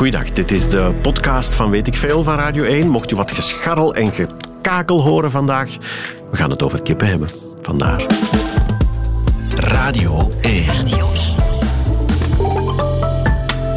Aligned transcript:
Goeiedag, 0.00 0.32
dit 0.32 0.50
is 0.50 0.68
de 0.68 0.94
podcast 1.02 1.54
van 1.54 1.70
Weet 1.70 1.86
ik 1.86 1.96
Veel 1.96 2.22
van 2.22 2.34
Radio 2.34 2.64
1. 2.64 2.88
Mocht 2.88 3.12
u 3.12 3.16
wat 3.16 3.32
gescharrel 3.32 3.94
en 3.94 4.12
gekakel 4.12 5.02
horen 5.02 5.30
vandaag, 5.30 5.76
we 6.30 6.36
gaan 6.36 6.50
het 6.50 6.62
over 6.62 6.82
kippen 6.82 7.06
hebben. 7.06 7.28
Vandaar. 7.60 8.06
Radio 9.56 10.32
1. 10.40 10.64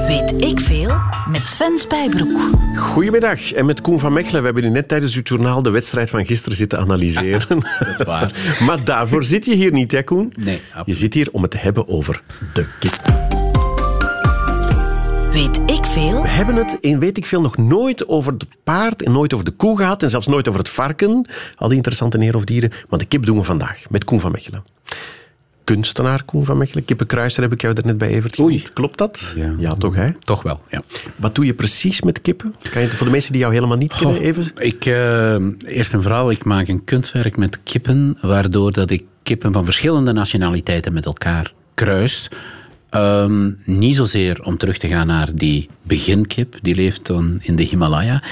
Weet 0.07 0.41
ik 0.41 0.59
veel 0.59 0.91
met 1.31 1.47
Sven 1.47 1.77
Spijbroek. 1.77 2.39
Goedemiddag. 2.77 3.51
En 3.51 3.65
met 3.65 3.81
Koen 3.81 3.99
van 3.99 4.13
Mechelen. 4.13 4.39
We 4.39 4.45
hebben 4.45 4.63
u 4.63 4.69
net 4.69 4.87
tijdens 4.87 5.15
het 5.15 5.27
journaal 5.27 5.61
de 5.61 5.69
wedstrijd 5.69 6.09
van 6.09 6.25
gisteren 6.25 6.57
zitten 6.57 6.79
analyseren. 6.79 7.47
Dat 7.79 7.99
is 7.99 8.05
waar. 8.05 8.31
maar 8.67 8.83
daarvoor 8.83 9.23
zit 9.23 9.45
je 9.45 9.55
hier 9.55 9.71
niet, 9.71 9.91
hè 9.91 10.03
Koen? 10.03 10.33
Nee, 10.37 10.55
Je 10.55 10.61
absoluut. 10.73 10.97
zit 10.99 11.13
hier 11.13 11.29
om 11.31 11.41
het 11.41 11.51
te 11.51 11.57
hebben 11.57 11.87
over 11.87 12.21
de 12.53 12.65
kip. 12.79 13.22
Weet 15.33 15.61
ik 15.65 15.85
veel? 15.85 16.21
We 16.21 16.27
hebben 16.27 16.55
het 16.55 16.77
in 16.81 16.99
Weet 16.99 17.17
ik 17.17 17.25
Veel 17.25 17.41
nog 17.41 17.57
nooit 17.57 18.07
over 18.07 18.33
het 18.33 18.45
paard 18.63 19.03
en 19.03 19.11
nooit 19.11 19.33
over 19.33 19.45
de 19.45 19.51
koe 19.51 19.77
gehad 19.77 20.03
en 20.03 20.09
zelfs 20.09 20.27
nooit 20.27 20.47
over 20.47 20.59
het 20.59 20.69
varken. 20.69 21.27
Al 21.55 21.67
die 21.67 21.77
interessante 21.77 22.17
neer 22.17 22.35
of 22.35 22.43
dieren. 22.43 22.71
Maar 22.89 22.99
de 22.99 23.05
kip 23.05 23.25
doen 23.25 23.37
we 23.37 23.43
vandaag 23.43 23.83
met 23.89 24.03
Koen 24.03 24.19
van 24.19 24.31
Mechelen. 24.31 24.63
Kunstenaar 25.63 26.23
Koen 26.23 26.45
van 26.45 26.57
Mechelen. 26.57 26.85
Kippenkruiser 26.85 27.43
heb 27.43 27.53
ik 27.53 27.61
jou 27.61 27.73
er 27.75 27.85
net 27.85 27.97
bij 27.97 28.09
Evert 28.09 28.39
Oei. 28.39 28.53
genoemd. 28.53 28.73
Klopt 28.73 28.97
dat? 28.97 29.35
Ja. 29.57 29.75
toch 29.75 29.95
hè? 29.95 30.11
Toch 30.19 30.41
wel, 30.41 30.61
ja. 30.69 30.83
Wat 31.15 31.35
doe 31.35 31.45
je 31.45 31.53
precies 31.53 32.01
met 32.01 32.21
kippen? 32.21 32.55
Kan 32.71 32.81
je 32.81 32.87
het 32.87 32.97
voor 32.97 33.05
de 33.05 33.11
mensen 33.11 33.31
die 33.31 33.41
jou 33.41 33.53
helemaal 33.53 33.77
niet 33.77 33.93
kennen 33.93 34.15
Goh, 34.15 34.25
even? 34.25 34.51
Ik, 34.55 34.85
eh, 34.85 35.75
eerst 35.77 35.93
en 35.93 36.01
vooral, 36.01 36.31
ik 36.31 36.43
maak 36.43 36.67
een 36.67 36.83
kunstwerk 36.83 37.37
met 37.37 37.59
kippen, 37.63 38.17
waardoor 38.21 38.71
dat 38.71 38.89
ik 38.89 39.03
kippen 39.23 39.53
van 39.53 39.65
verschillende 39.65 40.11
nationaliteiten 40.11 40.93
met 40.93 41.05
elkaar 41.05 41.53
kruis. 41.73 42.29
Ehm, 42.93 43.51
niet 43.65 43.95
zozeer 43.95 44.43
om 44.43 44.57
terug 44.57 44.77
te 44.77 44.87
gaan 44.87 45.07
naar 45.07 45.29
die 45.35 45.69
beginkip, 45.83 46.57
die 46.61 46.75
leeft 46.75 47.05
dan 47.05 47.39
in 47.41 47.55
de 47.55 47.63
Himalaya, 47.63 48.23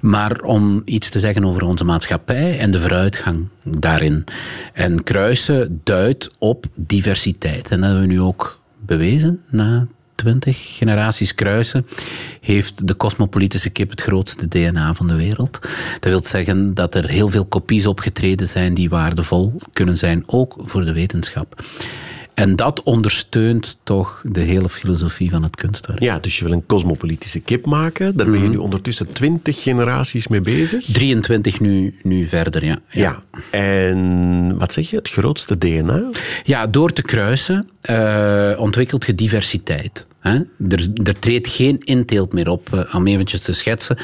maar 0.00 0.40
om 0.40 0.82
iets 0.84 1.10
te 1.10 1.18
zeggen 1.18 1.44
over 1.44 1.62
onze 1.62 1.84
maatschappij 1.84 2.58
en 2.58 2.70
de 2.70 2.80
vooruitgang 2.80 3.48
daarin. 3.64 4.24
En 4.72 5.02
kruisen 5.02 5.80
duidt 5.84 6.30
op 6.38 6.66
diversiteit. 6.74 7.70
En 7.70 7.80
dat 7.80 7.90
hebben 7.90 8.08
we 8.08 8.14
nu 8.14 8.20
ook 8.20 8.60
bewezen 8.86 9.40
na 9.50 9.86
20 10.14 10.76
generaties 10.76 11.34
kruisen, 11.34 11.86
heeft 12.40 12.86
de 12.86 12.96
cosmopolitische 12.96 13.70
kip 13.70 13.90
het 13.90 14.00
grootste 14.00 14.48
DNA 14.48 14.94
van 14.94 15.06
de 15.06 15.16
wereld. 15.16 15.58
Dat 16.00 16.10
wil 16.10 16.24
zeggen 16.24 16.74
dat 16.74 16.94
er 16.94 17.08
heel 17.08 17.28
veel 17.28 17.44
kopies 17.44 17.86
opgetreden 17.86 18.48
zijn 18.48 18.74
die 18.74 18.88
waardevol 18.88 19.60
kunnen 19.72 19.96
zijn, 19.96 20.22
ook 20.26 20.56
voor 20.58 20.84
de 20.84 20.92
wetenschap. 20.92 21.62
En 22.40 22.56
dat 22.56 22.82
ondersteunt 22.82 23.78
toch 23.82 24.22
de 24.24 24.40
hele 24.40 24.68
filosofie 24.68 25.30
van 25.30 25.42
het 25.42 25.56
kunstwerk. 25.56 26.02
Ja, 26.02 26.18
dus 26.18 26.38
je 26.38 26.44
wil 26.44 26.52
een 26.52 26.66
cosmopolitische 26.66 27.40
kip 27.40 27.66
maken. 27.66 28.16
Daar 28.16 28.30
ben 28.30 28.42
je 28.42 28.48
nu 28.48 28.56
ondertussen 28.56 29.12
twintig 29.12 29.62
generaties 29.62 30.28
mee 30.28 30.40
bezig. 30.40 30.84
23 30.84 31.60
nu, 31.60 31.98
nu 32.02 32.26
verder, 32.26 32.64
ja. 32.64 32.78
Ja. 32.90 33.22
En 33.50 34.58
wat 34.58 34.72
zeg 34.72 34.90
je? 34.90 34.96
Het 34.96 35.08
grootste 35.08 35.58
DNA? 35.58 36.02
Ja, 36.44 36.66
door 36.66 36.92
te 36.92 37.02
kruisen 37.02 37.68
eh, 37.80 38.52
ontwikkelt 38.56 39.06
je 39.06 39.14
diversiteit. 39.14 40.06
Hè? 40.20 40.34
Er, 40.68 40.88
er 41.04 41.18
treedt 41.18 41.48
geen 41.48 41.78
inteelt 41.78 42.32
meer 42.32 42.48
op. 42.48 42.72
Eh, 42.72 42.94
om 42.94 43.06
eventjes 43.06 43.40
te 43.40 43.52
schetsen. 43.52 43.96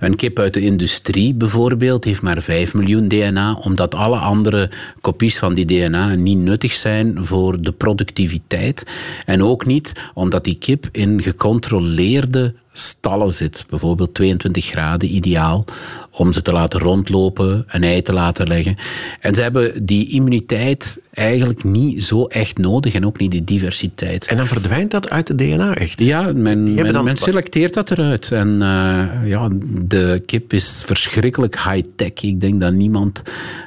Een 0.00 0.16
kip 0.16 0.38
uit 0.38 0.54
de 0.54 0.60
industrie 0.60 1.34
bijvoorbeeld 1.34 2.04
heeft 2.04 2.22
maar 2.22 2.42
5 2.42 2.74
miljoen 2.74 3.08
DNA, 3.08 3.54
omdat 3.54 3.94
alle 3.94 4.16
andere 4.16 4.70
kopies 5.00 5.38
van 5.38 5.54
die 5.54 5.64
DNA 5.64 6.14
niet 6.14 6.38
nuttig 6.38 6.72
zijn 6.72 7.24
voor 7.24 7.62
de 7.62 7.72
productiviteit. 7.72 8.86
En 9.24 9.42
ook 9.42 9.66
niet 9.66 9.92
omdat 10.14 10.44
die 10.44 10.58
kip 10.58 10.88
in 10.92 11.22
gecontroleerde 11.22 12.54
stallen 12.72 13.32
zit. 13.32 13.64
Bijvoorbeeld 13.68 14.14
22 14.14 14.64
graden, 14.64 15.14
ideaal 15.14 15.64
om 16.10 16.32
ze 16.32 16.42
te 16.42 16.52
laten 16.52 16.80
rondlopen, 16.80 17.64
een 17.68 17.82
ei 17.82 18.02
te 18.02 18.12
laten 18.12 18.46
leggen. 18.46 18.76
En 19.20 19.34
ze 19.34 19.42
hebben 19.42 19.86
die 19.86 20.08
immuniteit 20.10 21.00
eigenlijk 21.12 21.64
niet 21.64 22.04
zo 22.04 22.24
echt 22.26 22.58
nodig 22.58 22.94
en 22.94 23.06
ook 23.06 23.18
niet 23.18 23.30
die 23.30 23.44
diversiteit. 23.44 24.26
En 24.26 24.36
dan 24.36 24.46
verdwijnt 24.46 24.90
dat 24.90 25.10
uit 25.10 25.28
het 25.28 25.38
DNA 25.38 25.74
echt. 25.74 26.00
Ja, 26.00 26.22
men, 26.22 26.74
men, 26.74 26.92
dan- 26.92 27.04
men 27.04 27.16
selecteert 27.16 27.74
dat 27.74 27.90
eruit. 27.90 28.32
En 28.32 28.62
eh, 28.62 29.28
ja, 29.28 29.48
de 29.84 30.22
kip 30.26 30.52
is 30.52 30.82
verschrikkelijk 30.86 31.56
high-tech. 31.62 32.12
Ik 32.22 32.40
denk 32.40 32.60
dat 32.60 32.72
niemand 32.72 33.22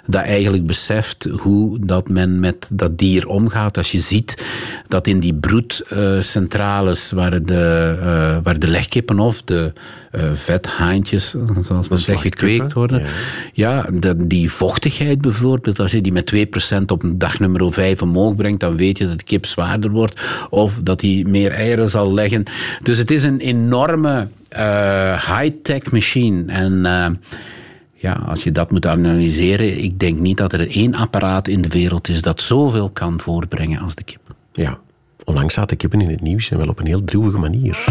dat 0.07 0.21
eigenlijk 0.23 0.65
beseft 0.65 1.27
hoe 1.31 1.79
dat 1.85 2.09
men 2.09 2.39
met 2.39 2.69
dat 2.73 2.97
dier 2.97 3.27
omgaat. 3.27 3.77
Als 3.77 3.91
je 3.91 3.99
ziet 3.99 4.43
dat 4.87 5.07
in 5.07 5.19
die 5.19 5.33
broedcentrales 5.33 7.11
waar, 7.11 7.43
de, 7.43 8.39
waar 8.43 8.59
de 8.59 8.67
legkippen 8.95 9.19
of 9.19 9.41
de 9.41 9.73
eh, 10.11 10.23
vethaantjes, 10.33 11.35
zoals 11.61 11.87
men 11.87 11.97
zegt, 11.99 12.21
gekweekt 12.21 12.73
worden. 12.73 13.01
Ja, 13.53 13.85
de- 13.93 14.27
die 14.27 14.51
vochtigheid 14.51 15.21
bijvoorbeeld, 15.21 15.79
als 15.79 15.91
je 15.91 16.01
die 16.01 16.11
met 16.11 16.25
2% 16.25 16.91
op 16.91 17.03
dag 17.05 17.39
nummer 17.39 17.73
5 17.73 18.01
omhoog 18.01 18.35
brengt, 18.35 18.59
dan 18.59 18.77
weet 18.77 18.97
je 18.97 19.07
dat 19.07 19.17
de 19.17 19.23
kip 19.23 19.45
zwaarder 19.45 19.91
wordt 19.91 20.21
of 20.49 20.79
dat 20.83 21.01
hij 21.01 21.25
meer 21.27 21.51
eieren 21.51 21.89
zal 21.89 22.13
leggen. 22.13 22.43
Dus 22.83 22.97
het 22.97 23.11
is 23.11 23.23
een 23.23 23.39
enorme 23.39 24.27
eh, 24.49 25.37
high-tech 25.39 25.91
machine. 25.91 26.43
En 26.51 26.85
eh, 26.85 27.07
ja, 27.93 28.13
als 28.13 28.43
je 28.43 28.51
dat 28.51 28.71
moet 28.71 28.85
analyseren, 28.85 29.83
ik 29.83 29.99
denk 29.99 30.19
niet 30.19 30.37
dat 30.37 30.53
er 30.53 30.69
één 30.69 30.95
apparaat 30.95 31.47
in 31.47 31.61
de 31.61 31.69
wereld 31.69 32.07
is 32.09 32.21
dat 32.21 32.41
zoveel 32.41 32.89
kan 32.89 33.19
voorbrengen 33.19 33.79
als 33.81 33.95
de 33.95 34.03
kip. 34.03 34.19
Ja. 34.53 34.77
Onlangs 35.23 35.53
zaten 35.53 35.77
kippen 35.77 36.01
in 36.01 36.09
het 36.09 36.21
nieuws 36.21 36.49
en 36.51 36.57
wel 36.57 36.67
op 36.67 36.79
een 36.79 36.85
heel 36.85 37.03
droevige 37.03 37.37
manier. 37.37 37.83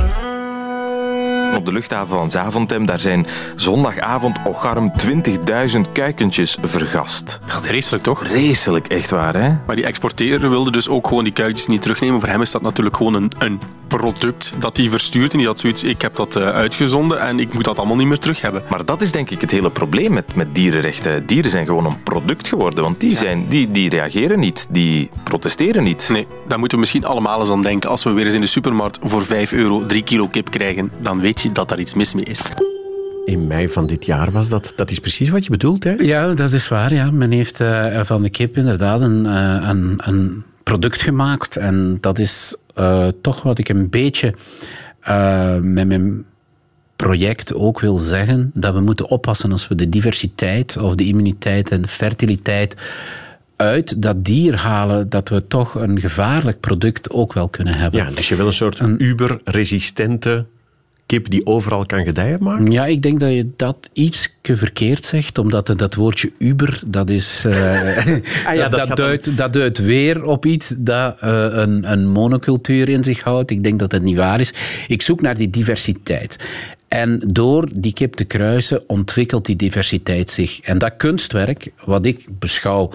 Op 1.56 1.66
de 1.66 1.72
luchthaven 1.72 2.16
van 2.16 2.30
Zaventem, 2.30 2.86
daar 2.86 3.00
zijn 3.00 3.26
zondagavond 3.56 4.36
ocharm 4.44 4.92
20.000 5.06 5.80
kuikentjes 5.92 6.56
vergast. 6.62 7.40
Vreselijk 7.46 8.02
toch? 8.02 8.18
Vreselijk, 8.26 8.88
echt 8.88 9.10
waar, 9.10 9.34
hè? 9.34 9.56
Maar 9.66 9.76
die 9.76 9.84
exporteerder 9.84 10.50
wilde 10.50 10.70
dus 10.70 10.88
ook 10.88 11.06
gewoon 11.06 11.24
die 11.24 11.32
kuikjes 11.32 11.66
niet 11.66 11.82
terugnemen. 11.82 12.20
Voor 12.20 12.28
hem 12.28 12.42
is 12.42 12.50
dat 12.50 12.62
natuurlijk 12.62 12.96
gewoon 12.96 13.14
een, 13.14 13.32
een 13.38 13.60
product 13.86 14.54
dat 14.58 14.76
hij 14.76 14.88
verstuurt. 14.88 15.32
En 15.32 15.38
die 15.38 15.46
had 15.46 15.58
zoiets, 15.58 15.82
ik 15.82 16.02
heb 16.02 16.16
dat 16.16 16.36
eh, 16.36 16.48
uitgezonden 16.48 17.20
en 17.20 17.40
ik 17.40 17.54
moet 17.54 17.64
dat 17.64 17.78
allemaal 17.78 17.96
niet 17.96 18.06
meer 18.06 18.18
terug 18.18 18.40
hebben. 18.40 18.62
Maar 18.68 18.84
dat 18.84 19.02
is 19.02 19.12
denk 19.12 19.30
ik 19.30 19.40
het 19.40 19.50
hele 19.50 19.70
probleem 19.70 20.12
met, 20.12 20.34
met 20.34 20.54
dierenrechten. 20.54 21.26
Dieren 21.26 21.50
zijn 21.50 21.66
gewoon 21.66 21.86
een 21.86 22.02
product 22.02 22.48
geworden, 22.48 22.84
want 22.84 23.00
die, 23.00 23.16
zijn, 23.16 23.46
die, 23.48 23.70
die 23.70 23.88
reageren 23.88 24.38
niet, 24.38 24.66
die 24.70 25.10
protesteren 25.22 25.82
niet. 25.82 26.08
Nee, 26.12 26.26
daar 26.48 26.58
moeten 26.58 26.78
we 26.78 26.82
misschien 26.84 27.04
allemaal 27.04 27.40
eens 27.40 27.50
aan 27.50 27.62
denken. 27.62 27.90
Als 27.90 28.02
we 28.02 28.10
weer 28.10 28.24
eens 28.24 28.34
in 28.34 28.40
de 28.40 28.46
supermarkt 28.46 28.98
voor 29.02 29.24
5 29.24 29.52
euro 29.52 29.86
3 29.86 30.02
kilo 30.02 30.26
kip 30.26 30.50
krijgen, 30.50 30.92
dan 31.00 31.20
weet 31.20 31.40
je 31.40 31.43
dat 31.52 31.68
daar 31.68 31.80
iets 31.80 31.94
mis 31.94 32.14
mee 32.14 32.24
is. 32.24 32.42
In 33.24 33.46
mei 33.46 33.68
van 33.68 33.86
dit 33.86 34.06
jaar 34.06 34.32
was 34.32 34.48
dat. 34.48 34.72
Dat 34.76 34.90
is 34.90 34.98
precies 34.98 35.28
wat 35.28 35.44
je 35.44 35.50
bedoelt, 35.50 35.84
hè? 35.84 35.92
Ja, 35.92 36.34
dat 36.34 36.52
is 36.52 36.68
waar. 36.68 36.94
Ja. 36.94 37.10
Men 37.10 37.30
heeft 37.30 37.60
eh, 37.60 38.02
van 38.02 38.22
de 38.22 38.30
kip 38.30 38.56
inderdaad 38.56 39.00
een, 39.00 39.26
eh, 39.26 39.68
een, 39.68 40.00
een 40.04 40.44
product 40.62 41.02
gemaakt. 41.02 41.56
En 41.56 41.98
dat 42.00 42.18
is 42.18 42.56
eh, 42.74 43.06
toch 43.22 43.42
wat 43.42 43.58
ik 43.58 43.68
een 43.68 43.90
beetje 43.90 44.34
eh, 45.00 45.56
met 45.56 45.86
mijn 45.86 46.24
project 46.96 47.54
ook 47.54 47.80
wil 47.80 47.98
zeggen. 47.98 48.50
Dat 48.54 48.74
we 48.74 48.80
moeten 48.80 49.08
oppassen 49.08 49.52
als 49.52 49.68
we 49.68 49.74
de 49.74 49.88
diversiteit 49.88 50.76
of 50.76 50.94
de 50.94 51.04
immuniteit 51.04 51.70
en 51.70 51.82
de 51.82 51.88
fertiliteit 51.88 52.76
uit 53.56 54.02
dat 54.02 54.24
dier 54.24 54.56
halen, 54.56 55.08
dat 55.08 55.28
we 55.28 55.46
toch 55.46 55.74
een 55.74 56.00
gevaarlijk 56.00 56.60
product 56.60 57.10
ook 57.10 57.32
wel 57.32 57.48
kunnen 57.48 57.74
hebben. 57.74 58.00
Ja, 58.04 58.10
dus 58.10 58.28
je 58.28 58.36
wil 58.36 58.46
een 58.46 58.52
soort 58.52 58.80
uber-resistente 58.98 60.46
kip 61.14 61.30
die 61.30 61.46
overal 61.46 61.86
kan 61.86 62.04
gedijen 62.04 62.42
maken? 62.42 62.70
Ja, 62.70 62.86
ik 62.86 63.02
denk 63.02 63.20
dat 63.20 63.30
je 63.30 63.50
dat 63.56 63.76
iets 63.92 64.34
verkeerd 64.42 65.04
zegt, 65.04 65.38
omdat 65.38 65.66
dat 65.76 65.94
woordje 65.94 66.32
Uber, 66.38 66.80
dat 66.86 67.10
is... 67.10 67.44
eh, 67.44 68.06
Ah 68.46 68.54
ja, 68.54 68.68
dat 68.74 68.88
dat, 68.88 68.96
duidt, 68.96 69.36
dat 69.36 69.52
duidt 69.52 69.78
weer 69.78 70.24
op 70.24 70.46
iets 70.46 70.74
dat 70.78 71.16
eh, 71.20 71.46
een, 71.50 71.92
een 71.92 72.08
monocultuur 72.08 72.88
in 72.88 73.04
zich 73.04 73.20
houdt. 73.20 73.50
Ik 73.50 73.62
denk 73.62 73.78
dat 73.78 73.92
het 73.92 74.02
niet 74.02 74.16
waar 74.16 74.40
is. 74.40 74.52
Ik 74.88 75.02
zoek 75.02 75.20
naar 75.20 75.36
die 75.36 75.50
diversiteit. 75.50 76.36
En 76.88 77.20
door 77.26 77.68
die 77.72 77.92
kip 77.92 78.14
te 78.14 78.24
kruisen 78.24 78.82
ontwikkelt 78.86 79.46
die 79.46 79.56
diversiteit 79.56 80.30
zich. 80.30 80.60
En 80.60 80.78
dat 80.78 80.96
kunstwerk, 80.96 81.70
wat 81.84 82.06
ik 82.06 82.26
beschouw 82.38 82.90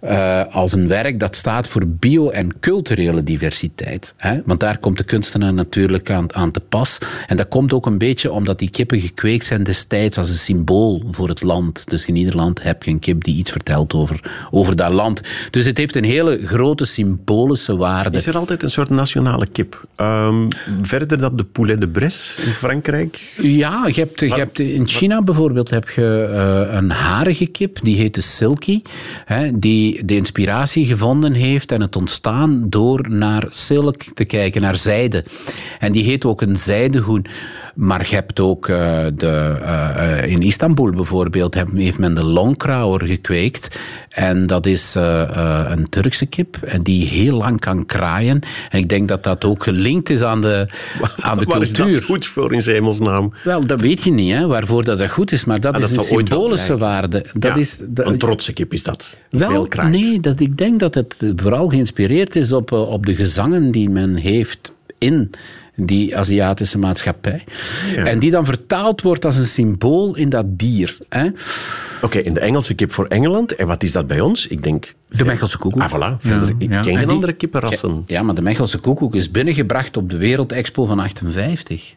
eh, 0.00 0.42
als 0.50 0.72
een 0.72 0.88
werk 0.88 1.20
dat 1.20 1.36
staat 1.36 1.68
voor 1.68 1.86
bio- 1.86 2.30
en 2.30 2.60
culturele 2.60 3.22
diversiteit. 3.22 4.14
Hè? 4.16 4.40
Want 4.44 4.60
daar 4.60 4.78
komt 4.78 4.96
de 4.96 5.04
kunstenaar 5.04 5.54
natuurlijk 5.54 6.10
aan, 6.10 6.34
aan 6.34 6.50
te 6.50 6.60
pas. 6.60 6.98
En 7.26 7.36
dat 7.36 7.48
komt 7.48 7.72
ook 7.72 7.86
een 7.86 7.98
beetje 7.98 8.32
omdat 8.32 8.58
die 8.58 8.70
kippen 8.70 9.00
gekweekt 9.00 9.44
zijn 9.44 9.62
destijds 9.62 10.18
als 10.18 10.28
een 10.28 10.34
symbool 10.34 11.04
voor 11.10 11.28
het 11.28 11.42
land. 11.42 11.90
Dus 11.90 12.06
in 12.06 12.16
ieder 12.16 12.36
land 12.36 12.62
heb 12.62 12.82
je 12.82 12.90
een 12.90 12.98
kip 12.98 13.24
die 13.24 13.36
iets 13.36 13.50
vertelt 13.50 13.94
over, 13.94 14.46
over 14.50 14.76
dat 14.76 14.92
land. 14.92 15.20
Dus 15.50 15.66
het 15.66 15.76
heeft 15.76 15.96
een 15.96 16.04
hele 16.04 16.46
grote 16.46 16.84
symbolische 16.84 17.76
waarde. 17.76 18.18
Is 18.18 18.26
er 18.26 18.36
altijd 18.36 18.62
een 18.62 18.70
soort 18.70 18.90
nationale 18.90 19.46
kip? 19.46 19.86
Um, 19.96 20.48
verder 20.82 21.20
dan 21.20 21.36
de 21.36 21.44
poulet 21.44 21.80
de 21.80 21.88
Bresse 21.88 22.42
in 22.42 22.52
Frankrijk? 22.52 23.34
Ja, 23.40 23.88
je 23.92 24.00
hebt, 24.00 24.20
je 24.20 24.34
hebt 24.34 24.58
in 24.58 24.88
China 24.88 25.22
bijvoorbeeld 25.22 25.70
heb 25.70 25.88
je 25.88 26.28
uh, 26.32 26.74
een 26.74 26.90
harige 26.90 27.46
kip, 27.46 27.78
die 27.82 27.96
heet 27.96 28.14
de 28.14 28.20
silky, 28.20 28.82
hè, 29.24 29.58
die 29.58 29.87
de 30.04 30.16
inspiratie 30.16 30.84
gevonden 30.86 31.32
heeft 31.32 31.72
en 31.72 31.80
het 31.80 31.96
ontstaan 31.96 32.66
door 32.68 33.06
naar 33.10 33.46
silk 33.50 34.02
te 34.14 34.24
kijken, 34.24 34.60
naar 34.62 34.76
zijde. 34.76 35.24
En 35.78 35.92
die 35.92 36.04
heet 36.04 36.24
ook 36.24 36.40
een 36.42 36.56
zijdehoen. 36.56 37.26
Maar 37.74 38.06
je 38.08 38.14
hebt 38.14 38.40
ook 38.40 38.68
uh, 38.68 38.76
de, 39.14 39.56
uh, 39.62 40.30
in 40.32 40.42
Istanbul 40.42 40.90
bijvoorbeeld, 40.90 41.54
heeft 41.74 41.98
men 41.98 42.14
de 42.14 42.24
longkrauwer 42.24 43.06
gekweekt. 43.06 43.78
En 44.08 44.46
dat 44.46 44.66
is 44.66 44.96
uh, 44.96 45.64
een 45.68 45.88
Turkse 45.88 46.26
kip 46.26 46.56
en 46.56 46.82
die 46.82 47.06
heel 47.06 47.36
lang 47.36 47.60
kan 47.60 47.86
kraaien. 47.86 48.40
En 48.70 48.78
ik 48.78 48.88
denk 48.88 49.08
dat 49.08 49.24
dat 49.24 49.44
ook 49.44 49.62
gelinkt 49.62 50.10
is 50.10 50.22
aan 50.22 50.40
de, 50.40 50.66
aan 51.20 51.38
de 51.38 51.44
Waar 51.44 51.56
cultuur. 51.58 51.88
is 51.88 51.94
dat 51.94 52.04
goed 52.04 52.26
voor 52.26 52.52
in 52.52 52.60
hemelsnaam? 52.64 53.32
Wel, 53.44 53.66
dat 53.66 53.80
weet 53.80 54.02
je 54.02 54.10
niet, 54.10 54.32
hè, 54.32 54.46
waarvoor 54.46 54.84
dat, 54.84 54.98
dat 54.98 55.10
goed 55.10 55.32
is. 55.32 55.44
Maar 55.44 55.60
dat 55.60 55.74
Ah, 55.74 55.80
is 55.82 55.96
een 55.96 56.04
symbolische 56.04 56.78
waarde. 56.78 57.24
Dat 57.32 57.54
Ja, 57.54 57.60
is, 57.60 57.80
dat- 57.88 58.06
een 58.06 58.18
trotse 58.18 58.52
kip 58.52 58.72
is 58.72 58.82
dat. 58.82 59.18
wel, 59.30 59.66
nee, 59.86 60.20
dat, 60.20 60.40
ik 60.40 60.56
denk 60.56 60.80
dat 60.80 60.94
het 60.94 61.16
vooral 61.36 61.68
geïnspireerd 61.68 62.36
is 62.36 62.52
op, 62.52 62.72
eh, 62.72 62.88
op 62.90 63.06
de 63.06 63.14
gezangen 63.14 63.70
die 63.70 63.90
men 63.90 64.14
heeft 64.16 64.72
in 64.98 65.30
die 65.76 66.16
Aziatische 66.16 66.78
maatschappij. 66.78 67.44
Ja. 67.94 68.04
En 68.04 68.18
die 68.18 68.30
dan 68.30 68.44
vertaald 68.44 69.02
wordt 69.02 69.24
als 69.24 69.36
een 69.36 69.44
symbool 69.44 70.16
in 70.16 70.28
dat 70.28 70.44
dier. 70.48 70.98
Oké, 72.02 72.18
in 72.18 72.34
de 72.34 72.40
Engelse 72.40 72.74
kip 72.74 72.92
voor 72.92 73.06
Engeland. 73.06 73.54
En 73.54 73.66
wat 73.66 73.82
is 73.82 73.92
dat 73.92 74.06
bij 74.06 74.20
ons? 74.20 74.46
Ik 74.46 74.62
denk... 74.62 74.94
De 75.08 75.24
Mechelse 75.24 75.58
koekoek. 75.58 75.82
Ah, 75.82 75.94
voilà. 75.94 76.16
Verder, 76.18 76.48
ik 76.48 76.56
ja. 76.58 76.66
ken 76.68 76.76
En 76.76 76.84
geen 76.84 76.96
die- 76.98 77.06
andere 77.14 77.32
kippenrassen. 77.32 78.02
Ja, 78.06 78.22
maar 78.22 78.34
de 78.34 78.42
Mechelse 78.42 78.78
koekoek 78.78 79.14
is 79.14 79.30
binnengebracht 79.30 79.96
op 79.96 80.10
de 80.10 80.16
Wereldexpo 80.16 80.84
van 80.84 80.98
58. 80.98 81.94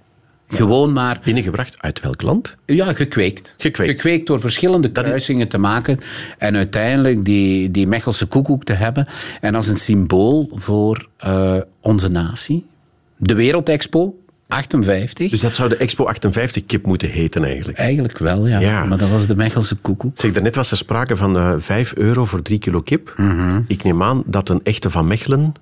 Gewoon 0.51 0.93
maar 0.93 1.19
Binnengebracht 1.23 1.75
uit 1.77 1.99
welk 1.99 2.21
land? 2.21 2.55
Ja, 2.65 2.93
gekweekt. 2.93 3.55
Gekweekt. 3.57 4.27
door 4.27 4.39
verschillende 4.39 4.91
kruisingen 4.91 5.47
te 5.47 5.57
maken. 5.57 5.99
En 6.37 6.55
uiteindelijk 6.55 7.25
die, 7.25 7.71
die 7.71 7.87
Mechelse 7.87 8.25
koekoek 8.25 8.63
te 8.63 8.73
hebben. 8.73 9.07
En 9.41 9.55
als 9.55 9.67
een 9.67 9.77
symbool 9.77 10.49
voor 10.53 11.07
eh, 11.17 11.55
onze 11.81 12.07
natie. 12.07 12.65
De 13.17 13.33
Wereldexpo, 13.33 14.15
58. 14.47 15.29
Dus 15.29 15.39
dat 15.39 15.55
zou 15.55 15.69
de 15.69 15.77
Expo 15.77 16.05
58 16.05 16.65
kip 16.65 16.85
moeten 16.85 17.09
heten 17.09 17.43
eigenlijk. 17.43 17.77
Eigenlijk 17.77 18.17
wel, 18.17 18.47
ja. 18.47 18.59
Ja. 18.59 18.85
Maar 18.85 18.97
dat 18.97 19.09
was 19.09 19.27
de 19.27 19.35
Mechelse 19.35 19.75
koekoek. 19.75 20.19
Zeg, 20.19 20.31
daarnet 20.31 20.55
was 20.55 20.71
er 20.71 20.77
sprake 20.77 21.15
van 21.15 21.37
eh 21.37 21.53
5 21.57 21.93
euro 21.95 22.25
voor 22.25 22.41
3 22.41 22.59
kilo 22.59 22.81
kip. 22.81 23.13
Mhm. 23.17 23.61
Ik 23.67 23.83
neem 23.83 24.03
aan 24.03 24.23
dat 24.25 24.49
een 24.49 24.59
echte 24.63 24.89
van 24.89 25.07
Mechelen 25.07 25.53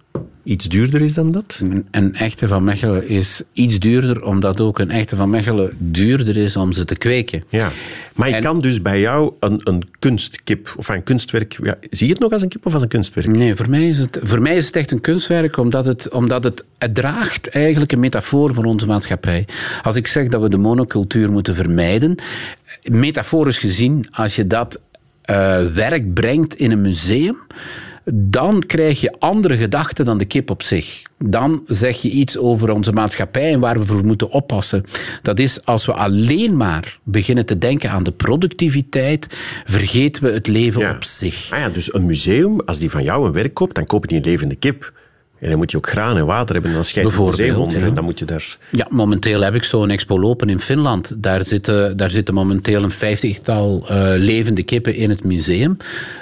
iets 0.43 0.65
duurder 0.69 1.01
is 1.01 1.13
dan 1.13 1.31
dat. 1.31 1.59
Een, 1.63 1.87
een 1.91 2.15
echte 2.15 2.47
van 2.47 2.63
Mechelen 2.63 3.07
is 3.07 3.41
iets 3.53 3.79
duurder, 3.79 4.23
omdat 4.23 4.59
ook 4.61 4.79
een 4.79 4.91
echte 4.91 5.15
van 5.15 5.29
Mechelen 5.29 5.71
duurder 5.77 6.37
is 6.37 6.55
om 6.55 6.71
ze 6.73 6.85
te 6.85 6.95
kweken. 6.95 7.43
Ja. 7.49 7.71
Maar 8.15 8.29
je 8.29 8.35
En- 8.35 8.41
kan 8.41 8.61
dus 8.61 8.81
bij 8.81 8.99
jou 8.99 9.33
een, 9.39 9.61
een 9.63 9.83
kunstkip 9.99 10.73
of 10.77 10.87
een 10.89 11.03
kunstwerk... 11.03 11.57
Ja, 11.63 11.77
zie 11.89 12.07
je 12.07 12.13
het 12.13 12.21
nog 12.21 12.31
als 12.31 12.41
een 12.41 12.47
kip 12.47 12.65
of 12.65 12.73
als 12.73 12.81
een 12.81 12.87
kunstwerk? 12.87 13.27
Nee, 13.27 13.55
voor 13.55 13.69
mij 13.69 13.87
is 13.89 13.97
het, 13.97 14.19
voor 14.23 14.41
mij 14.41 14.55
is 14.55 14.65
het 14.65 14.75
echt 14.75 14.91
een 14.91 15.01
kunstwerk, 15.01 15.57
omdat, 15.57 15.85
het, 15.85 16.09
omdat 16.09 16.43
het, 16.43 16.63
het 16.77 16.95
draagt 16.95 17.49
eigenlijk 17.49 17.91
een 17.91 17.99
metafoor 17.99 18.53
voor 18.53 18.63
onze 18.65 18.85
maatschappij. 18.85 19.45
Als 19.83 19.95
ik 19.95 20.07
zeg 20.07 20.27
dat 20.27 20.41
we 20.41 20.49
de 20.49 20.57
monocultuur 20.57 21.31
moeten 21.31 21.55
vermijden, 21.55 22.15
metaforisch 22.83 23.57
gezien, 23.57 24.07
als 24.11 24.35
je 24.35 24.47
dat 24.47 24.79
eh, 25.21 25.65
werk 25.65 26.13
brengt 26.13 26.55
in 26.55 26.71
een 26.71 26.81
museum, 26.81 27.37
dan 28.13 28.63
krijg 28.67 29.01
je 29.01 29.15
andere 29.19 29.57
gedachten 29.57 30.05
dan 30.05 30.17
de 30.17 30.25
kip 30.25 30.49
op 30.49 30.63
zich. 30.63 31.01
Dan 31.17 31.63
zeg 31.67 32.01
je 32.01 32.09
iets 32.09 32.37
over 32.37 32.71
onze 32.71 32.91
maatschappij 32.91 33.51
en 33.53 33.59
waar 33.59 33.79
we 33.79 33.85
voor 33.85 34.05
moeten 34.05 34.29
oppassen. 34.31 34.83
Dat 35.21 35.39
is 35.39 35.65
als 35.65 35.85
we 35.85 35.93
alleen 35.93 36.57
maar 36.57 36.99
beginnen 37.03 37.45
te 37.45 37.57
denken 37.57 37.89
aan 37.89 38.03
de 38.03 38.11
productiviteit, 38.11 39.27
vergeten 39.65 40.23
we 40.23 40.31
het 40.31 40.47
leven 40.47 40.81
Ja. 40.81 40.91
op 40.95 41.03
zich. 41.03 41.51
Ah 41.51 41.59
ja, 41.59 41.69
dus 41.69 41.93
een 41.93 42.05
museum, 42.05 42.59
als 42.59 42.79
die 42.79 42.89
van 42.89 43.03
jou 43.03 43.25
een 43.25 43.33
werk 43.33 43.53
koopt, 43.53 43.75
dan 43.75 43.85
koop 43.85 44.01
je 44.01 44.07
die 44.07 44.17
een 44.17 44.23
levende 44.29 44.55
kip. 44.55 44.93
En 45.39 45.49
dan 45.49 45.57
moet 45.57 45.71
je 45.71 45.77
ook 45.77 45.89
graan 45.89 46.17
en 46.17 46.25
water 46.25 46.53
hebben. 46.53 46.71
En 46.71 46.75
dan 46.77 46.85
schijnt 46.85 47.13
je 47.13 47.43
ja. 47.43 47.85
En 47.85 47.93
dan 47.93 48.03
moet 48.03 48.19
je 48.19 48.25
daar... 48.25 48.57
Ja, 48.71 48.87
momenteel 48.89 49.41
heb 49.41 49.53
ik 49.55 49.63
zo'n 49.63 49.89
expo 49.89 50.19
lopen 50.19 50.49
in 50.49 50.59
Finland. 50.59 51.13
Daar 51.17 51.43
zitten, 51.45 51.97
daar 51.97 52.09
zitten 52.09 52.33
momenteel 52.33 52.83
een 52.83 52.91
vijftigtal 52.91 53.85
eh, 53.89 53.97
levende 54.15 54.63
kippen 54.63 54.95
in 54.95 55.09
het 55.09 55.23
museum, 55.23 55.77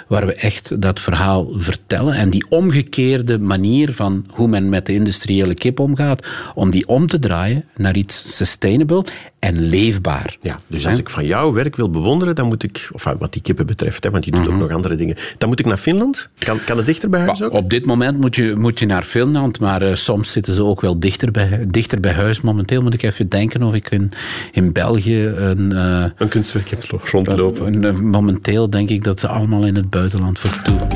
waar 0.07 0.25
we 0.25 0.33
echt 0.33 0.81
dat 0.81 0.99
verhaal 0.99 1.47
vertellen. 1.55 2.13
En 2.13 2.29
die 2.29 2.45
omgekeerde 2.49 3.39
manier 3.39 3.93
van 3.93 4.25
hoe 4.29 4.47
men 4.47 4.69
met 4.69 4.85
de 4.85 4.93
industriële 4.93 5.53
kip 5.53 5.79
omgaat, 5.79 6.27
om 6.55 6.69
die 6.69 6.87
om 6.87 7.07
te 7.07 7.19
draaien 7.19 7.65
naar 7.75 7.95
iets 7.95 8.35
sustainable 8.35 9.05
en 9.39 9.61
leefbaar. 9.69 10.37
Ja, 10.41 10.59
dus 10.67 10.87
als 10.87 10.97
ik 10.97 11.09
van 11.09 11.25
jouw 11.25 11.53
werk 11.53 11.75
wil 11.75 11.89
bewonderen, 11.89 12.35
dan 12.35 12.47
moet 12.47 12.63
ik... 12.63 12.89
Of 12.91 13.03
wat 13.19 13.33
die 13.33 13.41
kippen 13.41 13.65
betreft, 13.65 14.03
hè, 14.03 14.09
want 14.09 14.23
die 14.23 14.31
doet 14.33 14.41
Mhm. 14.45 14.53
ook 14.53 14.59
nog 14.59 14.71
andere 14.71 14.95
dingen. 14.95 15.15
Dan 15.37 15.49
moet 15.49 15.59
ik 15.59 15.65
naar 15.65 15.77
Finland. 15.77 16.29
Kan, 16.39 16.59
kan 16.65 16.77
het 16.77 16.85
dichter 16.85 17.09
bij 17.09 17.19
huis 17.19 17.41
ook? 17.41 17.51
op 17.51 17.69
dit 17.69 17.85
moment 17.85 18.19
moet 18.19 18.35
je, 18.35 18.55
moet 18.57 18.79
je 18.79 18.85
naar 18.85 19.03
Finland, 19.07 19.59
maar 19.59 19.81
eh, 19.81 19.95
soms 19.95 20.31
zitten 20.31 20.53
ze 20.53 20.63
ook 20.63 20.81
wel 20.81 20.99
dichter 20.99 21.31
bij, 21.31 21.65
dichter 21.67 21.99
bij 21.99 22.13
huis. 22.13 22.41
Momenteel 22.41 22.81
moet 22.81 22.93
ik 22.93 23.03
even 23.03 23.29
denken 23.29 23.63
of 23.63 23.73
ik 23.73 23.89
in, 23.91 24.11
in 24.51 24.71
België 24.71 25.25
een... 25.25 25.71
eh, 25.71 26.03
Een 26.17 26.27
kunstwerk 26.27 26.69
heb 26.69 26.83
rondlopen. 27.11 27.65
En, 27.73 27.83
eh, 27.83 27.93
Momenteel 27.99 28.69
denk 28.69 28.89
ik 28.89 29.03
dat 29.03 29.19
ze 29.19 29.27
allemaal 29.27 29.65
in 29.65 29.75
het 29.75 29.89
buitenland 29.89 30.39
vertoeven. 30.39 30.87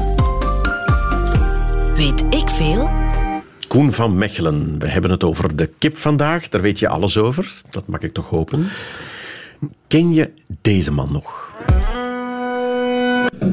Weet 1.96 2.24
ik 2.30 2.50
veel? 2.50 2.90
Koen 3.68 3.94
van 3.94 4.18
Mechelen. 4.18 4.80
We 4.80 4.88
hebben 4.88 5.12
het 5.12 5.24
over 5.24 5.56
de 5.56 5.70
kip 5.78 5.98
vandaag. 5.98 6.50
Daar 6.50 6.62
weet 6.62 6.80
je 6.80 6.88
alles 6.88 7.18
over. 7.18 7.52
Dat 7.70 7.88
mag 7.88 8.00
ik 8.00 8.14
toch 8.14 8.30
hopen. 8.30 8.68
Ken 9.88 10.14
je 10.14 10.30
deze 10.62 10.92
man 10.92 11.10
nog? 11.12 11.50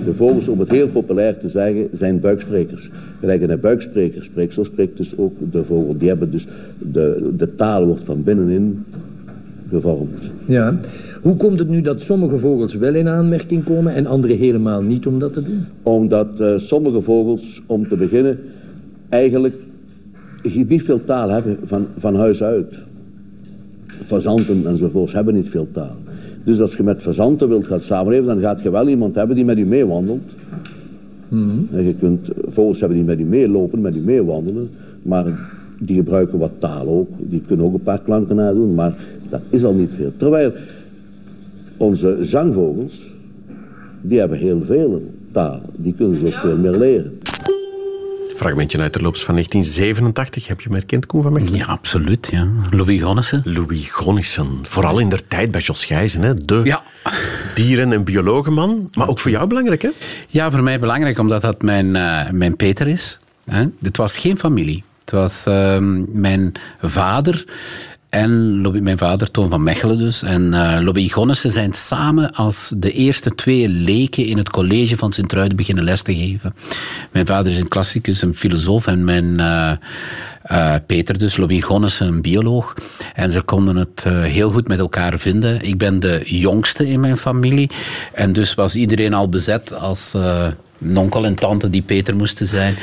De 0.05 0.15
vogels, 0.15 0.49
om 0.49 0.59
het 0.59 0.71
heel 0.71 0.89
populair 0.89 1.39
te 1.39 1.49
zeggen, 1.49 1.89
zijn 1.93 2.21
buiksprekers. 2.21 2.91
Gelijk 3.21 3.43
een 3.43 3.61
buikspreker 3.61 4.25
spreekt, 4.25 4.55
zo 4.55 4.65
spreekt 4.65 4.97
dus 4.97 5.17
ook 5.17 5.33
de 5.51 5.65
vogel. 5.65 5.99
Die 5.99 6.09
hebben 6.09 6.31
dus, 6.31 6.47
de, 6.79 7.31
de 7.37 7.55
taal 7.55 7.87
wordt 7.87 8.05
van 8.05 8.23
binnenin 8.23 8.85
gevormd. 9.71 10.31
Ja. 10.47 10.79
Hoe 11.23 11.37
komt 11.37 11.59
het 11.59 11.69
nu 11.69 11.81
dat 11.81 12.03
sommige 12.03 12.39
vogels 12.39 12.75
wel 12.75 12.95
in 12.95 13.09
aanmerking 13.09 13.65
komen 13.65 13.95
en 13.95 14.07
andere 14.07 14.35
helemaal 14.35 14.83
niet 14.83 15.07
om 15.07 15.19
dat 15.19 15.33
te 15.33 15.43
doen? 15.43 15.65
Omdat 15.83 16.41
eh, 16.41 16.53
sommige 16.57 17.03
vogels, 17.03 17.63
om 17.67 17.89
te 17.89 17.97
beginnen, 17.97 18.39
eigenlijk 19.09 19.55
niet 20.43 20.83
veel 20.83 21.05
taal 21.05 21.29
hebben 21.29 21.59
van, 21.65 21.87
van 21.97 22.17
huis 22.17 22.43
uit. 22.43 22.75
Fazanten 24.05 24.67
enzovoorts 24.67 25.13
hebben 25.13 25.35
niet 25.35 25.49
veel 25.49 25.69
taal. 25.73 25.97
Dus 26.49 26.61
als 26.61 26.77
je 26.77 26.83
met 26.83 27.03
fazanten 27.03 27.49
wilt 27.49 27.67
gaan 27.67 27.81
samenleven, 27.81 28.27
dan 28.27 28.41
gaat 28.41 28.63
je 28.63 28.71
wel 28.71 28.89
iemand 28.89 29.15
hebben 29.15 29.37
die 29.37 29.45
met 29.45 29.59
u 29.59 29.65
meewandelt. 29.65 30.33
En 31.73 31.85
je 31.85 31.95
kunt 31.95 32.29
vogels 32.47 32.81
hebben 32.81 32.99
die 32.99 33.07
met 33.07 33.19
u 33.19 33.25
meelopen, 33.25 33.81
met 33.81 33.97
u 33.97 34.01
meewandelen, 34.01 34.69
maar 35.03 35.25
die 35.79 35.97
gebruiken 35.97 36.39
wat 36.39 36.51
taal 36.59 36.89
ook. 36.89 37.09
Die 37.19 37.43
kunnen 37.47 37.67
ook 37.67 37.75
een 37.75 37.83
paar 37.83 38.01
klanken 38.01 38.37
nadoen, 38.37 38.75
maar 38.75 38.95
dat 39.29 39.41
is 39.51 39.65
al 39.65 39.75
niet 39.75 39.95
veel. 39.95 40.13
Terwijl 40.17 40.53
onze 41.77 42.17
zangvogels, 42.21 43.07
die 44.03 44.19
hebben 44.19 44.39
heel 44.39 44.63
veel 44.63 45.03
taal. 45.31 45.61
Die 45.77 45.95
kunnen 45.95 46.19
ze 46.19 46.27
ook 46.27 46.33
veel 46.33 46.59
meer 46.59 46.79
leren. 46.79 47.18
Fragmentje 48.39 48.79
uit 48.79 48.93
de 48.93 49.01
loops 49.03 49.25
van 49.25 49.35
1987. 49.35 50.47
Heb 50.47 50.61
je 50.61 50.67
hem 50.69 50.77
herkend, 50.77 51.07
Koen 51.07 51.23
van 51.23 51.33
Mechelen? 51.33 51.59
Ja, 51.59 51.65
absoluut. 51.67 52.29
Ja. 52.31 52.49
Louis 52.71 53.03
Gonnessen. 53.03 53.41
Louis 53.45 53.89
Gonnissen. 53.91 54.59
Vooral 54.63 54.99
in 54.99 55.09
der 55.09 55.29
tijd 55.29 55.51
bij 55.51 55.61
Jos 55.61 55.85
Gijzen. 55.85 56.23
Hè? 56.23 56.35
De 56.35 56.61
Ja. 56.65 56.83
dieren- 57.55 57.93
en 57.93 58.05
biologenman. 58.05 58.89
Maar 58.93 59.09
ook 59.09 59.19
voor 59.19 59.31
jou 59.31 59.47
belangrijk, 59.47 59.83
hè? 59.83 59.89
ja, 60.29 60.51
voor 60.51 60.63
mij 60.63 60.79
belangrijk 60.81 61.19
omdat 61.19 61.43
dat 61.43 61.63
mijn, 61.63 61.97
eh, 61.97 62.31
mijn 62.31 62.57
Peter 62.57 62.87
is. 62.89 63.19
Hè. 63.45 63.65
Het 63.83 63.97
was 63.97 64.17
geen 64.19 64.39
familie. 64.39 64.85
Het 65.01 65.11
was 65.11 65.47
ehm, 65.47 66.21
mijn 66.21 66.53
vader 66.83 67.45
en 68.09 68.61
Louis, 68.61 68.81
mijn 68.81 68.99
vader, 68.99 69.31
Toon 69.31 69.51
van 69.51 69.63
Mechelen 69.63 69.99
dus, 69.99 70.23
en 70.23 70.55
eh 70.55 70.81
Louis 70.81 71.13
Gonnessen 71.13 71.51
zijn 71.51 71.73
samen 71.73 72.33
als 72.33 72.73
de 72.77 72.93
eerste 72.93 73.35
twee 73.35 73.69
leken 73.69 74.27
in 74.27 74.37
het 74.37 74.51
college 74.51 74.97
van 74.97 75.13
Sint-Truiden 75.13 75.57
beginnen 75.57 75.85
les 75.85 76.03
te 76.03 76.17
geven. 76.17 76.55
Mijn 77.13 77.27
vader 77.27 77.53
is 77.53 77.59
een 77.59 77.69
klassicus, 77.69 78.23
een 78.23 78.35
filosoof 78.35 78.87
en 78.87 79.05
mijn 79.05 79.41
eh, 79.41 80.75
Peter 80.87 81.19
dus, 81.19 81.37
Louis 81.37 81.65
Gonnessen, 81.65 82.07
een 82.07 82.23
bioloog. 82.23 82.75
En 83.15 83.33
ze 83.33 83.43
konden 83.43 83.77
het 83.77 84.05
heel 84.09 84.51
goed 84.51 84.69
met 84.69 84.79
elkaar 84.79 85.19
vinden. 85.19 85.63
Ik 85.63 85.79
ben 85.79 86.01
de 86.01 86.23
jongste 86.25 86.89
in 86.89 87.01
mijn 87.01 87.17
familie 87.17 87.71
en 88.13 88.33
dus 88.33 88.55
was 88.55 88.75
iedereen 88.75 89.15
al 89.15 89.29
bezet 89.29 89.73
als... 89.73 90.15
eh, 90.81 90.89
een 90.89 90.97
onkel 90.97 91.25
en 91.25 91.35
tante 91.35 91.71
die 91.71 91.83
Peter 91.83 92.17
moesten 92.17 92.47
zijn. 92.47 92.75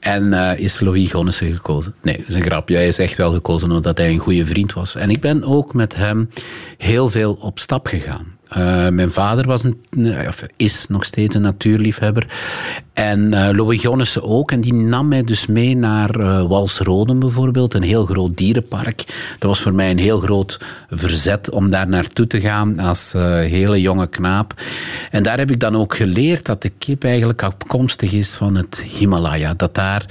En 0.00 0.32
eh, 0.32 0.58
is 0.58 0.80
Louis 0.80 1.10
Gonnessen 1.10 1.52
gekozen. 1.52 1.94
Nee, 2.02 2.16
dat 2.16 2.28
is 2.28 2.34
een 2.34 2.42
grapje. 2.42 2.74
Hij 2.74 2.88
is 2.88 2.98
echt 2.98 3.16
wel 3.16 3.32
gekozen 3.32 3.70
omdat 3.70 3.98
hij 3.98 4.10
een 4.10 4.18
goede 4.18 4.46
vriend 4.46 4.72
was. 4.72 4.94
En 4.94 5.10
ik 5.10 5.20
ben 5.20 5.44
ook 5.44 5.74
met 5.74 5.94
hem 5.94 6.28
heel 6.78 7.08
veel 7.08 7.38
op 7.40 7.58
stap 7.58 7.86
gegaan. 7.86 8.34
Eh, 8.48 8.88
mijn 8.88 9.12
vader 9.12 9.46
was 9.46 9.64
een, 9.64 9.78
of 10.28 10.42
is 10.56 10.86
nog 10.88 11.04
steeds 11.04 11.34
een 11.34 11.42
natuurliefhebber. 11.42 12.26
En 12.94 13.32
uh, 13.32 13.48
Louis 13.52 13.80
Gonnissen 13.80 14.22
ook. 14.22 14.50
En 14.50 14.60
die 14.60 14.74
nam 14.74 15.08
mij 15.08 15.22
dus 15.22 15.46
mee 15.46 15.76
naar 15.76 16.20
uh, 16.20 17.18
bijvoorbeeld, 17.18 17.74
een 17.74 17.82
heel 17.82 18.04
groot 18.06 18.36
dierenpark. 18.36 19.04
Dat 19.38 19.48
was 19.48 19.60
voor 19.60 19.74
mij 19.74 19.90
een 19.90 19.98
heel 19.98 20.20
groot 20.20 20.60
verzet 20.90 21.50
om 21.50 21.70
daar 21.70 21.88
naartoe 21.88 22.26
te 22.26 22.40
gaan 22.40 22.78
als 22.78 23.12
hele 23.12 23.80
jonge 23.80 24.06
knaap. 24.06 24.54
En 25.10 25.22
daar 25.22 25.38
heb 25.38 25.50
ik 25.50 25.60
dan 25.60 25.76
ook 25.76 25.94
geleerd 25.96 26.46
dat 26.46 26.62
de 26.62 26.68
kip 26.78 27.04
eigenlijk 27.04 27.42
afkomstig 27.42 28.12
is 28.12 28.34
van 28.34 28.54
het 28.54 28.84
Himalaya. 28.98 29.54
Dat 29.54 29.74
daar 29.74 30.06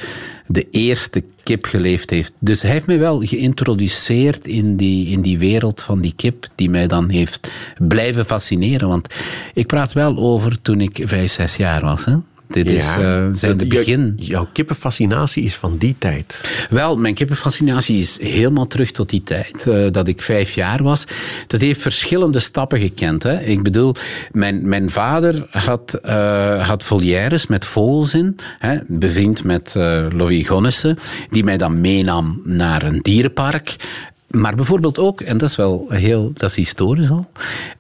de 0.48 0.70
eerste 0.70 1.24
kip 1.44 1.66
geleefd 1.66 2.10
heeft. 2.10 2.34
Dus 2.40 2.62
hij 2.62 2.72
heeft 2.72 2.86
mij 2.86 3.00
wel 3.00 3.20
geïntroduceerd 3.20 4.48
in 4.48 4.75
die, 4.75 5.08
in 5.08 5.22
die 5.22 5.40
wereld 5.40 5.82
van 5.82 6.02
die 6.02 6.13
kip, 6.16 6.48
die 6.56 6.70
mij 6.70 6.88
dan 6.88 7.10
heeft 7.10 7.48
blijven 7.78 8.25
fascineren. 8.25 8.88
Want 8.88 9.13
ik 9.54 9.68
praat 9.68 9.94
wel 9.94 10.18
over 10.18 10.62
toen 10.62 10.82
ik 10.82 11.02
vijf, 11.04 11.32
zes 11.32 11.56
jaar 11.56 11.82
was. 11.82 12.06
Hè? 12.06 12.16
Dit 12.48 12.70
is 12.70 12.98
uh, 12.98 13.26
zijn 13.34 13.58
de 13.58 13.68
begin. 13.68 14.14
jouw 14.18 14.48
kippenfascinatie 14.54 15.44
is 15.44 15.56
van 15.56 15.78
die 15.78 15.96
tijd. 15.98 16.50
Wel, 16.70 16.98
mijn 16.98 17.14
kippenfascinatie 17.14 18.00
is 18.00 18.20
helemaal 18.22 18.68
terug 18.68 18.92
tot 18.92 19.10
die 19.10 19.24
tijd. 19.24 19.66
Uh, 19.66 19.92
dat 19.92 20.08
ik 20.08 20.22
vijf 20.22 20.56
jaar 20.56 20.84
was. 20.84 21.06
Dat 21.48 21.62
heeft 21.62 21.82
verschillende 21.82 22.40
stappen 22.40 22.80
gekend. 22.80 23.24
Hè. 23.24 23.42
Ik 23.42 23.64
bedoel, 23.64 23.96
mijn, 24.32 24.68
mijn 24.68 24.90
vader 24.90 25.48
had, 25.50 26.00
uh, 26.06 26.68
had 26.68 26.84
volières 26.84 27.48
met 27.48 27.66
vogels 27.66 28.14
in. 28.14 28.36
Hè, 28.60 28.78
bevriend 28.88 29.44
met 29.44 29.74
Louis 30.10 30.48
Gonnissen. 30.48 30.98
Die 31.30 31.44
mij 31.44 31.58
dan 31.58 31.82
meenam 31.82 32.42
naar 32.44 32.84
een 32.84 33.00
dierenpark. 33.02 33.76
Maar 34.38 34.56
bijvoorbeeld 34.56 34.98
ook, 34.98 35.22
en 35.22 35.38
dat 35.38 35.50
is 35.50 35.56
wel 35.56 35.86
heel, 35.90 36.32
dat 36.34 36.50
is 36.50 36.56
historisch 36.56 37.10
al. 37.10 37.30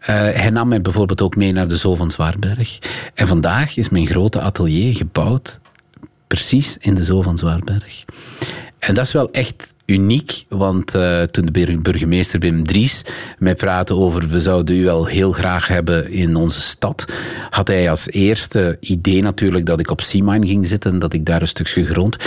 Uh, 0.01 0.07
hij 0.07 0.49
nam 0.49 0.67
mij 0.67 0.81
bijvoorbeeld 0.81 1.21
ook 1.21 1.35
mee 1.35 1.51
naar 1.51 1.67
de 1.67 1.77
Zoo 1.77 1.95
van 1.95 2.11
Zwaarberg. 2.11 2.79
En 3.13 3.27
vandaag 3.27 3.77
is 3.77 3.89
mijn 3.89 4.07
grote 4.07 4.41
atelier 4.41 4.95
gebouwd 4.95 5.59
precies 6.27 6.77
in 6.79 6.95
de 6.95 7.03
Zoo 7.03 7.21
van 7.21 7.37
Zwaarberg. 7.37 8.05
En 8.79 8.93
dat 8.93 9.05
is 9.05 9.11
wel 9.11 9.31
echt 9.31 9.73
uniek, 9.85 10.45
want 10.49 10.95
uh, 10.95 11.21
toen 11.21 11.45
de 11.45 11.77
burgemeester 11.81 12.39
Wim 12.39 12.65
Dries 12.65 13.05
mij 13.37 13.55
praatte 13.55 13.93
over 13.93 14.27
we 14.27 14.41
zouden 14.41 14.75
u 14.75 14.83
wel 14.83 15.05
heel 15.05 15.31
graag 15.31 15.67
hebben 15.67 16.11
in 16.11 16.35
onze 16.35 16.61
stad, 16.61 17.05
had 17.49 17.67
hij 17.67 17.89
als 17.89 18.09
eerste 18.09 18.77
idee 18.79 19.21
natuurlijk 19.21 19.65
dat 19.65 19.79
ik 19.79 19.91
op 19.91 20.01
Seamine 20.01 20.47
ging 20.47 20.67
zitten, 20.67 20.99
dat 20.99 21.13
ik 21.13 21.25
daar 21.25 21.41
een 21.41 21.47
stukje 21.47 21.85
grond. 21.85 22.17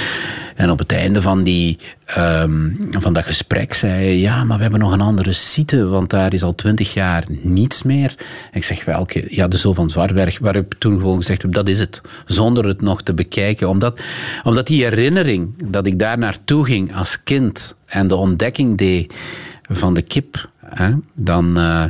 En 0.57 0.71
op 0.71 0.79
het 0.79 0.93
einde 0.93 1.23
van, 1.23 1.43
die, 1.43 1.79
um, 2.19 2.89
van 2.91 3.13
dat 3.13 3.25
gesprek 3.25 3.75
zei 3.75 3.93
hij, 3.93 4.19
ja, 4.19 4.45
maar 4.45 4.57
we 4.57 4.63
hebben 4.63 4.81
nog 4.81 4.93
een 4.93 5.01
andere 5.01 5.33
site, 5.33 5.87
want 5.87 6.11
daar 6.11 6.35
is 6.35 6.43
al 6.43 6.55
twintig 6.55 6.95
jaar 6.95 7.25
niets 7.29 7.83
meer. 7.83 8.15
ik 8.53 8.65
zeg, 8.65 8.85
welke? 8.85 9.27
Ja, 9.29 9.49
de 9.49 9.59
Zo 9.59 9.73
van 9.73 9.91
Zwartberg, 9.91 10.39
waar 10.39 10.57
ik 10.57 10.75
toen 10.79 10.99
gewoon 10.99 11.17
gezegd 11.17 11.43
heb, 11.43 11.53
dat 11.53 11.69
is 11.69 11.79
het. 11.79 12.01
Zonder 12.27 12.65
het 12.65 12.81
nog 12.81 13.03
te 13.03 13.15
bekijken. 13.15 13.69
Omdat, 13.69 14.01
omdat 14.45 14.67
die 14.67 14.83
herinnering 14.83 15.55
dat 15.65 15.87
ik 15.87 15.99
daar 15.99 16.19
naartoe 16.19 16.65
ging 16.65 16.97
als 16.97 17.23
kind 17.23 17.77
en 17.87 18.09
de 18.09 18.17
ontdekking 18.17 18.79
deed 18.79 19.15
van 19.63 19.95
de 19.95 20.03
kip, 20.03 20.49
hè, 20.65 20.93
dan... 21.15 21.59
Uh, 21.59 21.85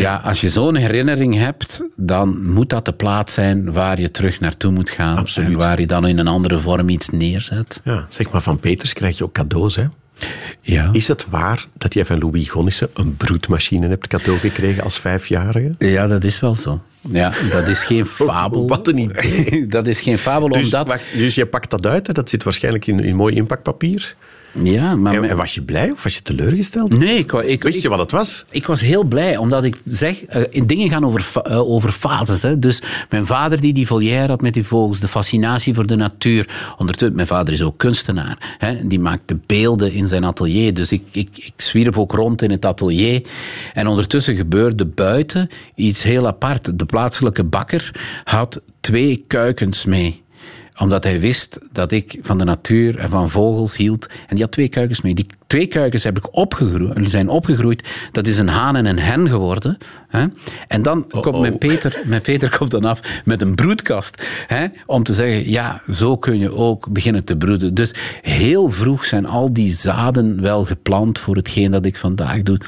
ja. 0.00 0.16
als 0.16 0.40
je 0.40 0.48
zo'n 0.48 0.74
herinnering 0.74 1.36
hebt, 1.36 1.82
dan 1.96 2.50
moet 2.52 2.70
dat 2.70 2.84
de 2.84 2.92
plaats 2.92 3.34
zijn 3.34 3.72
waar 3.72 4.00
je 4.00 4.10
terug 4.10 4.40
naartoe 4.40 4.70
moet 4.72 4.90
gaan. 4.90 5.16
Absoluut. 5.16 5.48
En 5.48 5.56
waar 5.56 5.80
je 5.80 5.86
dan 5.86 6.06
in 6.06 6.18
een 6.18 6.28
andere 6.28 6.58
vorm 6.58 6.88
iets 6.88 7.08
neerzet. 7.08 7.80
Ja, 7.84 8.06
zeg 8.08 8.30
maar, 8.30 8.42
van 8.42 8.60
Peters 8.60 8.92
krijg 8.92 9.18
je 9.18 9.24
ook 9.24 9.32
cadeaus, 9.32 9.76
hè? 9.76 9.84
Ja. 10.60 10.88
Is 10.92 11.08
het 11.08 11.26
waar 11.30 11.66
dat 11.78 11.94
jij 11.94 12.04
van 12.04 12.18
Louis 12.18 12.50
Gonnissen 12.50 12.88
een 12.94 13.16
broedmachine 13.16 13.88
hebt 13.88 14.06
cadeau 14.06 14.38
gekregen 14.38 14.82
als 14.82 14.98
vijfjarige? 14.98 15.74
Ja, 15.78 16.06
dat 16.06 16.24
is 16.24 16.40
wel 16.40 16.54
zo. 16.54 16.82
Ja, 17.00 17.32
dat 17.50 17.66
is 17.66 17.84
geen 17.84 18.06
fabel. 18.26 18.68
Wat 18.68 18.88
een 18.88 18.98
idee. 18.98 19.66
dat 19.76 19.86
is 19.86 20.00
geen 20.00 20.18
fabel, 20.18 20.48
dus, 20.48 20.64
omdat... 20.64 20.86
Wacht, 20.86 21.04
dus 21.16 21.34
je 21.34 21.46
pakt 21.46 21.70
dat 21.70 21.86
uit, 21.86 22.06
hè? 22.06 22.12
dat 22.12 22.30
zit 22.30 22.42
waarschijnlijk 22.42 22.86
in, 22.86 23.00
in 23.00 23.16
mooi 23.16 23.34
inpakpapier. 23.34 24.14
Ja, 24.52 24.96
maar... 24.96 25.22
En, 25.22 25.36
was 25.36 25.54
je 25.54 25.62
blij 25.62 25.90
of 25.90 26.02
was 26.02 26.14
je 26.14 26.22
teleurgesteld? 26.22 26.98
Nee, 26.98 27.18
ik, 27.18 27.32
ik 27.32 27.62
Wist 27.62 27.82
je 27.82 27.88
wat 27.88 27.98
het 27.98 28.10
was? 28.10 28.44
Ik 28.50 28.66
was 28.66 28.80
heel 28.80 29.04
blij, 29.04 29.36
omdat 29.36 29.64
ik 29.64 29.80
zeg, 29.84 30.36
uh, 30.36 30.62
dingen 30.66 30.90
gaan 30.90 31.04
over, 31.04 31.32
uh, 31.48 31.70
over 31.70 31.92
fases. 31.92 32.42
Hè. 32.42 32.58
Dus 32.58 32.82
mijn 33.10 33.26
vader 33.26 33.60
die 33.60 33.72
die 33.72 33.86
volière 33.86 34.28
had 34.28 34.40
met 34.40 34.54
die 34.54 34.64
vogels, 34.64 35.00
de 35.00 35.08
fascinatie 35.08 35.74
voor 35.74 35.86
de 35.86 35.96
natuur. 35.96 36.74
Ondertussen, 36.78 37.16
mijn 37.16 37.26
vader 37.26 37.54
is 37.54 37.62
ook 37.62 37.78
kunstenaar. 37.78 38.56
Hè. 38.58 38.86
Die 38.86 39.00
maakte 39.00 39.38
beelden 39.46 39.92
in 39.92 40.08
zijn 40.08 40.24
atelier. 40.24 40.74
Dus 40.74 40.92
ik, 40.92 41.02
ik, 41.10 41.28
ik 41.32 41.52
zwierf 41.56 41.98
ook 41.98 42.12
rond 42.12 42.42
in 42.42 42.50
het 42.50 42.64
atelier. 42.64 43.22
En 43.72 43.86
ondertussen 43.86 44.36
gebeurde 44.36 44.86
buiten 44.86 45.48
iets 45.74 46.02
heel 46.02 46.26
apart. 46.26 46.78
De 46.78 46.84
plaatselijke 46.84 47.44
bakker 47.44 47.90
had 48.24 48.60
twee 48.80 49.24
kuikens 49.26 49.84
mee 49.84 50.22
omdat 50.78 51.04
hij 51.04 51.20
wist 51.20 51.58
dat 51.72 51.92
ik 51.92 52.18
van 52.22 52.38
de 52.38 52.44
natuur 52.44 52.98
en 52.98 53.08
van 53.08 53.30
vogels 53.30 53.76
hield. 53.76 54.06
En 54.06 54.34
die 54.34 54.42
had 54.42 54.52
twee 54.52 54.68
kuikens 54.68 55.00
mee. 55.00 55.14
Die 55.14 55.26
twee 55.52 55.66
kuikens 55.66 56.04
heb 56.04 56.16
ik 56.16 56.36
opgegroeid, 56.36 57.10
zijn 57.10 57.28
opgegroeid. 57.28 57.88
Dat 58.12 58.26
is 58.26 58.38
een 58.38 58.48
haan 58.48 58.76
en 58.76 58.86
een 58.86 58.98
hen 58.98 59.28
geworden. 59.28 59.78
Hè? 60.08 60.26
En 60.68 60.82
dan 60.82 61.04
oh, 61.10 61.22
komt 61.22 61.34
oh. 61.34 61.40
Mijn, 61.40 61.58
Peter, 61.58 62.02
mijn 62.04 62.20
Peter 62.20 62.56
komt 62.58 62.70
dan 62.70 62.84
af 62.84 63.22
met 63.24 63.42
een 63.42 63.54
broedkast. 63.54 64.22
Hè? 64.46 64.66
Om 64.86 65.02
te 65.02 65.14
zeggen, 65.14 65.50
ja, 65.50 65.82
zo 65.90 66.16
kun 66.16 66.38
je 66.38 66.54
ook 66.54 66.92
beginnen 66.92 67.24
te 67.24 67.36
broeden. 67.36 67.74
Dus 67.74 67.94
heel 68.22 68.70
vroeg 68.70 69.04
zijn 69.04 69.26
al 69.26 69.52
die 69.52 69.72
zaden 69.72 70.40
wel 70.40 70.64
geplant 70.64 71.18
voor 71.18 71.36
hetgeen 71.36 71.70
dat 71.70 71.86
ik 71.86 71.96
vandaag 71.96 72.42
doe. 72.42 72.58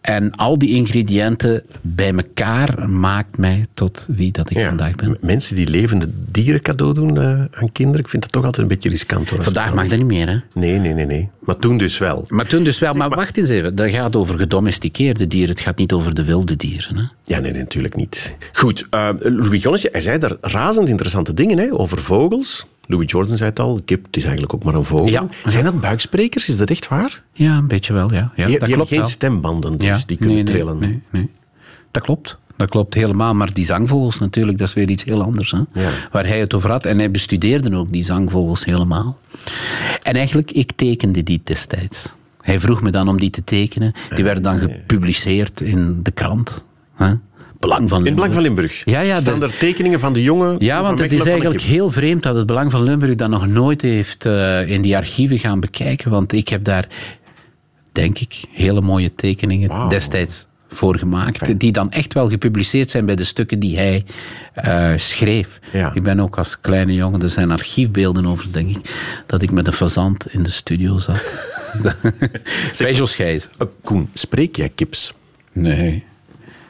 En 0.00 0.30
al 0.34 0.58
die 0.58 0.70
ingrediënten 0.70 1.62
bij 1.80 2.14
elkaar 2.14 2.88
maakt 2.90 3.38
mij 3.38 3.66
tot 3.74 4.06
wie 4.10 4.32
dat 4.32 4.50
ik 4.50 4.56
Ja, 4.56 4.68
vandaag 4.68 4.94
ben. 4.94 5.16
Mensen 5.20 5.56
die 5.56 5.68
levende 5.68 6.08
dieren 6.30 6.62
cadeau 6.62 6.94
doen 6.94 7.18
eh, 7.18 7.24
aan 7.50 7.72
kinderen, 7.72 8.00
ik 8.00 8.08
vind 8.08 8.22
dat 8.22 8.32
toch 8.32 8.44
altijd 8.44 8.62
een 8.62 8.68
beetje 8.68 8.88
riskant. 8.88 9.28
Hoor, 9.28 9.42
Vandaag 9.42 9.74
mag 9.74 9.86
dat 9.88 9.98
niet 9.98 10.06
meer, 10.06 10.28
hè? 10.28 10.36
Nee, 10.54 10.78
nee, 10.78 10.94
nee, 10.94 11.06
nee. 11.06 11.28
Maar 11.38 11.56
toen 11.56 11.78
dus 11.78 11.98
wel. 11.98 12.07
Maar 12.28 12.46
toen 12.46 12.64
dus 12.64 12.78
wel. 12.78 12.94
Maar 12.94 13.08
wacht 13.08 13.36
eens 13.36 13.48
even. 13.48 13.74
Dat 13.74 13.90
gaat 13.90 14.16
over 14.16 14.38
gedomesticeerde 14.38 15.26
dieren. 15.26 15.50
Het 15.50 15.60
gaat 15.60 15.78
niet 15.78 15.92
over 15.92 16.14
de 16.14 16.24
wilde 16.24 16.56
dieren. 16.56 16.96
Hè? 16.96 17.02
Ja, 17.24 17.38
nee, 17.38 17.52
natuurlijk 17.52 17.96
niet. 17.96 18.34
Goed, 18.52 18.86
uh, 18.90 19.08
Louis 19.20 19.62
Gonnissen, 19.62 19.90
hij 19.92 20.00
zei 20.00 20.18
daar 20.18 20.36
razend 20.40 20.88
interessante 20.88 21.34
dingen 21.34 21.58
hè, 21.58 21.72
over 21.72 21.98
vogels. 21.98 22.66
Louis 22.86 23.10
Jordan 23.10 23.36
zei 23.36 23.50
het 23.50 23.58
al, 23.58 23.80
kip 23.84 24.04
het 24.06 24.16
is 24.16 24.22
eigenlijk 24.22 24.54
ook 24.54 24.64
maar 24.64 24.74
een 24.74 24.84
vogel. 24.84 25.08
Ja. 25.08 25.26
Zijn 25.44 25.64
dat 25.64 25.80
buiksprekers? 25.80 26.48
Is 26.48 26.56
dat 26.56 26.70
echt 26.70 26.88
waar? 26.88 27.22
Ja, 27.32 27.56
een 27.56 27.66
beetje 27.66 27.92
wel, 27.92 28.12
ja. 28.12 28.16
ja 28.16 28.28
die 28.34 28.34
dat 28.34 28.46
die 28.46 28.58
hebben 28.58 28.76
klopt 28.76 28.88
geen 28.88 28.98
wel. 28.98 29.08
stembanden, 29.08 29.76
dus 29.76 29.86
ja. 29.86 30.00
die 30.06 30.16
kunnen 30.16 30.34
nee, 30.34 30.44
nee, 30.44 30.54
trillen. 30.54 30.78
Nee, 30.78 31.02
nee. 31.10 31.30
Dat 31.90 32.02
klopt. 32.02 32.36
Dat 32.58 32.68
klopt 32.68 32.94
helemaal. 32.94 33.34
Maar 33.34 33.52
die 33.52 33.64
zangvogels 33.64 34.18
natuurlijk, 34.18 34.58
dat 34.58 34.68
is 34.68 34.74
weer 34.74 34.88
iets 34.88 35.04
heel 35.04 35.22
anders. 35.22 35.50
Hè? 35.50 35.58
Ja. 35.72 35.90
Waar 36.12 36.26
hij 36.26 36.38
het 36.38 36.54
over 36.54 36.70
had. 36.70 36.84
En 36.84 36.98
hij 36.98 37.10
bestudeerde 37.10 37.76
ook 37.76 37.92
die 37.92 38.04
zangvogels 38.04 38.64
helemaal. 38.64 39.18
En 40.02 40.14
eigenlijk, 40.14 40.50
ik 40.50 40.72
tekende 40.72 41.22
die 41.22 41.40
destijds. 41.44 42.12
Hij 42.40 42.60
vroeg 42.60 42.82
me 42.82 42.90
dan 42.90 43.08
om 43.08 43.18
die 43.18 43.30
te 43.30 43.44
tekenen. 43.44 43.92
Die 44.14 44.24
werden 44.24 44.42
dan 44.42 44.58
gepubliceerd 44.58 45.60
in 45.60 46.00
de 46.02 46.10
krant. 46.10 46.64
Hè? 46.94 47.12
Belang 47.58 47.88
van 47.88 48.06
In 48.06 48.14
Belang 48.14 48.32
van 48.32 48.42
Limburg. 48.42 48.82
Ja, 48.84 49.00
ja, 49.00 49.16
staan 49.16 49.42
er 49.42 49.56
tekeningen 49.56 50.00
van 50.00 50.12
de 50.12 50.22
jongen 50.22 50.56
Ja, 50.58 50.82
want 50.82 50.98
het 50.98 51.12
is 51.12 51.26
eigenlijk 51.26 51.60
heel 51.60 51.90
vreemd 51.90 52.22
dat 52.22 52.34
het 52.34 52.46
Belang 52.46 52.70
van 52.70 52.82
Limburg 52.82 53.14
dat 53.14 53.30
nog 53.30 53.46
nooit 53.46 53.82
heeft 53.82 54.26
eh, 54.26 54.70
in 54.70 54.82
die 54.82 54.96
archieven 54.96 55.38
gaan 55.38 55.60
bekijken. 55.60 56.10
Want 56.10 56.32
ik 56.32 56.48
heb 56.48 56.64
daar, 56.64 56.88
denk 57.92 58.18
ik, 58.18 58.44
hele 58.50 58.80
mooie 58.80 59.14
tekeningen 59.14 59.88
destijds 59.88 60.47
voor 60.68 60.98
gemaakt. 60.98 61.38
Fijn. 61.38 61.58
Die 61.58 61.72
dan 61.72 61.90
echt 61.90 62.14
wel 62.14 62.28
gepubliceerd 62.28 62.90
zijn 62.90 63.06
bij 63.06 63.14
de 63.14 63.24
stukken 63.24 63.58
die 63.58 63.76
hij 63.76 64.04
eh, 64.54 64.92
schreef. 64.96 65.60
Ja. 65.72 65.94
Ik 65.94 66.02
ben 66.02 66.20
ook 66.20 66.38
als 66.38 66.60
kleine 66.60 66.94
jongen, 66.94 67.22
er 67.22 67.30
zijn 67.30 67.50
archiefbeelden 67.50 68.26
over, 68.26 68.52
denk 68.52 68.76
ik, 68.76 68.94
dat 69.26 69.42
ik 69.42 69.50
met 69.50 69.66
een 69.66 69.72
fazant 69.72 70.32
in 70.32 70.42
de 70.42 70.50
studio 70.50 70.98
zat. 70.98 71.22
bij 72.78 72.92
Jos. 72.92 73.18
Uh, 73.18 73.40
Koen, 73.84 74.10
spreek 74.14 74.56
jij 74.56 74.68
kips? 74.68 75.14
Nee. 75.52 76.04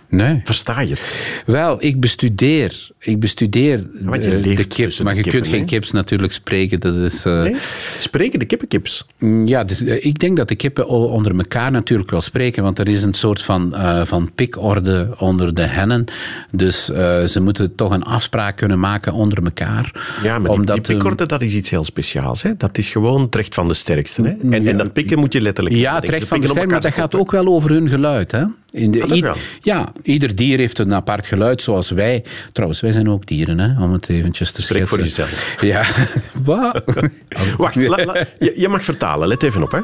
Nee. 0.09 0.41
Versta 0.45 0.81
je 0.81 0.95
het? 0.95 1.43
Wel, 1.47 1.77
ik 1.85 2.01
bestudeer, 2.01 2.89
ik 2.99 3.21
bestudeer 3.21 3.87
want 4.01 4.25
je 4.25 4.31
eh, 4.31 4.45
leeft 4.45 4.57
de 4.57 4.67
kips, 4.67 5.01
maar 5.01 5.15
je 5.15 5.23
kippen, 5.23 5.41
kunt 5.41 5.55
geen 5.55 5.65
kips 5.65 5.91
natuurlijk 5.91 6.33
spreken. 6.33 6.81
Dat 6.81 6.97
is, 6.97 7.25
eh, 7.25 7.43
Nee? 7.43 7.57
Spreken 7.99 8.39
de 8.39 8.45
kippenkips? 8.45 9.07
Ja, 9.45 9.65
dus, 9.65 9.83
eh, 9.83 10.05
ik 10.05 10.19
denk 10.19 10.37
dat 10.37 10.49
de 10.49 10.55
kippen 10.55 10.89
onder 10.89 11.37
elkaar 11.37 11.71
natuurlijk 11.71 12.11
wel 12.11 12.21
spreken, 12.21 12.63
want 12.63 12.79
er 12.79 12.89
is 12.89 13.03
een 13.03 13.15
soort 13.15 13.43
van, 13.43 13.75
van 14.07 14.31
pikorde 14.35 15.15
onder 15.19 15.55
de 15.55 15.63
hennen. 15.63 16.05
Dus 16.51 16.85
ze 16.85 17.41
moeten 17.41 17.75
toch 17.75 17.93
een 17.93 18.03
afspraak 18.03 18.57
kunnen 18.57 18.81
maken 18.81 19.13
onder 19.13 19.45
elkaar. 19.45 19.93
Ja, 20.23 20.39
maar 20.39 20.51
die, 20.51 20.59
omdat, 20.59 20.85
die 20.85 20.97
pikorde, 20.97 21.27
dat 21.27 21.43
is 21.43 21.55
iets 21.55 21.71
heel 21.71 21.85
speciaals. 21.85 22.43
Hè? 22.43 22.57
Dat 22.57 22.79
is 22.79 22.89
gewoon 22.89 23.21
het 23.21 23.35
recht 23.35 23.55
van 23.55 23.69
de 23.69 23.75
sterkste. 23.75 24.23
Hè? 24.23 24.51
En, 24.51 24.67
en 24.67 24.77
dat 24.77 24.93
pikken 24.93 25.19
moet 25.19 25.33
je 25.33 25.41
letterlijk 25.41 25.77
Ja, 25.77 25.95
het 25.95 26.09
recht 26.09 26.29
van 26.29 26.41
de 26.41 26.47
stem, 26.47 26.69
maar 26.69 26.81
dat 26.81 26.93
gaat 26.93 27.15
ook 27.15 27.31
wel 27.31 27.47
over 27.47 27.71
hun 27.71 27.89
geluid. 27.89 28.33
Hè? 28.33 28.45
In 28.71 28.91
de, 28.91 28.99
dat 28.99 29.11
ied- 29.11 29.23
wel. 29.23 29.37
ja, 29.63 29.93
ieder 30.03 30.35
dier 30.35 30.59
heeft 30.59 30.79
een 30.79 30.95
apart 30.95 31.27
geluid, 31.27 31.63
zoals 31.63 31.91
wij. 31.91 32.25
Trouwens, 32.53 32.81
wij 32.81 32.93
zijn 32.93 33.11
ook 33.11 33.27
dieren, 33.27 33.59
hè? 33.59 33.83
om 33.83 33.93
het 33.93 34.09
eventjes 34.09 34.53
te 34.53 34.63
Spreek 34.63 34.89
voor 34.89 34.99
jezelf. 34.99 35.55
Ja, 35.61 35.85
wat? 36.45 36.83
Wacht, 37.57 37.77
la- 37.77 38.05
la- 38.05 38.27
je, 38.39 38.55
je 38.57 38.69
mag 38.69 38.85
vertalen. 38.85 39.29
Let 39.29 39.43
even 39.43 39.63
op. 39.63 39.71
Hè? 39.73 39.81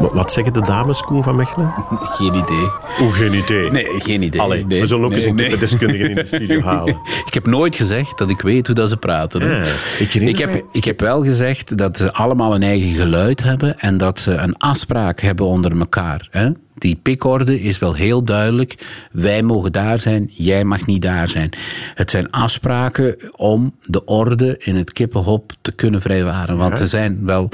Wat 0.00 0.32
zeggen 0.32 0.52
de 0.52 0.60
dames, 0.60 1.00
Koen 1.00 1.22
van 1.22 1.36
Mechelen? 1.36 1.74
Geen 2.18 2.34
idee. 2.34 2.68
Oeh, 3.00 3.12
geen 3.12 3.34
idee. 3.34 3.70
Nee, 3.70 3.86
geen 3.96 4.22
idee. 4.22 4.40
Allee, 4.40 4.66
Nee, 4.66 4.80
we 4.80 4.86
zullen 4.86 5.04
ook 5.04 5.10
nee, 5.10 5.18
eens 5.18 5.28
een 5.28 5.34
nee. 5.34 5.48
kippendeskundige 5.48 6.08
in 6.08 6.14
de 6.14 6.24
studio 6.24 6.60
halen. 6.60 6.98
Ik 7.26 7.34
heb 7.34 7.46
nooit 7.46 7.76
gezegd 7.76 8.18
dat 8.18 8.30
ik 8.30 8.40
weet 8.40 8.66
hoe 8.66 8.74
dat 8.74 8.88
ze 8.88 8.96
praten. 8.96 9.62
ik 9.98 10.14
ik, 10.14 10.38
heb, 10.38 10.62
ik 10.72 10.84
heb 10.84 11.00
wel 11.00 11.22
gezegd 11.22 11.76
dat 11.76 11.96
ze 11.96 12.12
allemaal 12.12 12.54
een 12.54 12.62
eigen 12.62 12.94
geluid 12.94 13.42
hebben 13.42 13.78
en 13.78 13.96
dat 13.96 14.20
ze 14.20 14.32
een 14.32 14.56
afspraak 14.56 15.20
hebben 15.20 15.46
onder 15.46 15.78
elkaar. 15.78 16.28
Hè? 16.30 16.50
Die 16.78 16.98
pikorde 17.02 17.60
is 17.60 17.78
wel 17.78 17.94
heel 17.94 18.24
duidelijk. 18.24 18.74
Wij 19.12 19.42
mogen 19.42 19.72
daar 19.72 20.00
zijn, 20.00 20.30
jij 20.32 20.64
mag 20.64 20.86
niet 20.86 21.02
daar 21.02 21.28
zijn. 21.28 21.50
Het 21.94 22.10
zijn 22.10 22.30
afspraken 22.30 23.16
om 23.36 23.74
de 23.82 24.04
orde 24.04 24.56
in 24.58 24.76
het 24.76 24.92
kippenhop 24.92 25.52
te 25.62 25.72
kunnen 25.72 26.00
vrijwaren. 26.00 26.56
Want 26.56 26.78
ze, 26.78 26.86
zijn 26.86 27.24
wel, 27.24 27.48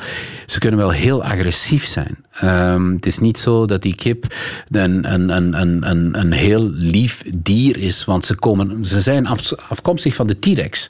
ze 0.47 0.59
kunnen 0.59 0.79
wel 0.79 0.91
heel 0.91 1.25
agressief 1.25 1.87
zijn. 1.87 2.17
Ehm, 2.33 2.93
het 2.93 3.07
is 3.07 3.19
niet 3.19 3.39
zo 3.39 3.67
dat 3.67 3.83
die 3.83 3.95
kip 3.95 4.35
een, 4.71 5.13
een, 5.13 5.29
een, 5.29 5.61
een, 5.61 5.91
een, 5.91 6.19
een 6.19 6.33
heel 6.33 6.71
lief 6.71 7.23
dier 7.35 7.77
is. 7.79 8.05
Want 8.05 8.25
ze, 8.25 8.35
komen, 8.35 8.85
ze 8.85 9.01
zijn 9.01 9.27
af- 9.27 9.53
afkomstig 9.69 10.15
van 10.15 10.27
de 10.27 10.39
T-Rex. 10.39 10.89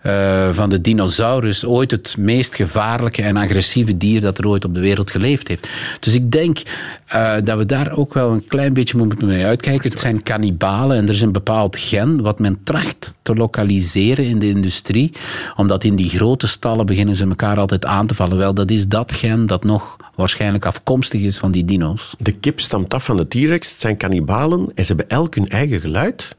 Eh, 0.00 0.48
van 0.52 0.68
de 0.68 0.80
dinosaurus, 0.80 1.64
ooit 1.64 1.90
het 1.90 2.16
meest 2.18 2.54
gevaarlijke 2.54 3.22
en 3.22 3.36
agressieve 3.36 3.96
dier 3.96 4.20
dat 4.20 4.38
er 4.38 4.46
ooit 4.46 4.64
op 4.64 4.74
de 4.74 4.80
wereld 4.80 5.10
geleefd 5.10 5.48
heeft. 5.48 5.68
Dus 6.00 6.14
ik 6.14 6.30
denk 6.30 6.62
eh, 7.06 7.34
dat 7.44 7.58
we 7.58 7.66
daar 7.66 7.96
ook 7.96 8.14
wel 8.14 8.30
een 8.30 8.46
klein 8.46 8.72
beetje 8.72 8.96
moeten 8.96 9.26
mee 9.26 9.44
uitkijken. 9.44 9.90
Het 9.90 10.00
zijn 10.00 10.22
kannibalen 10.22 10.96
en 10.96 11.04
er 11.04 11.14
is 11.14 11.20
een 11.20 11.32
bepaald 11.32 11.76
gen 11.76 12.22
wat 12.22 12.38
men 12.38 12.60
tracht 12.64 13.14
te 13.22 13.34
lokaliseren 13.34 14.24
in 14.24 14.38
de 14.38 14.48
industrie, 14.48 15.12
omdat 15.56 15.84
in 15.84 15.96
die 15.96 16.08
grote 16.08 16.46
stallen 16.46 16.86
beginnen 16.86 17.16
ze 17.16 17.26
elkaar 17.26 17.58
altijd 17.58 17.86
aan 17.86 18.06
te 18.06 18.14
vallen. 18.14 18.36
Wel, 18.36 18.54
dat 18.54 18.70
is 18.70 18.88
dat 18.88 19.12
gen 19.12 19.46
dat 19.46 19.64
nog 19.64 19.96
waarschijnlijk 20.14 20.64
afkomstig 20.64 21.20
is 21.20 21.38
van 21.38 21.50
die 21.50 21.64
dino's. 21.64 22.14
De 22.18 22.32
kip 22.32 22.60
stamt 22.60 22.94
af 22.94 23.04
van 23.04 23.16
de 23.16 23.28
T-Rex, 23.28 23.70
het 23.70 23.80
zijn 23.80 23.96
kannibalen 23.96 24.68
en 24.74 24.84
ze 24.84 24.94
hebben 24.94 25.16
elk 25.16 25.34
hun 25.34 25.48
eigen 25.48 25.80
geluid. 25.80 26.36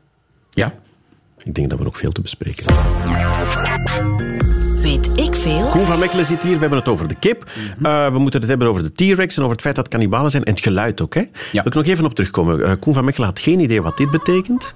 Ja. 0.53 0.73
Ik 1.43 1.55
denk 1.55 1.69
dat 1.69 1.77
we 1.77 1.83
nog 1.83 1.97
veel 1.97 2.11
te 2.11 2.21
bespreken 2.21 2.65
hebben. 2.73 4.29
Weet 4.81 5.17
ik 5.17 5.35
veel? 5.35 5.65
Koen 5.65 5.85
van 5.85 5.99
Mechelen 5.99 6.25
zit 6.25 6.43
hier, 6.43 6.53
we 6.53 6.59
hebben 6.59 6.79
het 6.79 6.87
over 6.87 7.07
de 7.07 7.15
kip. 7.15 7.49
Eh, 7.81 8.07
we 8.07 8.19
moeten 8.19 8.39
het 8.39 8.49
hebben 8.49 8.67
over 8.67 8.83
de 8.83 8.93
T-Rex 8.93 9.35
en 9.35 9.41
over 9.41 9.55
het 9.55 9.61
feit 9.61 9.75
dat 9.75 9.85
het 9.85 9.93
kannibalen 9.93 10.31
zijn 10.31 10.43
en 10.43 10.53
het 10.53 10.61
geluid 10.61 11.01
ook. 11.01 11.13
Hè? 11.13 11.21
Wil 11.51 11.61
ik 11.65 11.73
nog 11.73 11.85
even 11.85 12.05
op 12.05 12.13
terugkomen. 12.13 12.65
Eh, 12.65 12.71
Koen 12.79 12.93
van 12.93 13.05
Mechelen 13.05 13.27
had 13.27 13.39
geen 13.39 13.59
idee 13.59 13.81
wat 13.81 13.97
dit 13.97 14.09
betekent. 14.11 14.75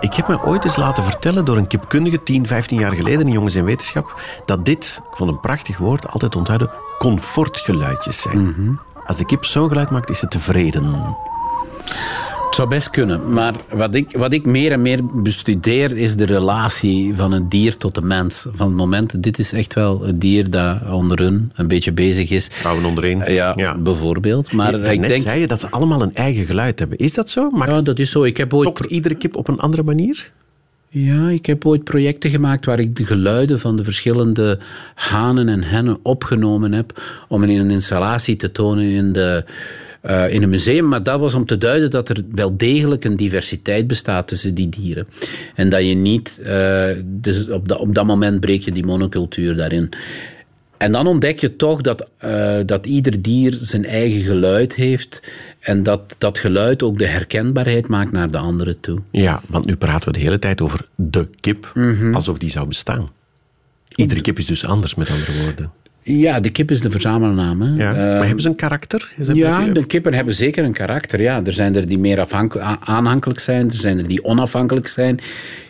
Ik 0.00 0.14
heb 0.14 0.28
me 0.28 0.42
ooit 0.42 0.64
eens 0.64 0.76
laten 0.76 1.04
vertellen 1.04 1.44
door 1.44 1.56
een 1.56 1.66
kipkundige, 1.66 2.22
10, 2.22 2.46
15 2.46 2.78
jaar 2.78 2.92
geleden, 2.92 3.26
in 3.26 3.32
Jongens 3.32 3.54
in 3.54 3.64
Wetenschap, 3.64 4.20
dat 4.44 4.64
dit, 4.64 5.00
ik 5.10 5.16
vond 5.16 5.30
een 5.30 5.40
prachtig 5.40 5.78
woord, 5.78 6.08
altijd 6.08 6.36
onthouden, 6.36 6.70
comfortgeluidjes 6.98 8.20
zijn. 8.20 8.78
Als 9.06 9.16
de 9.16 9.24
kip 9.26 9.44
zo'n 9.44 9.68
geluid 9.68 9.90
maakt, 9.90 10.10
is 10.10 10.18
ze 10.18 10.28
tevreden. 10.28 11.16
Het 12.48 12.56
zou 12.56 12.68
best 12.68 12.90
kunnen, 12.90 13.32
maar 13.32 13.54
wat 13.70 13.94
ik, 13.94 14.16
wat 14.16 14.32
ik 14.32 14.44
meer 14.44 14.72
en 14.72 14.82
meer 14.82 15.00
bestudeer 15.22 15.96
is 15.96 16.16
de 16.16 16.24
relatie 16.24 17.14
van 17.14 17.32
een 17.32 17.48
dier 17.48 17.76
tot 17.76 17.94
de 17.94 18.02
mens. 18.02 18.46
Van 18.54 18.66
het 18.66 18.76
moment, 18.76 19.22
dit 19.22 19.38
is 19.38 19.52
echt 19.52 19.74
wel 19.74 20.06
een 20.06 20.18
dier 20.18 20.50
dat 20.50 20.90
onder 20.90 21.18
hun 21.18 21.52
een 21.54 21.68
beetje 21.68 21.92
bezig 21.92 22.30
is. 22.30 22.48
Vrouwen 22.50 22.84
ondereen. 22.84 23.32
Ja, 23.32 23.76
bijvoorbeeld. 23.78 24.52
Maar 24.52 24.80
Ja, 24.80 24.90
ik 24.90 25.00
denk, 25.00 25.22
zei 25.22 25.40
je 25.40 25.46
dat 25.46 25.60
ze 25.60 25.70
allemaal 25.70 26.02
een 26.02 26.14
eigen 26.14 26.46
geluid 26.46 26.78
hebben. 26.78 26.98
Is 26.98 27.14
dat 27.14 27.30
zo? 27.30 27.50
Maakt 27.50 27.70
ja, 27.70 27.82
dat 27.82 27.98
is 27.98 28.10
zo. 28.10 28.24
Ik 28.24 28.36
heb 28.36 28.54
ooit 28.54 28.66
tokt 28.66 28.90
iedere 28.90 29.14
kip 29.14 29.36
op 29.36 29.48
een 29.48 29.58
andere 29.58 29.82
manier? 29.82 30.30
Ja, 30.88 31.28
ik 31.28 31.46
heb 31.46 31.66
ooit 31.66 31.84
projecten 31.84 32.30
gemaakt 32.30 32.64
waar 32.64 32.78
ik 32.78 32.96
de 32.96 33.04
geluiden 33.04 33.58
van 33.58 33.76
de 33.76 33.84
verschillende 33.84 34.58
hanen 34.94 35.48
en 35.48 35.62
hennen 35.62 35.98
opgenomen 36.02 36.72
heb 36.72 37.02
om 37.28 37.42
in 37.42 37.58
een 37.58 37.70
installatie 37.70 38.36
te 38.36 38.52
tonen 38.52 38.84
in, 38.84 39.12
de, 39.12 39.44
eh, 40.00 40.32
in 40.32 40.42
een 40.42 40.48
museum. 40.48 40.88
Maar 40.88 41.02
dat 41.02 41.20
was 41.20 41.34
om 41.34 41.46
te 41.46 41.58
duiden 41.58 41.90
dat 41.90 42.08
er 42.08 42.22
wel 42.32 42.56
degelijk 42.56 43.04
een 43.04 43.16
diversiteit 43.16 43.86
bestaat 43.86 44.28
tussen 44.28 44.54
die 44.54 44.68
dieren. 44.68 45.06
En 45.54 45.68
dat 45.68 45.80
je 45.86 45.94
niet, 45.94 46.40
eh, 46.44 46.88
dus 47.04 47.48
op, 47.48 47.68
dat, 47.68 47.78
op 47.78 47.94
dat 47.94 48.06
moment 48.06 48.40
breek 48.40 48.62
je 48.62 48.72
die 48.72 48.84
monocultuur 48.86 49.56
daarin. 49.56 49.88
En 50.76 50.92
dan 50.92 51.06
ontdek 51.06 51.40
je 51.40 51.56
toch 51.56 51.80
dat, 51.80 52.06
eh, 52.18 52.56
dat 52.66 52.86
ieder 52.86 53.22
dier 53.22 53.56
zijn 53.60 53.84
eigen 53.84 54.20
geluid 54.22 54.74
heeft 54.74 55.22
en 55.60 55.82
dat 55.82 56.14
dat 56.18 56.38
geluid 56.38 56.82
ook 56.82 56.98
de 56.98 57.06
herkenbaarheid 57.06 57.88
maakt 57.88 58.12
naar 58.12 58.30
de 58.30 58.38
andere 58.38 58.80
toe. 58.80 58.98
Ja, 59.10 59.40
want 59.46 59.66
nu 59.66 59.76
praten 59.76 60.08
we 60.12 60.18
de 60.18 60.24
hele 60.24 60.38
tijd 60.38 60.60
over 60.60 60.86
de 60.94 61.28
kip, 61.40 61.70
Mhm. 61.74 62.14
alsof 62.14 62.38
die 62.38 62.50
zou 62.50 62.66
bestaan. 62.68 63.10
Iedere 63.94 64.20
kip 64.20 64.38
is 64.38 64.46
dus 64.46 64.64
anders, 64.64 64.94
met 64.94 65.10
andere 65.10 65.32
woorden. 65.42 65.70
Ja, 66.16 66.40
de 66.40 66.50
kip 66.50 66.70
is 66.70 66.80
de 66.80 66.90
verzamelnaam. 66.90 67.60
Hè. 67.62 67.68
Ja. 67.68 67.92
Maar 67.92 68.24
hebben 68.24 68.40
ze 68.40 68.48
een 68.48 68.56
karakter? 68.56 69.12
Is 69.18 69.28
ja, 69.32 69.66
de 69.66 69.86
kippen 69.86 70.14
hebben 70.14 70.34
zeker 70.34 70.64
een 70.64 70.72
karakter. 70.72 71.20
Ja. 71.20 71.44
Er 71.44 71.52
zijn 71.52 71.76
er 71.76 71.86
die 71.86 71.98
meer 71.98 72.26
aanhankelijk 72.80 73.40
zijn, 73.40 73.68
er 73.70 73.76
zijn 73.76 73.98
er 73.98 74.08
die 74.08 74.24
onafhankelijk 74.24 74.88
zijn. 74.88 75.20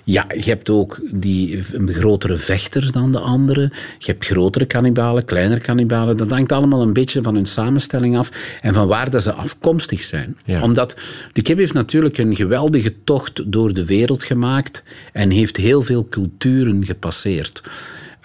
Ja, 0.04 0.26
je 0.28 0.50
hebt 0.50 0.70
ook 0.70 1.00
die 1.10 1.62
grotere 1.86 2.36
vechters 2.36 2.92
dan 2.92 3.12
de 3.12 3.18
andere. 3.18 3.60
Je 3.98 4.10
hebt 4.10 4.26
grotere 4.26 4.64
kannibalen, 4.66 5.24
kleinere 5.24 5.60
kannibalen. 5.60 6.16
Dat 6.16 6.30
hangt 6.30 6.52
allemaal 6.52 6.82
een 6.82 6.92
beetje 6.92 7.22
van 7.22 7.34
hun 7.34 7.46
samenstelling 7.46 8.18
af 8.18 8.30
en 8.60 8.74
van 8.74 8.86
waar 8.86 9.10
dat 9.10 9.22
ze 9.22 9.32
afkomstig 9.32 10.02
zijn. 10.02 10.36
Ja. 10.44 10.62
Omdat 10.62 10.96
de 11.32 11.42
kip 11.42 11.58
heeft 11.58 11.72
natuurlijk 11.72 12.18
een 12.18 12.36
geweldige 12.36 12.94
tocht 13.04 13.52
door 13.52 13.74
de 13.74 13.84
wereld 13.84 14.24
gemaakt 14.24 14.82
en 15.12 15.30
heeft 15.30 15.56
heel 15.56 15.82
veel 15.82 16.06
culturen 16.08 16.84
gepasseerd. 16.84 17.62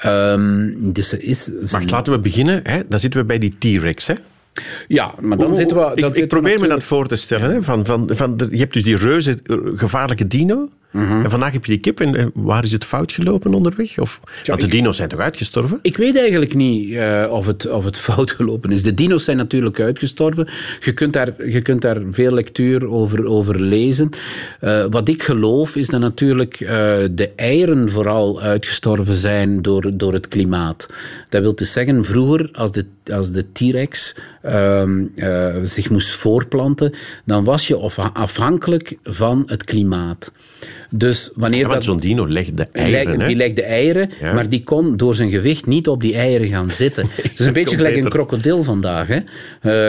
Ehm, 0.04 0.70
dus 0.92 1.14
is, 1.14 1.50
Wacht, 1.72 1.92
laten 1.92 2.14
we 2.14 2.20
beginnen. 2.20 2.60
Hè? 2.64 2.82
Dan 2.88 3.00
zitten 3.00 3.20
we 3.20 3.26
bij 3.26 3.40
die 3.40 3.56
T-Rex. 3.60 4.08
Hè? 4.08 4.14
ja, 4.88 5.14
maar 5.20 5.38
dan 5.38 5.56
zitten 5.56 5.78
we... 5.78 5.84
ik, 5.84 5.88
dan 5.88 6.10
ik 6.10 6.16
zitten 6.16 6.22
we 6.22 6.28
probeer 6.28 6.44
me 6.44 6.68
natuurlijk- 6.68 6.80
dat 6.80 6.90
voor 6.90 7.08
te 7.08 7.16
stellen. 7.16 7.52
Hè? 7.52 7.64
Van, 7.64 7.86
van, 7.86 8.10
van 8.14 8.48
je 8.52 8.58
hebt 8.58 8.74
dus 8.74 8.84
die 8.84 8.98
reuze 8.98 9.38
eh, 9.46 9.58
gevaarlijke 9.76 10.28
dino. 10.28 10.70
Mhm. 10.94 11.24
En 11.24 11.30
vandaag 11.30 11.52
heb 11.54 11.66
je 11.66 11.72
die 11.72 11.82
kip. 11.82 12.00
En 12.00 12.32
waar 12.34 12.64
is 12.64 12.72
het 12.72 12.86
fout 12.86 13.12
gelopen 13.12 13.54
onderweg? 13.54 14.00
Of, 14.00 14.20
want 14.46 14.60
de 14.60 14.66
ik- 14.66 14.72
dino's 14.72 14.96
zijn 14.96 15.10
toch 15.10 15.20
uitgestorven? 15.20 15.80
Ik 15.82 15.98
weet 15.98 16.18
eigenlijk 16.18 16.54
niet 16.56 16.94
eh, 16.94 17.28
of, 17.30 17.46
het, 17.46 17.70
of 17.70 17.84
het 17.86 17.98
fout 18.10 18.32
gelopen 18.32 18.72
is. 18.72 18.84
De 18.84 18.94
dino's 18.94 19.24
zijn 19.24 19.38
natuurlijk 19.38 19.80
uitgestorven. 19.80 20.48
Je 20.80 20.94
kunt 20.94 21.14
daar, 21.14 21.48
je 21.50 21.62
kunt 21.62 21.82
daar 21.82 22.02
veel 22.10 22.32
lectuur 22.32 22.88
over, 22.90 23.26
over 23.26 23.62
lezen. 23.62 24.10
Eh, 24.60 24.86
wat 24.90 25.08
ik 25.08 25.24
geloof 25.24 25.76
is 25.76 25.88
dat 25.88 26.00
natuurlijk 26.00 26.60
eh, 26.60 26.68
de 27.12 27.32
eieren 27.36 27.90
vooral 27.90 28.42
uitgestorven 28.42 29.16
zijn 29.16 29.62
door, 29.62 29.92
door 29.98 30.14
het 30.14 30.28
klimaat. 30.28 30.88
Dat 31.30 31.42
wil 31.42 31.56
dus 31.56 31.72
zeggen, 31.72 32.06
vroeger 32.06 32.50
als 32.52 32.72
de, 32.72 32.86
als 33.14 33.32
de 33.32 33.46
T-Rex 33.52 34.16
ehm, 34.42 35.04
eh, 35.16 35.56
zich 35.64 35.90
moest 35.90 36.10
voorplanten, 36.12 36.94
dan 37.26 37.44
was 37.44 37.68
je 37.68 37.78
af- 37.78 38.10
afhankelijk 38.14 38.98
van 39.04 39.44
het 39.46 39.64
klimaat. 39.64 40.32
Dus 40.96 41.32
wanneer 41.36 41.60
Ja, 41.60 41.66
want 41.68 41.76
dat... 41.76 41.84
zo'n 41.84 42.00
dino 42.00 42.28
legt 42.28 42.58
de 42.58 42.68
Die 42.72 42.82
eieren. 42.82 43.06
legde, 43.06 43.22
hè? 43.22 43.28
die 43.28 43.36
legde 43.36 43.64
eieren, 43.64 44.10
Ja. 44.22 44.34
maar 44.34 44.50
die 44.50 44.64
kon 44.64 44.98
door 44.98 45.16
zijn 45.16 45.30
gewicht 45.30 45.66
niet 45.66 45.88
op 45.88 46.02
die 46.02 46.14
eieren 46.16 46.48
gaan 46.48 46.72
zitten. 46.72 47.08
Het 47.22 47.40
is 47.40 47.46
een 47.46 47.54
beetje 47.54 47.76
gelijk 47.76 47.96
een 47.96 48.10
krokodil 48.10 48.64
vandaag. 48.64 49.08
Hè? 49.08 49.20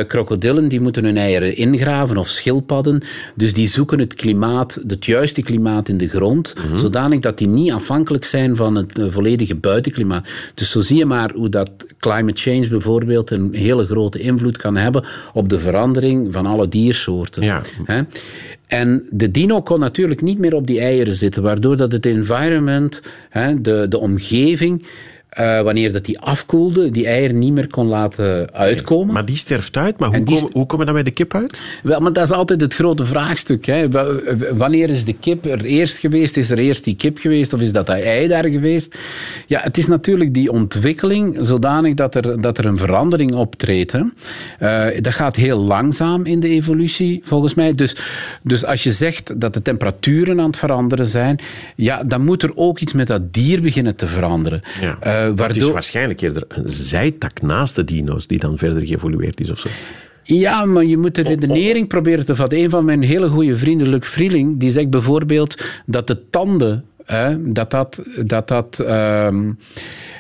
Eh, 0.00 0.06
krokodillen 0.06 0.68
die 0.68 0.80
moeten 0.80 1.04
hun 1.04 1.16
eieren 1.16 1.56
ingraven 1.56 2.16
of 2.16 2.28
schildpadden. 2.28 3.02
Dus 3.34 3.52
die 3.52 3.68
zoeken 3.68 3.98
het 3.98 4.14
klimaat, 4.14 4.80
het 4.86 5.04
juiste 5.04 5.42
klimaat 5.42 5.88
in 5.88 5.98
de 5.98 6.08
grond, 6.08 6.54
Mhm. 6.68 6.78
zodanig 6.78 7.18
dat 7.20 7.38
die 7.38 7.48
niet 7.48 7.70
afhankelijk 7.72 8.24
zijn 8.24 8.56
van 8.56 8.74
het 8.74 8.98
eh, 8.98 9.04
volledige 9.08 9.54
buitenklimaat. 9.54 10.28
Dus 10.54 10.70
zo 10.70 10.80
zie 10.80 10.96
je 10.96 11.04
maar 11.04 11.30
hoe 11.34 11.48
dat 11.48 11.70
climate 11.98 12.40
change 12.40 12.68
bijvoorbeeld 12.68 13.30
een 13.30 13.54
hele 13.54 13.86
grote 13.86 14.18
invloed 14.18 14.56
kan 14.56 14.76
hebben 14.76 15.04
op 15.32 15.48
de 15.48 15.58
verandering 15.58 16.32
van 16.32 16.46
alle 16.46 16.68
diersoorten. 16.68 17.42
Ja. 17.42 17.62
Hè? 17.84 18.02
En 18.66 19.06
de 19.10 19.30
dino 19.30 19.62
kon 19.62 19.80
natuurlijk 19.80 20.20
niet 20.20 20.38
meer 20.38 20.54
op 20.54 20.66
die 20.66 20.80
eieren 20.80 21.14
zitten, 21.14 21.42
waardoor 21.42 21.76
dat 21.76 21.92
het 21.92 22.06
environment, 22.06 23.02
hè, 23.30 23.60
de, 23.60 23.86
de 23.88 23.98
omgeving, 23.98 24.86
eh, 25.34 25.60
wanneer 25.62 25.92
dat 25.92 26.04
die 26.04 26.18
afkoelde, 26.20 26.90
die 26.90 27.06
eieren 27.06 27.38
niet 27.38 27.52
meer 27.52 27.66
kon 27.68 27.86
laten 27.86 28.52
uitkomen. 28.52 29.14
Maar 29.14 29.24
die 29.24 29.36
sterft 29.36 29.76
uit. 29.76 29.98
Maar 29.98 30.08
hoe, 30.08 30.16
En 30.18 30.24
die 30.24 30.34
komen, 30.36 30.50
hoe 30.52 30.66
komen 30.66 30.78
we 30.78 30.84
dan 30.84 30.94
bij 30.94 31.02
de 31.02 31.10
kip 31.10 31.34
uit? 31.34 31.60
Wel, 31.82 32.00
maar 32.00 32.12
dat 32.12 32.24
is 32.24 32.30
altijd 32.32 32.60
het 32.60 32.74
grote 32.74 33.04
vraagstuk. 33.06 33.66
Hè. 33.66 33.88
Wa- 33.90 34.06
Wanneer 34.52 34.88
is 34.90 35.04
de 35.04 35.12
kip 35.12 35.44
er 35.44 35.64
eerst 35.64 35.98
geweest? 35.98 36.36
Is 36.36 36.50
er 36.50 36.58
eerst 36.58 36.84
die 36.84 36.96
kip 36.96 37.18
geweest 37.18 37.52
of 37.52 37.60
is 37.60 37.72
dat 37.72 37.86
dat 37.86 37.96
ei 38.00 38.28
daar 38.28 38.48
geweest? 38.48 38.98
Ja, 39.46 39.60
het 39.62 39.78
is 39.78 39.86
natuurlijk 39.86 40.34
die 40.34 40.52
ontwikkeling 40.52 41.36
zodanig 41.40 41.94
dat 41.94 42.14
er, 42.14 42.40
dat 42.40 42.58
er 42.58 42.64
een 42.64 42.76
verandering 42.76 43.34
optreedt. 43.34 43.92
Hè. 43.92 44.00
Eh, 44.58 45.00
dat 45.02 45.12
gaat 45.12 45.36
heel 45.36 45.58
langzaam 45.58 46.26
in 46.26 46.40
de 46.40 46.48
evolutie, 46.48 47.22
volgens 47.24 47.54
mij. 47.54 47.72
Dus, 47.74 47.96
dus 48.42 48.64
als 48.64 48.82
je 48.82 48.90
zegt 48.92 49.40
dat 49.40 49.54
de 49.54 49.62
temperaturen 49.62 50.40
aan 50.40 50.46
het 50.46 50.56
veranderen 50.56 51.06
zijn, 51.06 51.38
ja, 51.76 52.02
dan 52.04 52.24
moet 52.24 52.42
er 52.42 52.56
ook 52.56 52.78
iets 52.80 52.92
met 52.92 53.06
dat 53.06 53.32
dier 53.32 53.62
beginnen 53.62 53.96
te 53.96 54.06
veranderen. 54.06 54.62
Ja. 54.80 54.98
Eh, 55.24 55.30
Het 55.30 55.38
is 55.38 55.46
waardoor... 55.46 55.72
waarschijnlijk 55.72 56.20
eerder 56.20 56.44
een 56.48 56.72
zijtak 56.72 57.42
naast 57.42 57.74
de 57.74 57.84
dino's 57.84 58.26
die 58.26 58.38
dan 58.38 58.58
verder 58.58 58.86
geëvolueerd 58.86 59.40
is 59.40 59.50
of 59.50 59.58
zo. 59.58 59.68
Ja, 60.22 60.64
maar 60.64 60.84
je 60.84 60.96
moet 60.98 61.14
de 61.14 61.22
redenering 61.22 61.88
proberen 61.88 62.24
te 62.24 62.36
vatten. 62.36 62.58
Een 62.58 62.70
van 62.70 62.84
mijn 62.84 63.02
hele 63.02 63.28
goede 63.28 63.56
vrienden, 63.56 63.88
Luc 63.88 64.06
Vrieling, 64.08 64.60
die 64.60 64.70
zegt 64.70 64.90
bijvoorbeeld 64.90 65.62
dat 65.86 66.06
de 66.06 66.30
tanden, 66.30 66.84
hè, 67.04 67.52
dat, 67.52 67.70
dat, 67.70 68.02
dat, 68.24 68.48
dat, 68.48 68.80
ehm, 68.80 69.52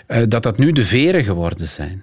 eh, 0.06 0.22
dat 0.28 0.42
dat 0.42 0.58
nu 0.58 0.72
de 0.72 0.84
veren 0.84 1.24
geworden 1.24 1.66
zijn. 1.66 2.02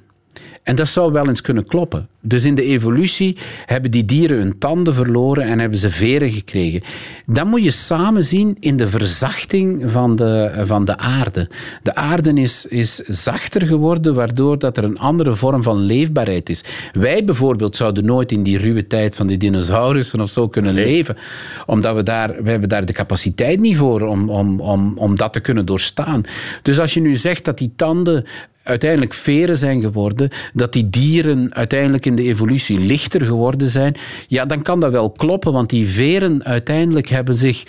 En 0.63 0.76
dat 0.76 0.88
zou 0.88 1.12
wel 1.12 1.28
eens 1.28 1.41
kunnen 1.41 1.65
kloppen. 1.65 2.08
Dus 2.24 2.45
in 2.45 2.56
de 2.56 2.63
evolutie 2.63 3.38
hebben 3.65 3.91
die 3.91 4.06
dieren 4.06 4.38
hun 4.38 4.58
tanden 4.58 4.93
verloren 4.93 5.43
en 5.43 5.60
hebben 5.60 5.80
ze 5.80 5.89
veren 5.89 6.32
gekregen. 6.32 6.82
Dat 7.26 7.45
moet 7.45 7.63
je 7.63 7.71
samen 7.71 8.24
zien 8.24 8.58
in 8.60 8.78
de 8.78 8.88
verzachting 8.88 9.91
van 9.91 10.15
de, 10.15 10.62
van 10.62 10.86
de 10.86 10.97
aarde. 10.97 11.50
De 11.84 11.95
aarde 11.95 12.34
is, 12.34 12.65
is 12.65 12.95
zachter 12.95 13.67
geworden, 13.67 14.13
waardoor 14.13 14.60
dat 14.60 14.78
er 14.78 14.84
een 14.84 15.00
andere 15.00 15.36
vorm 15.36 15.63
van 15.63 15.78
leefbaarheid 15.78 16.50
is. 16.50 16.63
Wij 16.91 17.24
bijvoorbeeld 17.24 17.76
zouden 17.76 18.06
nooit 18.06 18.32
in 18.32 18.43
die 18.43 18.58
ruwe 18.58 18.88
tijd 18.88 19.15
van 19.15 19.28
die 19.28 19.38
dinosaurussen 19.38 20.21
of 20.21 20.30
zo 20.30 20.47
kunnen 20.47 20.74
leven, 20.74 21.17
omdat 21.65 21.95
we 21.95 22.04
daar, 22.04 22.43
we 22.43 22.50
hebben 22.50 22.69
daar 22.69 22.86
de 22.86 22.93
capaciteit 22.93 23.60
niet 23.60 23.78
voor 23.78 24.02
om, 24.02 24.30
om, 24.30 24.60
om, 24.60 24.97
om 24.97 25.15
dat 25.15 25.34
te 25.34 25.39
kunnen 25.39 25.65
doorstaan. 25.65 26.24
Dus 26.62 26.80
als 26.80 26.93
je 26.93 27.02
nu 27.02 27.15
zegt 27.15 27.45
dat 27.45 27.58
die 27.58 27.74
tanden 27.76 28.26
uiteindelijk 28.63 29.13
veren 29.13 29.58
zijn 29.58 29.82
geworden, 29.82 30.30
dat 30.54 30.74
die 30.74 30.89
dieren 30.89 31.54
uiteindelijk 31.54 32.06
in 32.06 32.15
de 32.15 32.24
evolutie 32.24 32.80
lichter 32.80 33.26
geworden 33.26 33.67
zijn, 33.67 33.95
ja, 34.28 34.45
dan 34.45 34.62
kan 34.62 34.80
dat 34.80 34.91
wel 34.91 35.12
kloppen, 35.12 35.54
want 35.54 35.69
die 35.69 35.88
veren 35.88 36.43
uiteindelijk 36.43 37.08
hebben, 37.08 37.36
zich, 37.36 37.63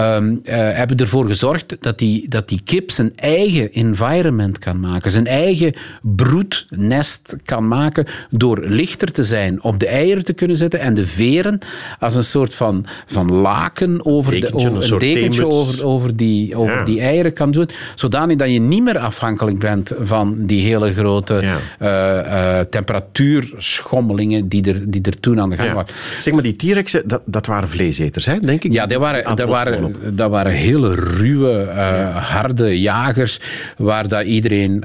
um, 0.00 0.30
uh, 0.30 0.54
hebben 0.54 0.96
ervoor 0.96 1.26
gezorgd 1.26 1.76
dat 1.80 1.98
die, 1.98 2.28
dat 2.28 2.48
die 2.48 2.60
kip 2.64 2.90
zijn 2.90 3.12
eigen 3.16 3.72
environment 3.72 4.58
kan 4.58 4.80
maken, 4.80 5.10
zijn 5.10 5.26
eigen 5.26 5.74
broednest 6.02 7.36
kan 7.44 7.68
maken 7.68 8.06
door 8.30 8.64
lichter 8.66 9.12
te 9.12 9.24
zijn, 9.24 9.62
op 9.62 9.78
de 9.78 9.86
eieren 9.86 10.24
te 10.24 10.32
kunnen 10.32 10.56
zetten 10.56 10.80
en 10.80 10.94
de 10.94 11.06
veren 11.06 11.58
als 11.98 12.14
een 12.14 12.24
soort 12.24 12.54
van, 12.54 12.84
van 13.06 13.32
laken 13.32 14.04
over 14.04 14.32
Dekentje, 14.32 14.58
de, 14.58 14.64
een 14.64 14.70
over, 14.70 14.82
soort 14.82 15.02
een 15.02 15.14
dekentje 15.14 15.46
over, 15.46 15.84
over, 15.84 16.16
die, 16.16 16.56
over 16.56 16.74
Ja. 16.78 16.84
die 16.84 17.00
eieren 17.00 17.32
kan 17.32 17.50
doen, 17.50 17.68
zodanig 17.94 18.36
dat 18.36 18.50
je 18.50 18.60
niet 18.60 18.82
meer 18.82 18.98
afhankelijk 18.98 19.58
bent 19.58 19.92
van 20.00 20.35
die 20.36 20.62
hele 20.66 20.92
grote 20.92 21.34
Ja. 21.34 21.56
eh, 21.78 22.58
eh, 22.60 22.66
temperatuurschommelingen 22.66 24.48
die 24.48 24.64
er, 24.72 24.90
die 24.90 25.02
er 25.02 25.20
toen 25.20 25.40
aan 25.40 25.50
de 25.50 25.56
gang 25.56 25.72
waren. 25.72 25.94
Zeg 26.18 26.34
maar, 26.34 26.42
die 26.42 26.56
T-rexen, 26.56 27.08
dat, 27.08 27.22
dat 27.24 27.46
waren 27.46 27.68
vleeseters, 27.68 28.26
hè, 28.26 28.38
denk 28.38 28.64
ik? 28.64 28.72
Ja, 28.72 28.86
dat 28.86 28.98
waren, 28.98 29.36
dat, 29.36 29.48
waren, 29.48 29.94
dat 30.16 30.30
waren 30.30 30.52
hele 30.52 30.94
ruwe, 30.94 31.60
eh, 31.62 32.16
harde 32.30 32.80
jagers 32.80 33.40
waar, 33.76 34.08
dat 34.08 34.24
iedereen, 34.24 34.84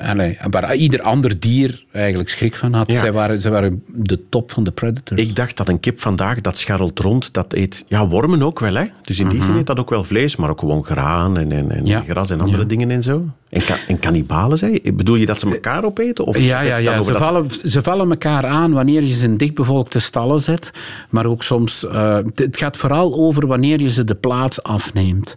waar 0.50 0.76
ieder 0.76 1.02
ander 1.02 1.40
dier 1.40 1.84
eigenlijk 1.92 2.30
schrik 2.30 2.56
van 2.56 2.74
had. 2.74 2.92
Zij, 2.92 3.12
waren, 3.12 3.42
zij 3.42 3.52
waren 3.52 3.84
de 3.88 4.20
top 4.30 4.52
van 4.52 4.64
de 4.64 4.72
predators. 4.72 5.22
Ik 5.22 5.36
dacht 5.36 5.58
dat 5.58 5.68
een 5.68 5.80
kip 5.80 6.00
vandaag, 6.00 6.42
dat 6.42 6.58
scharrelt 6.58 7.00
rond, 7.00 7.34
dat 7.34 7.54
eet... 7.54 7.86
Ja, 7.88 8.08
wormen 8.08 8.42
ook 8.44 8.60
wel, 8.60 8.74
hè. 8.76 8.84
Dus 9.04 9.20
in 9.20 9.30
die 9.30 9.44
zin 9.44 9.56
eet 9.56 9.66
dat 9.68 9.80
ook 9.80 9.90
wel 9.90 10.04
vlees, 10.04 10.36
maar 10.36 10.50
ook 10.50 10.60
gewoon 10.60 10.84
graan 10.86 11.38
en, 11.38 11.52
en, 11.52 11.72
en 11.72 11.80
Mhm. 11.82 11.86
Ja. 11.86 12.02
gras 12.08 12.30
en 12.30 12.40
andere 12.42 12.62
Ja. 12.62 12.68
dingen 12.68 12.92
en 12.92 13.04
zo. 13.04 13.26
En, 13.52 13.64
ka 13.66 13.76
en 13.88 14.00
kannibalen, 14.00 14.58
zei? 14.58 14.82
Bedoel 14.94 15.16
je 15.16 15.26
dat 15.26 15.40
ze 15.40 15.50
elkaar 15.52 15.84
opeten? 15.84 16.26
Of 16.26 16.38
Ja, 16.40 16.62
ja, 16.62 16.76
ja. 16.78 17.02
Ze, 17.02 17.16
vallen, 17.16 17.48
ze 17.64 17.82
vallen 17.82 18.10
elkaar 18.10 18.46
aan 18.46 18.72
wanneer 18.74 19.02
je 19.02 19.14
ze 19.14 19.26
in 19.26 19.38
dichtbevolkte 19.38 20.00
stallen 20.00 20.40
zet. 20.40 20.72
Maar 21.10 21.26
ook 21.26 21.44
soms... 21.44 21.86
eh, 21.88 22.16
het- 22.16 22.40
het 22.40 22.58
gaat 22.58 22.78
vooral 22.78 23.14
over 23.14 23.48
wanneer 23.48 23.80
je 23.80 23.90
ze 23.92 24.04
de 24.04 24.16
plaats 24.16 24.64
afneemt. 24.64 25.36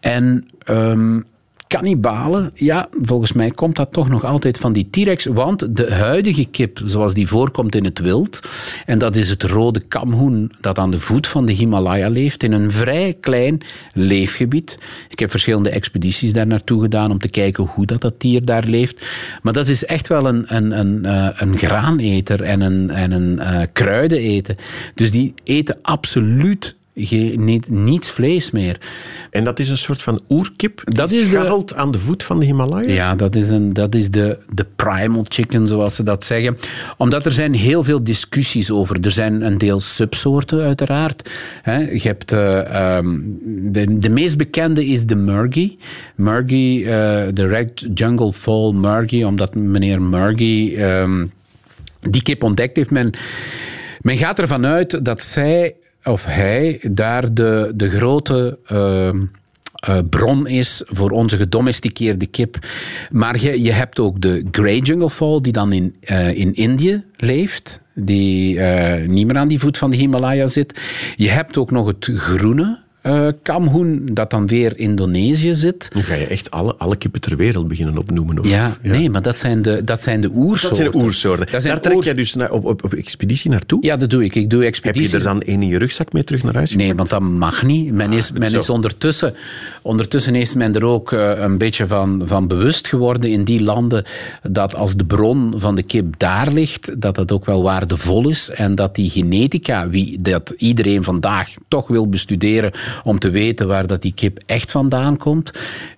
En... 0.00 0.46
ehm 0.64 1.18
Cannibalen, 1.68 2.50
ja, 2.54 2.88
volgens 3.02 3.32
mij 3.32 3.50
komt 3.50 3.76
dat 3.76 3.92
toch 3.92 4.08
nog 4.08 4.24
altijd 4.24 4.58
van 4.58 4.72
die 4.72 4.88
T-Rex. 4.90 5.24
Want 5.24 5.76
de 5.76 5.92
huidige 5.92 6.44
kip, 6.44 6.80
zoals 6.84 7.14
die 7.14 7.26
voorkomt 7.26 7.74
in 7.74 7.84
het 7.84 7.98
wild, 7.98 8.40
en 8.84 8.98
dat 8.98 9.16
is 9.16 9.28
het 9.28 9.42
rode 9.42 9.80
kamhoen 9.80 10.52
dat 10.60 10.78
aan 10.78 10.90
de 10.90 10.98
voet 10.98 11.26
van 11.26 11.46
de 11.46 11.52
Himalaya 11.52 12.08
leeft, 12.08 12.42
in 12.42 12.52
een 12.52 12.70
vrij 12.70 13.16
klein 13.20 13.60
leefgebied. 13.92 14.78
Ik 15.08 15.18
heb 15.18 15.30
verschillende 15.30 15.70
expedities 15.70 16.32
daar 16.32 16.46
naartoe 16.46 16.82
gedaan 16.82 17.10
om 17.10 17.18
te 17.18 17.28
kijken 17.28 17.64
hoe 17.64 17.86
dat, 17.86 18.00
dat 18.00 18.20
dier 18.20 18.44
daar 18.44 18.64
leeft. 18.66 19.06
Maar 19.42 19.52
dat 19.52 19.68
is 19.68 19.84
echt 19.84 20.08
wel 20.08 20.26
een, 20.26 20.54
een, 20.56 20.78
een, 20.78 21.04
eh, 21.04 21.28
een 21.34 21.58
graaneter 21.58 22.42
en 22.42 22.60
een, 22.60 22.90
en 22.90 23.12
een 23.12 23.38
eh, 23.38 23.66
kruideneter. 23.72 24.56
Dus 24.94 25.10
die 25.10 25.34
eten 25.44 25.78
absoluut 25.82 26.76
geen, 26.98 27.44
niet, 27.44 27.70
niets 27.70 28.10
vlees 28.10 28.50
meer. 28.50 28.80
En 29.30 29.44
dat 29.44 29.58
is 29.58 29.68
een 29.68 29.78
soort 29.78 30.02
van 30.02 30.20
oerkip 30.28 30.80
die 30.84 30.94
Dat 30.94 31.10
is 31.10 31.30
de- 31.30 31.64
aan 31.74 31.90
de 31.90 31.98
voet 31.98 32.22
van 32.22 32.38
de 32.38 32.44
Himalaya? 32.44 32.88
Ja, 32.92 33.14
dat 33.14 33.34
is, 33.34 33.48
een, 33.48 33.72
dat 33.72 33.94
is 33.94 34.10
de, 34.10 34.38
de 34.50 34.66
primal 34.76 35.24
chicken, 35.28 35.68
zoals 35.68 35.94
ze 35.94 36.02
dat 36.02 36.24
zeggen. 36.24 36.56
Omdat 36.96 37.26
er 37.26 37.32
zijn 37.32 37.54
heel 37.54 37.84
veel 37.84 38.04
discussies 38.04 38.70
over. 38.70 38.98
Er 39.00 39.10
zijn 39.10 39.42
een 39.42 39.58
deel 39.58 39.80
subsoorten, 39.80 40.60
uiteraard. 40.62 41.30
Je 41.64 42.00
hebt, 42.02 42.32
eh, 42.32 42.96
ehm, 42.96 43.18
de, 43.46 43.98
de 43.98 44.10
meest 44.10 44.36
bekende 44.36 44.86
is 44.86 45.06
de 45.06 45.16
Murgy. 45.16 45.76
Murgy, 46.14 46.82
eh, 46.84 46.90
de 47.32 47.46
Red 47.46 47.86
Jungle 47.94 48.32
Fall 48.32 48.72
Murgy, 48.72 49.22
omdat 49.22 49.54
meneer 49.54 50.02
Murgy... 50.02 50.74
ehm, 50.76 51.26
die 52.00 52.22
kip 52.22 52.42
ontdekt 52.42 52.76
heeft. 52.76 52.90
Men, 52.90 53.10
men 54.00 54.16
gaat 54.16 54.38
ervan 54.38 54.66
uit 54.66 55.04
dat 55.04 55.22
zij 55.22 55.74
of 56.06 56.24
hij 56.24 56.78
daar 56.90 57.34
de, 57.34 57.72
de 57.74 57.88
grote 57.88 58.58
ehm, 58.66 59.20
eh, 59.74 59.98
bron 60.10 60.46
is 60.46 60.82
voor 60.86 61.10
onze 61.10 61.36
gedomesticeerde 61.36 62.26
kip. 62.26 62.58
Maar 63.10 63.40
je, 63.40 63.62
je 63.62 63.72
hebt 63.72 63.98
ook 63.98 64.20
de 64.20 64.44
Grey 64.50 64.78
Jungle 64.78 65.10
Fowl, 65.10 65.40
die 65.40 65.52
dan 65.52 65.72
in, 65.72 65.94
eh, 66.00 66.38
in 66.38 66.54
Indië 66.54 67.04
leeft. 67.16 67.80
Die 67.94 68.60
eh, 68.60 69.08
niet 69.08 69.26
meer 69.26 69.36
aan 69.36 69.48
die 69.48 69.58
voet 69.58 69.78
van 69.78 69.90
de 69.90 69.96
Himalaya 69.96 70.46
zit. 70.46 70.80
Je 71.16 71.28
hebt 71.28 71.56
ook 71.56 71.70
nog 71.70 71.86
het 71.86 72.10
groene 72.14 72.84
eh, 73.06 73.28
kamhoen, 73.42 74.08
dat 74.12 74.30
dan 74.30 74.46
weer 74.46 74.78
Indonesië 74.78 75.54
zit. 75.54 75.88
Nu 75.94 76.02
ga 76.02 76.14
je 76.14 76.26
echt 76.26 76.50
alle, 76.50 76.74
alle 76.76 76.96
kippen 76.96 77.20
ter 77.20 77.36
wereld 77.36 77.68
beginnen 77.68 77.98
opnoemen. 77.98 78.38
Of, 78.38 78.48
Ja, 78.48 78.76
nee, 78.82 79.10
maar 79.10 79.22
dat 79.22 79.38
zijn 79.38 79.62
de, 79.62 79.84
dat 79.84 80.02
zijn 80.02 80.20
de 80.20 80.30
oersoorten. 80.34 80.68
Dat 80.68 80.76
zijn 80.78 80.90
de 80.90 81.04
oersoorten. 81.04 81.46
Zijn 81.50 81.62
Daar 81.62 81.80
trek 81.82 81.94
oers- 81.94 82.04
jij 82.04 82.14
dus 82.14 82.34
naar, 82.34 82.50
op, 82.52 82.64
op, 82.64 82.84
op 82.84 82.94
expeditie 82.94 83.50
naartoe? 83.50 83.78
Ja, 83.84 83.96
dat 83.96 84.10
doe 84.10 84.24
ik. 84.24 84.34
Ik 84.34 84.50
doe 84.50 84.58
Heb 84.60 84.68
expedities. 84.68 85.10
je 85.10 85.16
er 85.16 85.22
dan 85.22 85.42
één 85.42 85.62
in 85.62 85.68
je 85.68 85.78
rugzak 85.78 86.12
mee 86.12 86.24
terug 86.24 86.42
naar 86.42 86.54
huis 86.54 86.74
Nee, 86.74 86.94
want 86.94 87.08
dat 87.08 87.20
mag 87.20 87.62
niet. 87.62 87.92
Men 87.92 88.12
is, 88.12 88.32
men 88.32 88.50
zo. 88.50 88.58
is 88.58 88.70
ondertussen, 88.70 89.34
ondertussen 89.82 90.34
is 90.34 90.54
men 90.54 90.74
er 90.74 90.84
ook 90.84 91.12
eh, 91.12 91.30
een 91.38 91.58
beetje 91.58 91.86
van, 91.86 92.22
van 92.24 92.46
bewust 92.46 92.88
geworden 92.88 93.30
in 93.30 93.44
die 93.44 93.62
landen 93.62 94.04
dat 94.42 94.74
als 94.74 94.96
de 94.96 95.04
bron 95.04 95.52
van 95.56 95.74
de 95.74 95.82
kip 95.82 96.14
daar 96.18 96.52
ligt, 96.52 97.00
dat 97.00 97.14
dat 97.14 97.32
ook 97.32 97.44
wel 97.44 97.62
waardevol 97.62 98.28
is 98.28 98.50
en 98.50 98.74
dat 98.74 98.94
die 98.94 99.10
genetica, 99.10 99.88
wie 99.88 100.22
dat 100.22 100.54
iedereen 100.56 101.04
vandaag 101.04 101.54
toch 101.68 101.88
wil 101.88 102.08
bestuderen 102.08 102.72
om 103.04 103.18
te 103.18 103.30
weten 103.30 103.66
waar 103.66 103.86
dat 103.86 104.02
die 104.02 104.12
kip 104.14 104.38
echt 104.46 104.70
vandaan 104.70 105.16
komt, 105.16 105.50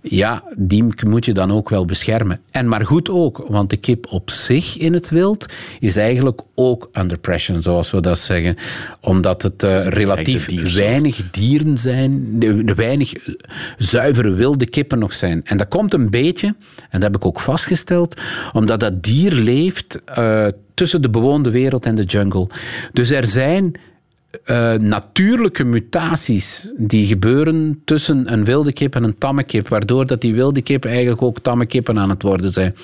ja, 0.02 0.42
die 0.56 0.84
moet 1.06 1.24
je 1.24 1.32
dan 1.32 1.52
ook 1.52 1.68
wel 1.68 1.84
beschermen. 1.84 2.40
En 2.50 2.68
maar 2.68 2.86
goed 2.86 3.10
ook, 3.10 3.44
want 3.48 3.70
de 3.70 3.76
kip 3.76 4.06
op 4.10 4.30
zich 4.30 4.76
in 4.76 4.92
het 4.92 5.10
wild 5.10 5.46
is 5.80 5.96
eigenlijk 5.96 6.40
ook 6.54 6.90
under 6.92 7.18
pressure, 7.18 7.62
zoals 7.62 7.90
we 7.90 8.00
dat 8.00 8.18
zeggen, 8.18 8.56
omdat 9.00 9.42
het 9.42 9.62
eh, 9.62 9.86
relatief 9.86 10.74
weinig 10.74 11.30
dieren 11.30 11.78
zijn, 11.78 12.38
weinig 12.76 13.14
eh, 13.14 13.34
zuivere 13.78 14.30
wilde 14.30 14.66
kippen 14.66 14.98
nog 14.98 15.12
zijn. 15.12 15.40
En 15.44 15.56
dat 15.56 15.68
komt 15.68 15.94
een 15.94 16.10
beetje, 16.10 16.46
en 16.90 17.00
dat 17.00 17.02
heb 17.02 17.16
ik 17.16 17.26
ook 17.26 17.40
vastgesteld, 17.40 18.20
omdat 18.52 18.80
dat 18.80 19.02
dier 19.02 19.32
leeft 19.32 20.04
eh, 20.04 20.46
tussen 20.74 21.02
de 21.02 21.10
bewoonde 21.10 21.50
wereld 21.50 21.86
en 21.86 21.94
de 21.94 22.04
jungle. 22.04 22.48
Dus 22.92 23.10
er 23.10 23.26
zijn 23.26 23.74
eh, 24.44 24.72
natuurlijke 24.74 25.64
mutaties 25.64 26.70
die 26.76 27.06
gebeuren 27.06 27.80
tussen 27.84 28.32
een 28.32 28.44
wilde 28.44 28.72
kip 28.72 28.94
en 28.94 29.04
een 29.04 29.18
tamme 29.18 29.42
kip, 29.42 29.68
waardoor 29.68 30.06
dat 30.06 30.20
die 30.20 30.34
wilde 30.34 30.62
kip 30.62 30.84
eigenlijk 30.84 31.22
ook 31.22 31.38
tamme 31.38 31.66
kippen 31.66 31.98
aan 31.98 32.08
het 32.10 32.22
worden 32.22 32.50
zijn. 32.50 32.74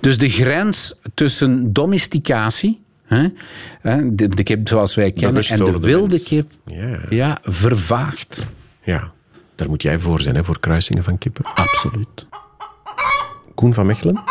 Dus 0.00 0.18
de 0.18 0.28
grens 0.28 0.94
tussen 1.14 1.72
domesticatie, 1.72 2.80
hè, 3.04 3.26
hè, 3.80 4.14
de, 4.14 4.28
de 4.28 4.42
kip 4.42 4.68
zoals 4.68 4.94
wij 4.94 5.12
kennen, 5.12 5.42
en 5.42 5.58
de 5.58 5.78
wilde 5.78 6.08
mens. 6.08 6.22
kip, 6.22 6.50
Ja. 6.66 7.00
ja, 7.10 7.38
vervaagt. 7.42 8.46
Ja, 8.82 9.12
daar 9.54 9.68
moet 9.68 9.82
jij 9.82 9.98
voor 9.98 10.20
zijn, 10.20 10.34
hè, 10.34 10.44
voor 10.44 10.60
kruisingen 10.60 11.02
van 11.02 11.18
kippen. 11.18 11.44
Absoluut. 11.54 12.26
Koen 13.54 13.74
van 13.74 13.86
Mechelen, 13.86 14.22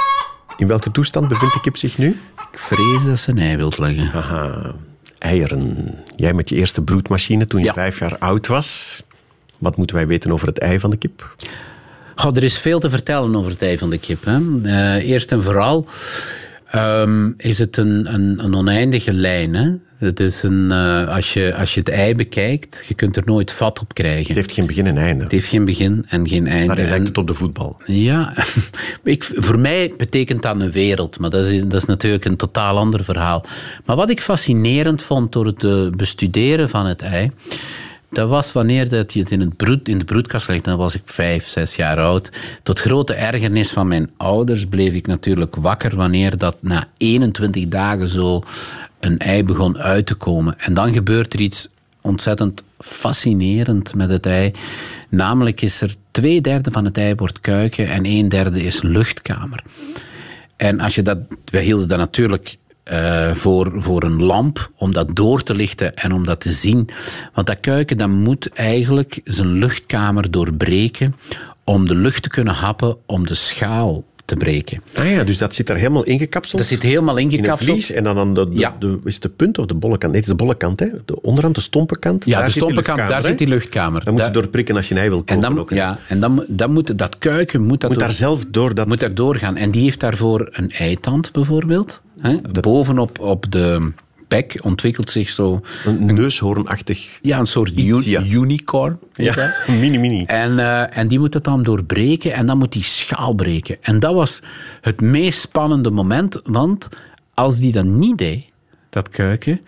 in 0.57 0.67
welke 0.67 0.91
toestand 0.91 1.27
bevindt 1.27 1.53
de 1.53 1.61
kip 1.61 1.77
zich 1.77 1.97
nu? 1.97 2.07
Ik 2.51 2.59
vrees 2.59 3.03
dat 3.05 3.19
ze 3.19 3.29
een 3.31 3.37
ei 3.37 3.55
wilt 3.57 3.77
leggen. 3.77 4.11
Aha, 4.11 4.75
eieren. 5.19 5.93
Jij 6.15 6.33
met 6.33 6.49
je 6.49 6.55
eerste 6.55 6.81
broedmachine 6.81 7.47
toen 7.47 7.59
je 7.59 7.65
Ja. 7.65 7.73
vijf 7.73 7.99
jaar 7.99 8.17
oud 8.17 8.47
was. 8.47 9.01
Wat 9.57 9.77
moeten 9.77 9.95
wij 9.95 10.07
weten 10.07 10.31
over 10.31 10.47
het 10.47 10.57
ei 10.59 10.79
van 10.79 10.89
de 10.89 10.97
kip? 10.97 11.35
Goh, 12.15 12.35
er 12.35 12.43
is 12.43 12.57
veel 12.59 12.79
te 12.79 12.89
vertellen 12.89 13.35
over 13.35 13.51
het 13.51 13.61
ei 13.61 13.77
van 13.77 13.89
de 13.89 13.97
kip. 13.97 14.25
Hè. 14.25 14.39
Eh, 14.63 15.09
eerst 15.09 15.31
en 15.31 15.43
vooral 15.43 15.87
ehm, 16.71 17.31
is 17.37 17.57
het 17.57 17.77
een, 17.77 18.13
een, 18.13 18.43
een 18.43 18.55
oneindige 18.55 19.13
lijn. 19.13 19.55
Hè. 19.55 19.71
Is 19.99 20.43
een, 20.43 20.71
eh, 20.71 21.07
als, 21.07 21.33
je, 21.33 21.55
als 21.55 21.73
je 21.73 21.79
het 21.79 21.89
ei 21.89 22.15
bekijkt, 22.15 22.85
je 22.87 22.93
kunt 22.93 23.15
er 23.15 23.23
nooit 23.25 23.51
vat 23.51 23.79
op 23.79 23.93
krijgen. 23.93 24.27
Het 24.27 24.35
heeft 24.35 24.51
geen 24.51 24.65
begin 24.65 24.85
en 24.87 24.97
einde. 24.97 25.23
Het 25.23 25.31
heeft 25.31 25.47
geen 25.47 25.65
begin 25.65 26.05
en 26.09 26.27
geen 26.27 26.47
einde. 26.47 26.67
Daarin 26.67 26.83
En- 26.85 26.89
lijkt 26.91 27.07
het 27.07 27.17
op 27.17 27.27
de 27.27 27.33
voetbal. 27.33 27.77
Ja, 27.85 28.33
ik, 29.03 29.23
voor 29.35 29.59
mij 29.59 29.93
betekent 29.97 30.41
dat 30.41 30.59
een 30.59 30.71
wereld, 30.71 31.19
maar 31.19 31.29
dat 31.29 31.45
is, 31.45 31.61
dat 31.61 31.73
is 31.73 31.85
natuurlijk 31.85 32.25
een 32.25 32.35
totaal 32.35 32.77
ander 32.77 33.03
verhaal. 33.03 33.45
Maar 33.85 33.95
wat 33.95 34.09
ik 34.09 34.21
fascinerend 34.21 35.03
vond 35.03 35.31
door 35.31 35.45
het 35.45 35.63
eh, 35.63 35.89
bestuderen 35.89 36.69
van 36.69 36.85
het 36.85 37.01
ei, 37.01 37.31
Dat 38.09 38.29
was 38.29 38.51
wanneer 38.51 38.89
dat 38.89 39.13
je 39.13 39.19
het 39.19 39.31
in, 39.31 39.39
het 39.39 39.55
broed, 39.55 39.87
in 39.87 39.97
de 39.97 40.05
broedkast 40.05 40.47
legde. 40.47 40.69
Dan 40.69 40.77
was 40.77 40.95
ik 40.95 41.01
vijf, 41.05 41.47
zes 41.47 41.75
jaar 41.75 41.99
oud. 41.99 42.31
Tot 42.63 42.79
grote 42.79 43.13
ergernis 43.13 43.71
van 43.71 43.87
mijn 43.87 44.09
ouders 44.17 44.65
bleef 44.65 44.93
ik 44.93 45.07
natuurlijk 45.07 45.55
wakker 45.55 45.95
wanneer 45.95 46.37
dat 46.37 46.57
na 46.59 46.87
21 46.97 47.67
dagen 47.67 48.07
zo 48.07 48.43
een 48.99 49.17
ei 49.17 49.43
begon 49.43 49.77
uit 49.77 50.05
te 50.05 50.15
komen. 50.15 50.59
En 50.59 50.73
dan 50.73 50.93
gebeurt 50.93 51.33
er 51.33 51.39
iets 51.39 51.69
ontzettend 52.01 52.63
fascinerend 52.79 53.95
met 53.95 54.09
het 54.09 54.25
ei. 54.25 54.51
Namelijk 55.09 55.61
is 55.61 55.81
er 55.81 55.95
twee 56.11 56.41
derde 56.41 56.71
van 56.71 56.85
het 56.85 56.97
ei 56.97 57.15
wordt 57.15 57.39
kuiken 57.39 57.87
en 57.87 58.05
een 58.05 58.29
derde 58.29 58.61
is 58.61 58.81
luchtkamer. 58.81 59.63
En 60.55 60.79
als 60.79 60.95
je 60.95 61.01
dat, 61.01 61.17
wij 61.45 61.63
hielden 61.63 61.87
dat 61.87 61.97
natuurlijk 61.97 62.57
uh, 62.91 63.33
voor, 63.33 63.71
voor 63.77 64.03
een 64.03 64.23
lamp, 64.23 64.71
om 64.75 64.93
dat 64.93 65.15
door 65.15 65.43
te 65.43 65.55
lichten 65.55 65.95
en 65.95 66.11
om 66.13 66.25
dat 66.25 66.39
te 66.39 66.51
zien. 66.51 66.89
Want 67.33 67.47
dat 67.47 67.59
kuiken 67.59 67.97
dat 67.97 68.09
moet 68.09 68.49
eigenlijk 68.53 69.19
zijn 69.23 69.51
luchtkamer 69.51 70.31
doorbreken 70.31 71.15
om 71.63 71.87
de 71.87 71.95
lucht 71.95 72.23
te 72.23 72.29
kunnen 72.29 72.53
happen, 72.53 72.97
om 73.05 73.25
de 73.27 73.33
schaal 73.33 74.03
te 74.25 74.35
breken. 74.35 74.81
Ah 74.95 75.11
ja, 75.11 75.23
dus 75.23 75.37
dat 75.37 75.55
zit 75.55 75.69
er 75.69 75.75
helemaal 75.75 76.03
ingekapseld? 76.03 76.57
Dat 76.57 76.67
zit 76.69 76.81
helemaal 76.81 77.17
ingekapseld. 77.17 77.59
In 77.61 77.67
een 77.67 77.73
vlies 77.81 77.91
en 77.91 78.03
dan 78.03 78.17
aan 78.17 78.33
de, 78.33 78.49
de, 78.49 78.55
Ja. 78.59 78.75
de, 78.79 78.99
is 79.03 79.13
het 79.13 79.23
de 79.23 79.29
punt 79.29 79.57
of 79.57 79.65
de 79.65 79.73
bolle 79.75 79.97
kant? 79.97 80.11
Nee, 80.13 80.21
het 80.21 80.29
is 80.31 80.37
de 80.37 80.43
bolle 80.43 80.57
kant. 80.57 80.79
Hè? 80.79 80.87
De 81.05 81.21
onderhand, 81.21 81.55
de 81.55 81.61
stompe 81.61 81.99
kant. 81.99 82.25
Ja, 82.25 82.37
daar 82.37 82.45
de 82.45 82.51
stompenkant, 82.51 82.85
luchtkamer, 82.87 83.11
daar 83.13 83.21
hè? 83.21 83.27
zit 83.27 83.37
die 83.37 83.47
luchtkamer. 83.47 84.03
Dan 84.03 84.13
moet 84.13 84.23
je 84.23 84.29
Daar- 84.31 84.41
doorprikken 84.41 84.75
als 84.75 84.87
je 84.87 84.93
een 84.93 84.99
ei 84.99 85.09
wil 85.09 85.17
en 85.17 85.25
koken. 85.25 85.41
dan, 85.41 85.59
ook, 85.59 85.69
ja, 85.69 85.97
en 86.07 86.19
dan, 86.19 86.45
dan 86.47 86.71
moet 86.71 86.97
dat 86.97 87.17
kuiken 87.17 87.61
moet 87.61 87.81
dat 87.81 87.89
moet 87.89 87.99
door- 87.99 88.07
daar 88.07 88.17
zelf 88.17 88.45
door 88.45 88.73
dat... 88.73 88.87
moet 88.87 88.99
daar 88.99 89.13
doorgaan. 89.13 89.55
En 89.55 89.71
die 89.71 89.83
heeft 89.83 89.99
daarvoor 89.99 90.47
een 90.51 90.71
eitand 90.71 91.31
bijvoorbeeld. 91.31 92.01
Hè? 92.19 92.37
Bovenop 92.61 93.19
op 93.19 93.51
de 93.51 93.91
bek 94.27 94.59
ontwikkelt 94.63 95.09
zich 95.09 95.29
zo 95.29 95.61
Een 95.85 96.05
neushoornachtig... 96.05 97.19
ja, 97.21 97.39
een 97.39 97.45
soort 97.47 97.69
Iets, 97.69 98.05
u- 98.05 98.09
ja. 98.09 98.21
unicorn. 98.23 98.99
Ja, 99.13 99.53
mini-mini. 99.67 100.23
En, 100.43 100.59
eh, 100.59 100.97
en 100.97 101.07
die 101.07 101.19
moet 101.19 101.33
het 101.33 101.43
dan 101.43 101.63
doorbreken 101.63 102.33
en 102.33 102.45
dan 102.45 102.57
moet 102.57 102.71
die 102.71 102.83
schaal 102.83 103.33
breken. 103.33 103.77
En 103.81 103.99
dat 103.99 104.13
was 104.13 104.41
het 104.81 105.01
meest 105.01 105.39
spannende 105.41 105.89
moment, 105.91 106.41
want 106.43 106.87
als 107.33 107.59
die 107.59 107.71
dat 107.71 107.85
niet 107.85 108.17
deed, 108.17 108.43
dat 108.89 109.09
kuiken, 109.09 109.59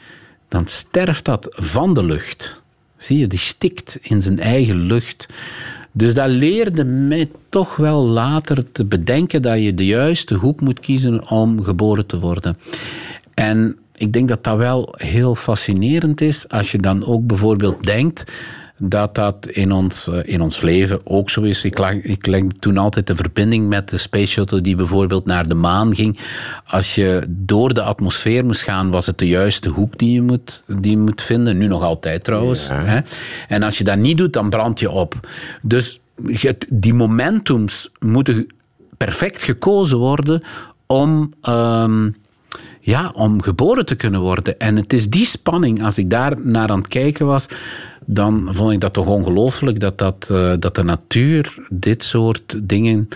dan 0.47 0.67
sterft 0.67 1.25
dat 1.25 1.47
van 1.51 1.93
de 1.93 2.03
lucht. 2.05 2.61
Zie 2.97 3.17
je, 3.17 3.27
die 3.27 3.39
stikt 3.39 3.97
in 4.01 4.21
zijn 4.21 4.39
eigen 4.39 4.79
lucht. 4.79 5.27
Dus 5.91 6.13
dat 6.13 6.29
leerde 6.29 6.83
mij 6.85 7.29
toch 7.49 7.75
wel 7.75 8.05
later 8.05 8.71
te 8.71 8.85
bedenken 8.85 9.41
dat 9.41 9.63
je 9.63 9.73
de 9.73 9.85
juiste 9.85 10.35
hoek 10.35 10.61
moet 10.61 10.79
kiezen 10.79 11.29
om 11.29 11.63
geboren 11.63 12.05
te 12.05 12.19
worden. 12.19 12.57
En 13.33 13.77
ik 13.95 14.13
denk 14.13 14.27
dat 14.27 14.43
dat 14.43 14.57
wel 14.57 14.95
heel 14.97 15.35
fascinerend 15.35 16.21
is 16.21 16.49
als 16.49 16.71
je 16.71 16.77
dan 16.77 17.05
ook 17.05 17.27
bijvoorbeeld 17.27 17.83
denkt 17.83 18.31
dat 18.79 19.15
dat 19.15 19.47
in 19.47 19.71
ons, 19.71 20.07
eh, 20.07 20.19
in 20.23 20.41
ons 20.41 20.61
leven 20.61 21.01
ook 21.03 21.29
zo 21.29 21.41
is. 21.41 21.63
Ik 21.63 21.77
leg, 21.77 21.93
ik 21.93 22.25
leg 22.25 22.43
toen 22.59 22.77
altijd 22.77 23.07
de 23.07 23.15
verbinding 23.15 23.67
met 23.67 23.89
de 23.89 23.97
Space 23.97 24.27
Shuttle 24.27 24.61
die 24.61 24.75
bijvoorbeeld 24.75 25.25
naar 25.25 25.47
de 25.47 25.55
maan 25.55 25.95
ging. 25.95 26.19
Als 26.65 26.95
je 26.95 27.23
door 27.27 27.73
de 27.73 27.81
atmosfeer 27.81 28.45
moest 28.45 28.61
gaan, 28.61 28.89
was 28.89 29.05
het 29.05 29.17
de 29.17 29.27
juiste 29.27 29.69
hoek 29.69 29.97
die 29.97 30.13
je 30.13 30.21
moet, 30.21 30.63
die 30.67 30.91
je 30.91 30.97
moet 30.97 31.21
vinden. 31.21 31.57
Nu 31.57 31.67
nog 31.67 31.83
altijd 31.83 32.23
trouwens. 32.23 32.69
Hè? 32.73 32.99
En 33.47 33.63
als 33.63 33.77
je 33.77 33.83
dat 33.83 33.97
niet 33.97 34.17
doet, 34.17 34.33
dan 34.33 34.49
brand 34.49 34.79
je 34.79 34.89
op. 34.89 35.29
Dus 35.61 35.99
die 36.69 36.93
momentums 36.93 37.89
moeten 37.99 38.47
perfect 38.97 39.41
gekozen 39.41 39.97
worden 39.97 40.43
om... 40.85 41.33
ehm, 41.41 42.09
ja, 42.89 43.11
om 43.13 43.41
geboren 43.41 43.85
te 43.85 43.95
kunnen 43.95 44.21
worden. 44.21 44.59
En 44.59 44.75
het 44.75 44.93
is 44.93 45.09
die 45.09 45.25
spanning, 45.25 45.83
als 45.83 45.97
ik 45.97 46.09
daar 46.09 46.33
naar 46.41 46.69
aan 46.69 46.79
het 46.79 46.87
kijken 46.87 47.25
was, 47.25 47.47
dan 48.05 48.47
vond 48.51 48.71
ik 48.71 48.79
dat 48.79 48.93
toch 48.93 49.07
ongelooflijk 49.07 49.79
dat, 49.79 49.97
dat, 49.97 50.29
eh, 50.31 50.53
dat 50.59 50.75
de 50.75 50.83
natuur 50.83 51.67
dit 51.69 52.03
soort 52.03 52.59
dingen 52.61 53.07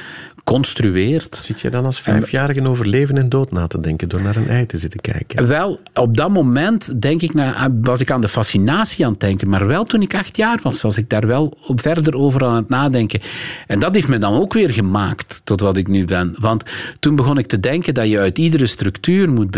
construeert. 0.43 1.35
Zit 1.35 1.61
je 1.61 1.69
dan 1.69 1.85
als 1.85 2.01
vijfjarige 2.01 2.67
over 2.67 2.87
leven 2.87 3.17
en 3.17 3.29
dood 3.29 3.51
na 3.51 3.67
te 3.67 3.79
denken 3.79 4.09
door 4.09 4.21
naar 4.21 4.35
een 4.35 4.47
ei 4.47 4.65
te 4.65 4.77
zitten 4.77 4.99
kijken? 5.01 5.47
Wel, 5.47 5.79
op 5.93 6.17
dat 6.17 6.29
moment 6.29 7.01
denk 7.01 7.21
ik 7.21 7.33
na, 7.33 7.71
was 7.81 7.99
ik 7.99 8.11
aan 8.11 8.21
de 8.21 8.27
fascinatie 8.27 9.05
aan 9.05 9.11
het 9.11 9.19
denken. 9.19 9.49
Maar 9.49 9.67
wel 9.67 9.83
toen 9.83 10.01
ik 10.01 10.15
acht 10.15 10.37
jaar 10.37 10.59
was, 10.63 10.81
was 10.81 10.97
ik 10.97 11.09
daar 11.09 11.27
wel 11.27 11.57
op 11.67 11.81
verder 11.81 12.15
over 12.15 12.45
aan 12.45 12.55
het 12.55 12.69
nadenken. 12.69 13.21
En 13.67 13.79
dat 13.79 13.95
heeft 13.95 14.07
me 14.07 14.17
dan 14.17 14.33
ook 14.33 14.53
weer 14.53 14.73
gemaakt 14.73 15.41
tot 15.43 15.61
wat 15.61 15.77
ik 15.77 15.87
nu 15.87 16.05
ben. 16.05 16.35
Want 16.39 16.63
toen 16.99 17.15
begon 17.15 17.37
ik 17.37 17.47
te 17.47 17.59
denken 17.59 17.93
dat 17.93 18.09
je 18.09 18.19
uit 18.19 18.37
iedere 18.37 18.65
structuur 18.65 19.29
moet 19.29 19.51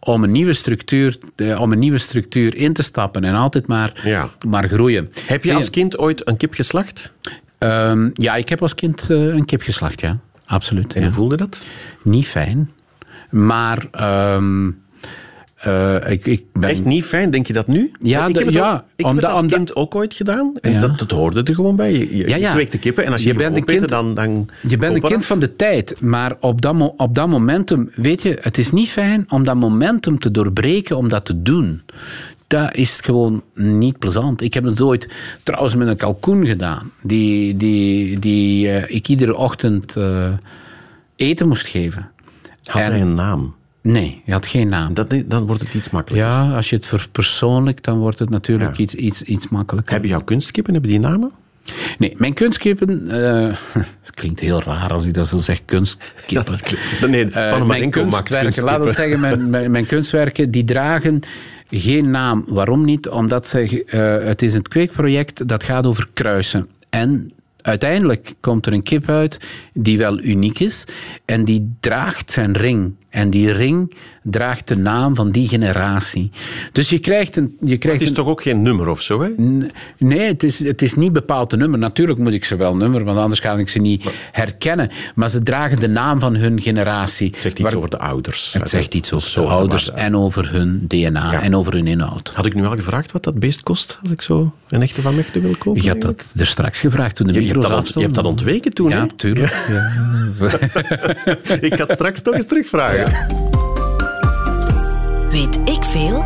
om 0.00 0.22
een 0.24 0.32
nieuwe 0.32 0.54
structuur, 0.54 1.18
eh, 1.36 1.60
om 1.60 1.72
een 1.72 1.78
nieuwe 1.78 1.98
structuur 1.98 2.54
in 2.56 2.72
te 2.72 2.82
stappen 2.82 3.24
en 3.24 3.34
altijd 3.34 3.66
maar, 3.66 4.00
Ja. 4.04 4.28
maar 4.48 4.68
groeien. 4.68 5.10
Heb 5.26 5.44
je 5.44 5.54
als 5.54 5.70
kind 5.70 5.98
ooit 5.98 6.28
een 6.28 6.36
kip 6.36 6.54
geslacht? 6.54 7.12
Ehm, 7.58 8.10
ja, 8.14 8.34
ik 8.34 8.48
heb 8.48 8.62
als 8.62 8.74
kind 8.74 9.10
eh, 9.10 9.26
een 9.26 9.44
kip 9.44 9.62
geslacht, 9.62 10.00
ja. 10.00 10.18
Absoluut. 10.46 10.94
En 10.94 11.00
ja. 11.00 11.06
hoe 11.06 11.14
voelde 11.16 11.36
dat? 11.36 11.60
Niet 12.02 12.26
fijn. 12.26 12.70
Maar 13.30 13.86
ehm, 13.90 14.70
eh, 15.64 16.10
ik, 16.12 16.26
ik 16.26 16.44
ben... 16.52 16.70
Echt 16.70 16.84
niet 16.84 17.04
fijn, 17.04 17.30
denk 17.30 17.46
je 17.46 17.52
dat 17.52 17.66
nu? 17.66 17.90
Ja, 18.00 18.26
ik 18.26 18.34
heb 18.36 18.46
het, 18.46 18.54
ja, 18.54 18.74
ook, 18.74 18.82
ik 18.96 19.06
heb 19.06 19.14
het 19.16 19.24
als 19.24 19.40
omdat- 19.40 19.56
kind 19.56 19.76
ook 19.76 19.94
ooit 19.94 20.14
gedaan. 20.14 20.52
En 20.60 20.72
Ja. 20.72 20.78
dat, 20.78 20.98
dat 20.98 21.10
hoorde 21.10 21.42
er 21.42 21.54
gewoon 21.54 21.76
bij. 21.76 21.92
Je, 21.92 22.16
je, 22.16 22.28
Ja, 22.28 22.36
ja. 22.36 22.52
kweekt 22.52 22.72
de 22.72 22.78
kippen 22.78 23.04
en 23.04 23.12
als 23.12 23.22
je, 23.22 23.28
Je 23.28 23.34
bent 23.34 23.56
een 23.56 23.64
kind- 23.64 23.88
dan, 23.88 24.14
dan 24.14 24.48
Je 24.68 24.76
bent 24.76 24.94
een 24.94 25.00
kind 25.00 25.20
af. 25.20 25.26
van 25.26 25.38
de 25.38 25.56
tijd, 25.56 26.00
maar 26.00 26.36
op 26.40 26.60
dat, 26.60 26.92
op 26.96 27.14
dat 27.14 27.28
momentum, 27.28 27.90
weet 27.94 28.22
je, 28.22 28.38
het 28.40 28.58
is 28.58 28.70
niet 28.70 28.88
fijn 28.88 29.26
om 29.28 29.44
dat 29.44 29.56
momentum 29.56 30.18
te 30.18 30.30
doorbreken, 30.30 30.96
om 30.96 31.08
dat 31.08 31.24
te 31.24 31.42
doen. 31.42 31.82
Dat 32.46 32.74
is 32.74 33.00
gewoon 33.00 33.42
niet 33.54 33.98
plezant. 33.98 34.40
Ik 34.40 34.54
heb 34.54 34.64
het 34.64 34.80
ooit 34.80 35.08
trouwens 35.42 35.74
met 35.74 35.88
een 35.88 35.96
kalkoen 35.96 36.46
gedaan, 36.46 36.90
die, 37.02 37.56
die, 37.56 38.18
die 38.18 38.68
eh, 38.70 38.94
ik 38.96 39.08
iedere 39.08 39.36
ochtend 39.36 39.96
eh, 39.96 40.28
eten 41.16 41.48
moest 41.48 41.66
geven. 41.66 42.10
Had 42.64 42.82
En- 42.82 42.90
hij 42.90 43.00
een 43.00 43.14
naam? 43.14 43.54
Nee, 43.84 44.22
hij 44.24 44.34
had 44.34 44.46
geen 44.46 44.68
naam. 44.68 44.94
Dat, 44.94 45.14
dan 45.26 45.46
wordt 45.46 45.62
het 45.62 45.74
iets 45.74 45.90
makkelijker. 45.90 46.30
Ja, 46.30 46.50
als 46.56 46.70
je 46.70 46.76
het 46.76 46.86
verpersoonlijkt, 46.86 47.84
dan 47.84 47.98
wordt 47.98 48.18
het 48.18 48.30
natuurlijk 48.30 48.76
Ja. 48.76 48.82
iets, 48.82 48.94
iets, 48.94 49.22
iets 49.22 49.48
makkelijker. 49.48 49.92
Heb 49.94 50.02
je 50.02 50.08
jouw 50.08 50.22
kunstkippen, 50.24 50.72
hebben 50.72 50.90
die 50.90 51.00
namen? 51.00 51.32
Nee, 51.98 52.14
mijn 52.16 52.34
kunstkippen... 52.34 53.10
eh, 53.10 53.56
het 54.02 54.10
klinkt 54.14 54.40
heel 54.40 54.62
raar 54.62 54.92
als 54.92 55.04
ik 55.04 55.14
dat 55.14 55.28
zo 55.28 55.38
zeg, 55.40 55.64
kunstkippen. 55.64 56.24
Ja, 56.26 56.42
dat 56.50 56.62
klinkt- 56.62 57.08
nee, 57.08 57.28
Panomarenko 57.28 58.00
mijn 58.04 58.10
kunstwerken, 58.22 58.62
laat 58.64 58.84
het 58.84 58.94
zeggen, 59.04 59.20
mijn, 59.20 59.50
mijn, 59.50 59.70
mijn 59.70 59.86
kunstwerken, 59.86 60.50
die 60.50 60.64
dragen 60.64 61.20
geen 61.70 62.10
naam. 62.10 62.44
Waarom 62.48 62.84
niet? 62.84 63.08
Omdat 63.08 63.46
ze, 63.46 63.84
eh, 63.84 64.26
het 64.26 64.42
is 64.42 64.54
een 64.54 64.62
kweekproject 64.62 65.48
dat 65.48 65.64
gaat 65.64 65.86
over 65.86 66.08
kruisen. 66.12 66.68
En 66.90 67.32
uiteindelijk 67.60 68.34
komt 68.40 68.66
er 68.66 68.72
een 68.72 68.82
kip 68.82 69.08
uit 69.08 69.38
die 69.72 69.98
wel 69.98 70.20
uniek 70.20 70.58
is 70.58 70.84
en 71.24 71.44
die 71.44 71.74
draagt 71.80 72.30
zijn 72.32 72.52
ring. 72.56 72.94
En 73.14 73.30
die 73.30 73.52
ring 73.52 73.94
draagt 74.22 74.68
de 74.68 74.76
naam 74.76 75.14
van 75.14 75.30
die 75.30 75.48
generatie. 75.48 76.30
Dus 76.72 76.88
je 76.88 76.98
krijgt 76.98 77.36
een... 77.36 77.56
Je 77.60 77.76
krijgt 77.76 78.00
Het 78.00 78.02
is 78.02 78.08
een 78.08 78.14
toch 78.24 78.26
ook 78.32 78.42
geen 78.42 78.62
nummer 78.62 78.88
of 78.88 79.00
zo, 79.02 79.22
hè? 79.22 79.28
Nee, 79.98 80.20
het 80.28 80.42
is, 80.42 80.58
het 80.64 80.82
is 80.82 80.94
niet 80.94 81.12
bepaald 81.12 81.52
een 81.52 81.58
nummer. 81.58 81.78
Natuurlijk 81.78 82.18
moet 82.18 82.32
ik 82.32 82.44
ze 82.44 82.56
wel 82.56 82.76
nummer, 82.76 83.04
want 83.04 83.18
anders 83.18 83.40
kan 83.40 83.58
ik 83.58 83.68
ze 83.68 83.78
niet 83.78 84.04
herkennen. 84.32 84.90
Maar 85.14 85.30
ze 85.30 85.42
dragen 85.42 85.76
de 85.76 85.88
naam 85.88 86.20
van 86.20 86.34
hun 86.36 86.60
generatie. 86.60 87.30
Het 87.30 87.40
zegt 87.40 87.58
iets 87.58 87.62
Waar- 87.68 87.76
over 87.76 87.90
de 87.90 87.98
ouders. 87.98 88.52
Het 88.58 88.68
zegt 88.70 88.94
iets 88.94 89.12
over 89.12 89.42
de 89.42 89.46
ouders 89.48 89.90
maar- 89.90 90.00
en 90.00 90.16
over 90.16 90.52
hun 90.52 90.84
DNA 90.88 91.32
Ja. 91.32 91.42
en 91.42 91.56
over 91.56 91.72
hun 91.72 91.86
inhoud. 91.86 92.32
Had 92.34 92.46
ik 92.46 92.54
nu 92.54 92.64
al 92.64 92.74
gevraagd 92.76 93.12
wat 93.12 93.24
dat 93.24 93.38
beest 93.38 93.62
kost, 93.62 93.98
als 94.02 94.10
ik 94.10 94.22
zo 94.22 94.52
een 94.68 94.82
echte 94.82 95.02
Van 95.02 95.14
Mechelen 95.14 95.42
wil 95.42 95.56
kopen? 95.58 95.82
Je 95.82 95.88
had 95.88 96.00
dat 96.00 96.32
er 96.36 96.46
straks 96.46 96.80
gevraagd 96.80 97.16
toen 97.16 97.26
de 97.26 97.32
Je, 97.32 97.40
je, 97.40 97.46
hebt 97.48 97.62
dat 97.62 97.70
ont- 97.72 97.88
je 97.94 98.00
hebt 98.00 98.14
dat 98.14 98.24
afstonden. 98.24 98.30
ontweken 98.48 98.72
toen, 98.72 98.90
Ja, 98.90 99.06
tuurlijk. 99.16 99.66
Ja. 99.68 99.92
Ik 101.60 101.74
ga 101.74 101.82
het 101.84 101.90
straks 101.92 102.22
toch 102.22 102.34
eens 102.34 102.46
terugvragen. 102.46 103.03
Weet 105.30 105.58
ik 105.64 105.82
veel? 105.84 106.24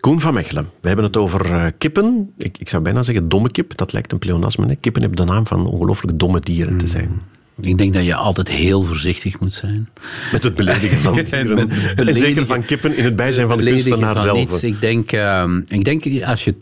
Koen 0.00 0.20
van 0.20 0.34
Mechelen, 0.34 0.68
we 0.80 0.86
hebben 0.86 1.04
het 1.06 1.16
over 1.16 1.44
eh, 1.50 1.66
kippen. 1.78 2.32
Ik, 2.36 2.58
ik 2.58 2.68
zou 2.68 2.82
bijna 2.82 3.02
zeggen 3.02 3.28
domme 3.28 3.50
kip, 3.50 3.76
dat 3.76 3.92
lijkt 3.92 4.12
een 4.12 4.18
pleonasme. 4.18 4.66
Hè? 4.66 4.74
Kippen 4.74 5.02
hebben 5.02 5.26
de 5.26 5.32
naam 5.32 5.46
van 5.46 5.66
ongelooflijk 5.66 6.18
domme 6.18 6.40
dieren 6.40 6.72
Mm. 6.72 6.78
te 6.78 6.86
zijn. 6.88 7.20
Ik 7.60 7.78
denk 7.78 7.94
dat 7.94 8.04
je 8.04 8.14
altijd 8.14 8.48
heel 8.48 8.82
voorzichtig 8.82 9.40
moet 9.40 9.54
zijn. 9.54 9.88
Met 10.32 10.42
het 10.42 10.54
beledigen 10.54 10.98
van 10.98 11.14
dieren. 11.24 11.70
en 11.96 12.16
zeker 12.16 12.46
van 12.46 12.64
kippen 12.64 12.96
in 12.96 13.04
het 13.04 13.16
bijzijn 13.16 13.48
van 13.48 13.58
de 13.58 13.64
kunstenaar 13.64 14.12
van 14.12 14.22
zelf. 14.22 14.36
niets. 14.38 14.62
Ik 14.62 14.80
denk, 14.80 15.12
ehm, 15.12 15.60
ik 15.68 15.84
denk, 15.84 16.22
als 16.24 16.44
je 16.44 16.54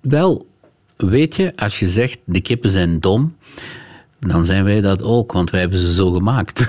wel, 0.00 0.46
weet 0.96 1.36
je, 1.36 1.52
als 1.56 1.78
je 1.78 1.88
zegt 1.88 2.18
de 2.24 2.40
kippen 2.40 2.70
zijn 2.70 3.00
dom, 3.00 3.34
dan 4.20 4.44
zijn 4.44 4.64
wij 4.64 4.80
dat 4.80 5.02
ook, 5.02 5.32
want 5.32 5.50
wij 5.50 5.60
hebben 5.60 5.78
ze 5.78 5.94
zo 5.94 6.10
gemaakt. 6.10 6.66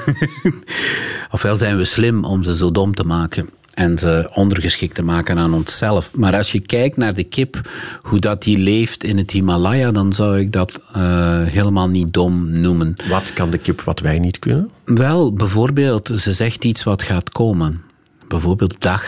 Ofwel 1.32 1.56
zijn 1.56 1.78
we 1.78 1.86
slim 1.86 2.24
om 2.24 2.44
ze 2.44 2.56
zo 2.56 2.72
dom 2.72 2.96
te 2.96 3.04
maken 3.04 3.50
en 3.74 3.98
ze 3.98 4.30
ondergeschikt 4.34 4.96
te 4.96 5.04
maken 5.04 5.38
aan 5.38 5.54
onszelf. 5.54 6.12
Maar 6.16 6.36
als 6.36 6.52
je 6.52 6.60
kijkt 6.60 6.98
naar 6.98 7.14
de 7.14 7.24
kip, 7.24 7.70
hoe 8.02 8.20
dat 8.20 8.44
die 8.44 8.58
leeft 8.58 9.04
in 9.04 9.18
het 9.18 9.32
Himalaya, 9.32 9.92
dan 9.92 10.14
zou 10.14 10.40
ik 10.40 10.52
dat 10.52 10.80
eh, 10.94 11.02
helemaal 11.44 11.90
niet 11.90 12.14
dom 12.14 12.60
noemen. 12.60 12.96
Wat 13.10 13.34
kan 13.34 13.50
de 13.50 13.58
kip 13.58 13.82
wat 13.82 14.00
wij 14.00 14.20
niet 14.20 14.40
kunnen? 14.40 14.70
Wel, 14.86 15.34
bijvoorbeeld, 15.34 16.12
ze 16.16 16.34
zegt 16.34 16.66
iets 16.66 16.84
wat 16.84 17.02
gaat 17.02 17.30
komen. 17.30 17.82
Bijvoorbeeld 18.28 18.82
dag 18.82 19.04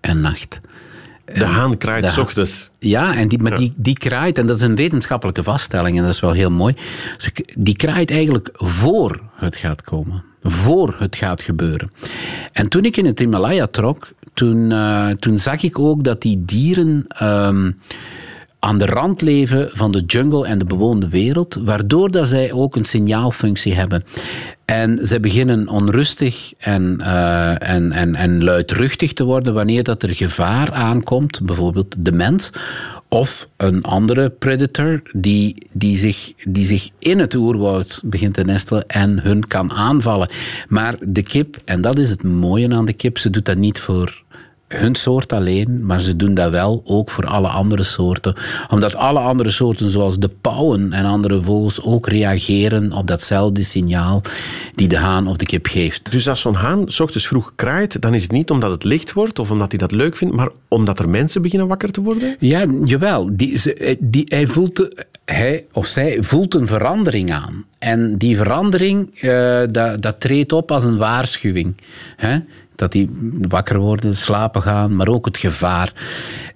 en 0.00 0.20
nacht. 0.20 0.60
De 1.34 1.44
haan 1.44 1.76
kraait 1.78 2.08
s 2.08 2.18
ochtends. 2.18 2.70
Ja, 2.78 3.14
en 3.16 3.28
die, 3.28 3.38
maar 3.38 3.58
Die, 3.58 3.72
die 3.76 3.98
kraait, 3.98 4.38
en 4.38 4.46
dat 4.46 4.56
is 4.56 4.62
een 4.62 4.74
wetenschappelijke 4.74 5.42
vaststelling, 5.42 5.96
en 5.96 6.02
dat 6.04 6.12
is 6.12 6.20
wel 6.20 6.32
heel 6.32 6.50
mooi. 6.50 6.74
Ze- 7.16 7.44
Die 7.58 7.76
kraait 7.76 8.10
eigenlijk 8.10 8.48
voor 8.52 9.20
het 9.34 9.56
gaat 9.56 9.82
komen. 9.82 10.24
Voor 10.42 10.94
het 10.98 11.16
gaat 11.16 11.40
gebeuren. 11.42 11.90
En 12.52 12.68
toen 12.68 12.84
ik 12.84 12.96
in 12.96 13.04
het 13.06 13.18
Himalaya 13.18 13.66
trok, 13.66 14.10
toen, 14.34 14.72
eh, 14.72 15.08
toen 15.08 15.38
zag 15.38 15.62
ik 15.62 15.78
ook 15.78 16.04
dat 16.04 16.22
die 16.22 16.44
dieren 16.44 17.04
ehm, 17.08 17.70
aan 18.58 18.78
de 18.78 18.86
rand 18.86 19.20
leven 19.22 19.68
van 19.72 19.92
de 19.92 20.00
jungle 20.06 20.46
en 20.46 20.58
de 20.58 20.64
bewoonde 20.64 21.08
wereld, 21.08 21.58
waardoor 21.64 22.10
dat 22.10 22.28
zij 22.28 22.52
ook 22.52 22.76
een 22.76 22.84
signaalfunctie 22.84 23.74
hebben. 23.74 24.04
En 24.72 24.98
zij 25.02 25.20
beginnen 25.20 25.68
onrustig 25.68 26.52
en, 26.58 27.00
eh, 27.00 27.70
en, 27.70 27.92
en, 27.92 28.14
en 28.14 28.44
luidruchtig 28.44 29.12
te 29.12 29.24
worden 29.24 29.54
wanneer 29.54 29.82
dat 29.82 30.02
er 30.02 30.14
gevaar 30.14 30.72
aankomt, 30.72 31.40
bijvoorbeeld 31.42 31.94
de 31.98 32.12
mens 32.12 32.50
of 33.08 33.48
een 33.56 33.82
andere 33.82 34.30
predator 34.30 35.02
die, 35.12 35.66
die, 35.72 35.98
zich, 35.98 36.32
die 36.44 36.66
zich 36.66 36.88
in 36.98 37.18
het 37.18 37.34
oerwoud 37.34 38.00
begint 38.04 38.34
te 38.34 38.44
nestelen 38.44 38.86
en 38.86 39.20
hun 39.20 39.46
kan 39.46 39.72
aanvallen. 39.72 40.28
Maar 40.68 40.96
de 41.00 41.22
kip, 41.22 41.60
en 41.64 41.80
dat 41.80 41.98
is 41.98 42.10
het 42.10 42.22
mooie 42.22 42.74
aan 42.74 42.84
de 42.84 42.92
kip, 42.92 43.18
ze 43.18 43.30
doet 43.30 43.44
dat 43.44 43.56
niet 43.56 43.78
voor 43.78 44.21
hun 44.76 44.94
soort 44.94 45.32
alleen, 45.32 45.86
maar 45.86 46.00
ze 46.00 46.16
doen 46.16 46.34
dat 46.34 46.50
wel 46.50 46.82
ook 46.84 47.10
voor 47.10 47.26
alle 47.26 47.48
andere 47.48 47.82
soorten. 47.82 48.34
Omdat 48.70 48.94
alle 48.96 49.18
andere 49.18 49.50
soorten, 49.50 49.90
zoals 49.90 50.18
de 50.18 50.30
pauwen 50.40 50.92
en 50.92 51.04
andere 51.04 51.42
vogels, 51.42 51.82
ook 51.82 52.08
reageren 52.08 52.92
op 52.92 53.06
datzelfde 53.06 53.62
signaal 53.62 54.22
die 54.74 54.88
de 54.88 54.96
haan 54.98 55.26
of 55.28 55.36
de 55.36 55.44
kip 55.46 55.66
geeft. 55.66 56.10
Dus 56.12 56.28
als 56.28 56.40
zo'n 56.40 56.54
haan 56.54 56.82
s 56.86 57.00
ochtends 57.00 57.26
vroeg 57.26 57.52
kraait, 57.56 58.00
dan 58.02 58.14
is 58.14 58.22
het 58.22 58.32
niet 58.32 58.50
omdat 58.50 58.70
het 58.70 58.84
licht 58.84 59.12
wordt 59.12 59.38
of 59.38 59.50
omdat 59.50 59.70
hij 59.70 59.78
dat 59.78 59.92
leuk 59.92 60.16
vindt, 60.16 60.34
maar 60.34 60.48
omdat 60.68 60.98
er 60.98 61.08
mensen 61.08 61.42
beginnen 61.42 61.68
wakker 61.68 61.90
te 61.90 62.00
worden? 62.00 62.36
Ja, 62.38 62.64
jawel. 62.84 63.28
Die, 63.36 63.58
ze- 63.58 63.96
die, 64.00 64.24
hij, 64.28 64.46
voelt, 64.46 64.76
de- 64.76 65.06
hij 65.24 65.64
of 65.72 65.86
zij 65.86 66.16
voelt 66.20 66.54
een 66.54 66.66
verandering 66.66 67.32
aan. 67.32 67.64
En 67.78 68.18
die 68.18 68.36
verandering, 68.36 69.20
eh, 69.20 69.62
dat, 69.70 70.02
dat 70.02 70.20
treedt 70.20 70.52
op 70.52 70.70
als 70.70 70.84
een 70.84 70.96
waarschuwing. 70.96 71.74
Hè? 72.16 72.38
Dat 72.82 72.92
die 72.92 73.10
wakker 73.48 73.78
worden, 73.78 74.16
slapen 74.16 74.62
gaan, 74.62 74.96
maar 74.96 75.08
ook 75.08 75.26
het 75.26 75.38
gevaar. 75.38 75.92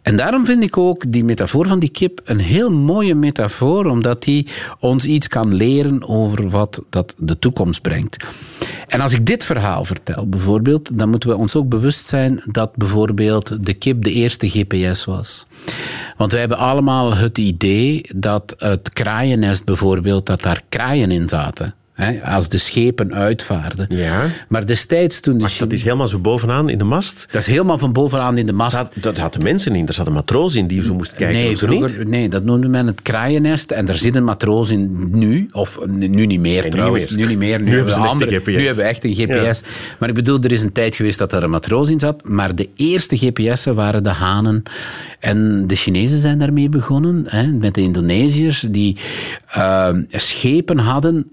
En 0.03 0.17
daarom 0.17 0.45
vind 0.45 0.63
ik 0.63 0.77
ook 0.77 1.05
die 1.09 1.25
metafoor 1.25 1.67
van 1.67 1.79
die 1.79 1.89
kip 1.89 2.21
een 2.25 2.39
heel 2.39 2.71
mooie 2.71 3.15
metafoor, 3.15 3.87
omdat 3.87 4.23
die 4.23 4.49
ons 4.81 5.05
iets 5.05 5.29
kan 5.29 5.55
leren 5.55 6.09
over 6.09 6.51
wat 6.51 6.83
dat 6.91 7.15
de 7.19 7.39
toekomst 7.39 7.83
brengt. 7.83 8.27
En 8.87 9.01
als 9.01 9.13
ik 9.13 9.27
dit 9.27 9.45
verhaal 9.45 9.85
vertel, 9.85 10.29
bijvoorbeeld, 10.29 10.99
dan 10.99 11.09
moeten 11.09 11.29
we 11.29 11.37
ons 11.37 11.55
ook 11.55 11.69
bewust 11.69 12.07
zijn 12.07 12.43
dat 12.45 12.77
bijvoorbeeld 12.77 13.65
de 13.67 13.75
kip 13.75 14.03
de 14.03 14.13
eerste 14.13 14.49
GPS 14.49 15.05
was. 15.05 15.47
Want 16.17 16.31
wij 16.31 16.41
hebben 16.41 16.59
allemaal 16.59 17.15
het 17.15 17.39
idee 17.39 18.11
dat 18.15 18.55
het 18.59 18.91
kraaiennest 18.93 19.65
bijvoorbeeld, 19.65 20.27
dat 20.27 20.43
daar 20.43 20.63
kraaien 20.69 21.11
in 21.11 21.29
zaten. 21.29 21.75
Hè, 21.97 22.23
als 22.25 22.49
de 22.49 22.59
schepen 22.59 23.15
uitvaarden. 23.15 23.87
Ja. 23.89 24.23
Maar 24.49 24.67
destijds 24.67 25.21
toen 25.21 25.35
de 25.37 25.41
Wacht, 25.43 25.59
dat 25.59 25.73
is 25.73 25.83
helemaal 25.83 26.09
zo 26.09 26.19
bovenaan 26.19 26.69
in 26.69 26.79
de 26.79 26.85
mast. 26.85 27.27
dat 27.31 27.41
is 27.41 27.47
helemaal 27.47 27.79
van 27.79 27.93
bovenaan 27.93 28.39
in 28.39 28.47
de 28.47 28.53
mast. 28.53 28.77
Zat, 28.77 28.93
dat 28.95 29.17
hadden 29.19 29.43
mensen 29.43 29.75
in, 29.75 29.87
er 29.89 29.95
zat 29.95 30.07
een 30.07 30.13
matroos 30.13 30.55
in 30.55 30.67
die 30.67 30.83
zo 30.83 30.95
moest 30.95 31.13
kijken. 31.15 31.37
Nee, 31.37 31.49
niet? 31.49 31.59
vroeger, 31.59 32.09
nee, 32.09 32.29
dat 32.29 32.45
noemde 32.45 32.69
men 32.69 32.87
het 32.87 33.03
kraaiennest. 33.03 33.71
En 33.71 33.85
daar 33.87 33.95
zit 33.97 34.15
een 34.15 34.25
matroos 34.25 34.71
in 34.71 35.09
nu, 35.19 35.49
of 35.53 35.79
nu 35.87 36.27
niet 36.27 36.41
meer 36.41 36.63
nu 36.65 36.71
trouwens. 36.71 37.09
niet 37.09 37.19
Nu 37.19 37.27
niet 37.27 37.39
meer. 37.39 37.59
Nu, 37.59 37.65
Nu 37.65 37.77
hebben 37.77 37.95
we 37.95 38.01
andere- 38.01 38.31
GPS. 38.37 38.47
Nu 38.57 38.67
hebben 38.67 38.85
we 38.85 38.91
echt 38.91 39.05
een 39.05 39.15
GPS. 39.15 39.61
Maar 39.99 40.09
ik 40.09 40.15
bedoel, 40.15 40.39
er 40.41 40.53
is 40.53 40.63
een 40.63 40.73
tijd 40.73 40.95
geweest 40.95 41.19
dat 41.19 41.33
er 41.33 41.43
een 41.43 41.51
matroos 41.51 41.89
in 41.91 42.01
zat. 42.01 42.29
Maar 42.29 42.55
de 42.55 42.69
eerste 42.77 43.17
GPS'en 43.17 43.75
waren 43.75 44.03
de 44.03 44.11
hanen. 44.13 44.63
En 45.21 45.67
de 45.67 45.75
Chinezen 45.77 46.19
zijn 46.19 46.39
daarmee 46.39 46.69
begonnen. 46.69 47.25
Hè, 47.29 47.47
met 47.53 47.75
de 47.75 47.81
Indonesiërs 47.81 48.65
die 48.71 48.97
eh, 49.49 49.89
schepen 50.11 50.79
hadden 50.79 51.27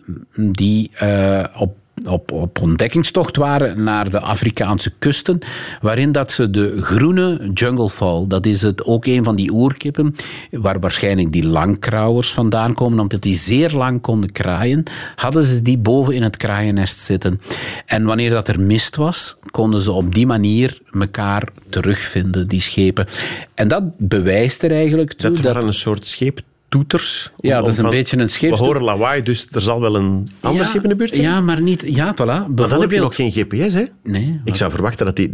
die 0.54 0.92
eh, 0.94 1.44
op 1.56 1.76
op, 2.06 2.32
op 2.32 2.62
ontdekkingstocht 2.62 3.36
waren 3.36 3.84
naar 3.84 4.10
de 4.10 4.20
Afrikaanse 4.20 4.92
kusten, 5.00 5.39
waarin 5.82 6.12
dat 6.12 6.32
ze 6.32 6.50
de 6.50 6.82
groene 6.82 7.52
junglefowl, 7.54 8.28
dat 8.28 8.46
is 8.46 8.62
het, 8.62 8.84
ook 8.84 9.06
een 9.06 9.24
van 9.24 9.36
die 9.36 9.52
oerkippen, 9.52 10.16
waar 10.52 10.80
waarschijnlijk 10.80 11.32
die 11.32 11.48
langkrauwers 11.48 12.34
vandaan 12.34 12.74
komen, 12.74 13.00
omdat 13.00 13.22
die 13.22 13.36
zeer 13.36 13.72
lang 13.72 14.02
konden 14.02 14.32
kraaien, 14.32 14.84
hadden 15.16 15.44
ze 15.44 15.62
die 15.62 15.78
boven 15.78 16.16
in 16.16 16.24
het 16.24 16.38
kraaiennest 16.38 16.98
zitten. 16.98 17.42
En 17.86 18.04
wanneer 18.06 18.30
dat 18.30 18.48
er 18.48 18.60
mist 18.60 18.96
was, 18.96 19.36
konden 19.52 19.82
ze 19.82 19.92
op 19.92 20.13
die 20.13 20.26
manier 20.26 20.82
elkaar 20.92 21.48
terugvinden, 21.70 22.48
die 22.48 22.62
schepen. 22.62 23.08
En 23.54 23.68
dat 23.68 23.84
bewijst 23.98 24.63
er 24.63 24.72
eigenlijk 24.72 25.13
toe 25.13 25.30
Dat 25.30 25.38
dat... 25.38 25.54
waren 25.54 25.68
een 25.68 25.74
soort 25.74 26.06
scheeptoeters. 26.06 26.52
Om- 26.76 27.50
Ja, 27.50 27.58
dat 27.60 27.68
is 27.68 27.78
een 27.78 27.84
van- 27.84 27.92
beetje 27.92 28.18
een 28.18 28.24
We 28.24 28.30
scheepstoet- 28.30 28.66
horen 28.66 28.82
lawaai, 28.84 29.24
dus 29.24 29.48
er 29.52 29.62
zal 29.62 29.82
wel 29.82 29.96
een 29.96 30.28
ander 30.40 30.62
Ja, 30.62 30.68
schip 30.68 30.84
in 30.84 30.90
de 30.90 30.96
buurt 30.96 31.16
zijn. 31.16 31.28
Ja, 31.28 31.42
maar 31.42 31.62
niet... 31.62 31.84
Ja, 31.86 32.14
voilà. 32.14 32.18
maar 32.26 32.70
dan 32.70 32.82
heb 32.82 32.92
je 32.92 33.00
nog 33.00 33.16
geen 33.16 33.32
GPS, 33.32 33.74
hè? 33.74 33.84
Nee, 34.04 34.42
Ik 34.46 34.56
zou 34.56 34.72
verwachten 34.72 35.06
dat 35.06 35.16
die 35.16 35.32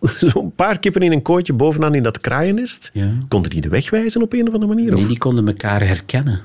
zo'n 0.32 0.52
paar 0.54 0.78
kippen 0.78 1.02
in 1.02 1.12
een 1.12 1.22
kooitje 1.22 1.52
bovenaan 1.52 1.94
in 1.94 2.02
dat 2.02 2.20
kraaiennest, 2.20 2.90
Ja. 2.92 3.08
konden 3.28 3.50
die 3.50 3.60
de 3.60 3.68
weg 3.68 3.90
wijzen 3.90 4.22
op 4.22 4.32
een 4.32 4.48
of 4.48 4.54
andere 4.54 4.74
manier? 4.74 4.92
Nee, 4.92 5.02
of? 5.02 5.08
die 5.08 5.18
konden 5.18 5.46
elkaar 5.46 5.86
herkennen. 5.86 6.40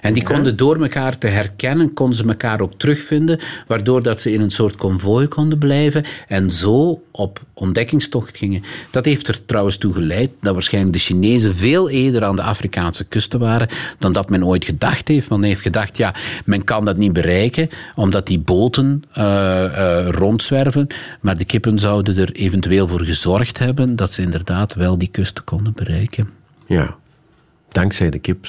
En 0.00 0.12
die 0.12 0.22
konden 0.22 0.56
door 0.56 0.82
elkaar 0.82 1.18
te 1.18 1.26
herkennen, 1.26 1.92
konden 1.92 2.18
ze 2.18 2.24
elkaar 2.24 2.60
ook 2.60 2.72
terugvinden, 2.76 3.40
waardoor 3.66 4.02
dat 4.02 4.20
ze 4.20 4.32
in 4.32 4.40
een 4.40 4.50
soort 4.50 4.76
konvooi 4.76 5.26
konden 5.26 5.58
blijven 5.58 6.04
en 6.28 6.50
zo 6.50 7.02
op 7.10 7.40
ontdekkingstocht 7.54 8.36
gingen. 8.36 8.62
Dat 8.90 9.04
heeft 9.04 9.28
er 9.28 9.44
trouwens 9.44 9.76
toe 9.76 9.92
geleid 9.92 10.30
dat 10.40 10.52
waarschijnlijk 10.52 10.94
de 10.94 11.02
Chinezen 11.02 11.54
veel 11.54 11.90
eerder 11.90 12.24
aan 12.24 12.36
de 12.36 12.42
Afrikaanse 12.42 13.04
kusten 13.04 13.40
waren 13.40 13.68
dan 13.98 14.12
dat 14.12 14.30
men 14.30 14.46
ooit 14.46 14.64
gedacht 14.64 15.08
heeft. 15.08 15.28
Men 15.28 15.42
heeft 15.42 15.60
gedacht, 15.60 15.96
ja, 15.96 16.14
men 16.44 16.64
kan 16.64 16.84
dat 16.84 16.96
niet 16.96 17.12
bereiken, 17.12 17.68
omdat 17.94 18.26
die 18.26 18.38
boten 18.38 19.02
eh, 19.12 19.64
eh, 19.64 20.08
rondzwerven, 20.08 20.86
maar 21.20 21.36
de 21.36 21.44
kippen 21.44 21.78
zouden 21.78 22.16
er 22.16 22.32
eventueel 22.32 22.88
voor 22.88 23.04
gezorgd 23.04 23.58
hebben 23.58 23.96
dat 23.96 24.12
ze 24.12 24.22
inderdaad 24.22 24.74
wel 24.74 24.98
die 24.98 25.08
kusten 25.08 25.44
konden 25.44 25.72
bereiken. 25.74 26.30
Ja. 26.66 26.96
Dankzij 27.68 28.10
de 28.10 28.18
kip. 28.18 28.46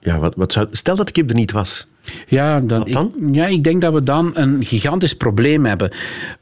Ja, 0.00 0.18
wat, 0.18 0.34
wat 0.34 0.52
zou, 0.52 0.68
stel 0.70 0.96
dat 0.96 1.06
de 1.06 1.12
kip 1.12 1.28
er 1.28 1.34
niet 1.34 1.52
was. 1.52 1.88
Ja, 2.26 2.60
dan, 2.60 2.78
Wat 2.78 2.92
dan? 2.92 3.12
Ik, 3.20 3.34
ja, 3.34 3.46
ik 3.46 3.64
denk 3.64 3.80
dat 3.80 3.92
we 3.92 4.02
dan 4.02 4.30
een 4.34 4.64
gigantisch 4.64 5.14
probleem 5.14 5.64
hebben. 5.64 5.90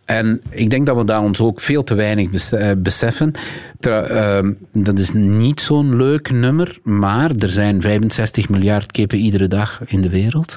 En 0.04 0.40
ik 0.50 0.70
denk 0.70 0.86
dat 0.86 0.96
we 0.96 1.04
daar 1.04 1.22
ons 1.22 1.40
ook 1.40 1.60
veel 1.60 1.84
te 1.84 1.94
weinig 1.94 2.52
eh, 2.52 2.70
beseffen. 2.78 3.32
Ehm, 3.80 4.52
dat 4.72 4.98
is 4.98 5.12
niet 5.12 5.60
zo'n 5.60 5.96
leuk 5.96 6.30
nummer, 6.30 6.78
maar 6.82 7.30
er 7.38 7.50
zijn 7.50 7.80
65 7.80 8.48
miljard 8.48 8.92
kippen 8.92 9.18
iedere 9.18 9.48
dag 9.48 9.80
in 9.86 10.00
de 10.00 10.08
wereld. 10.08 10.56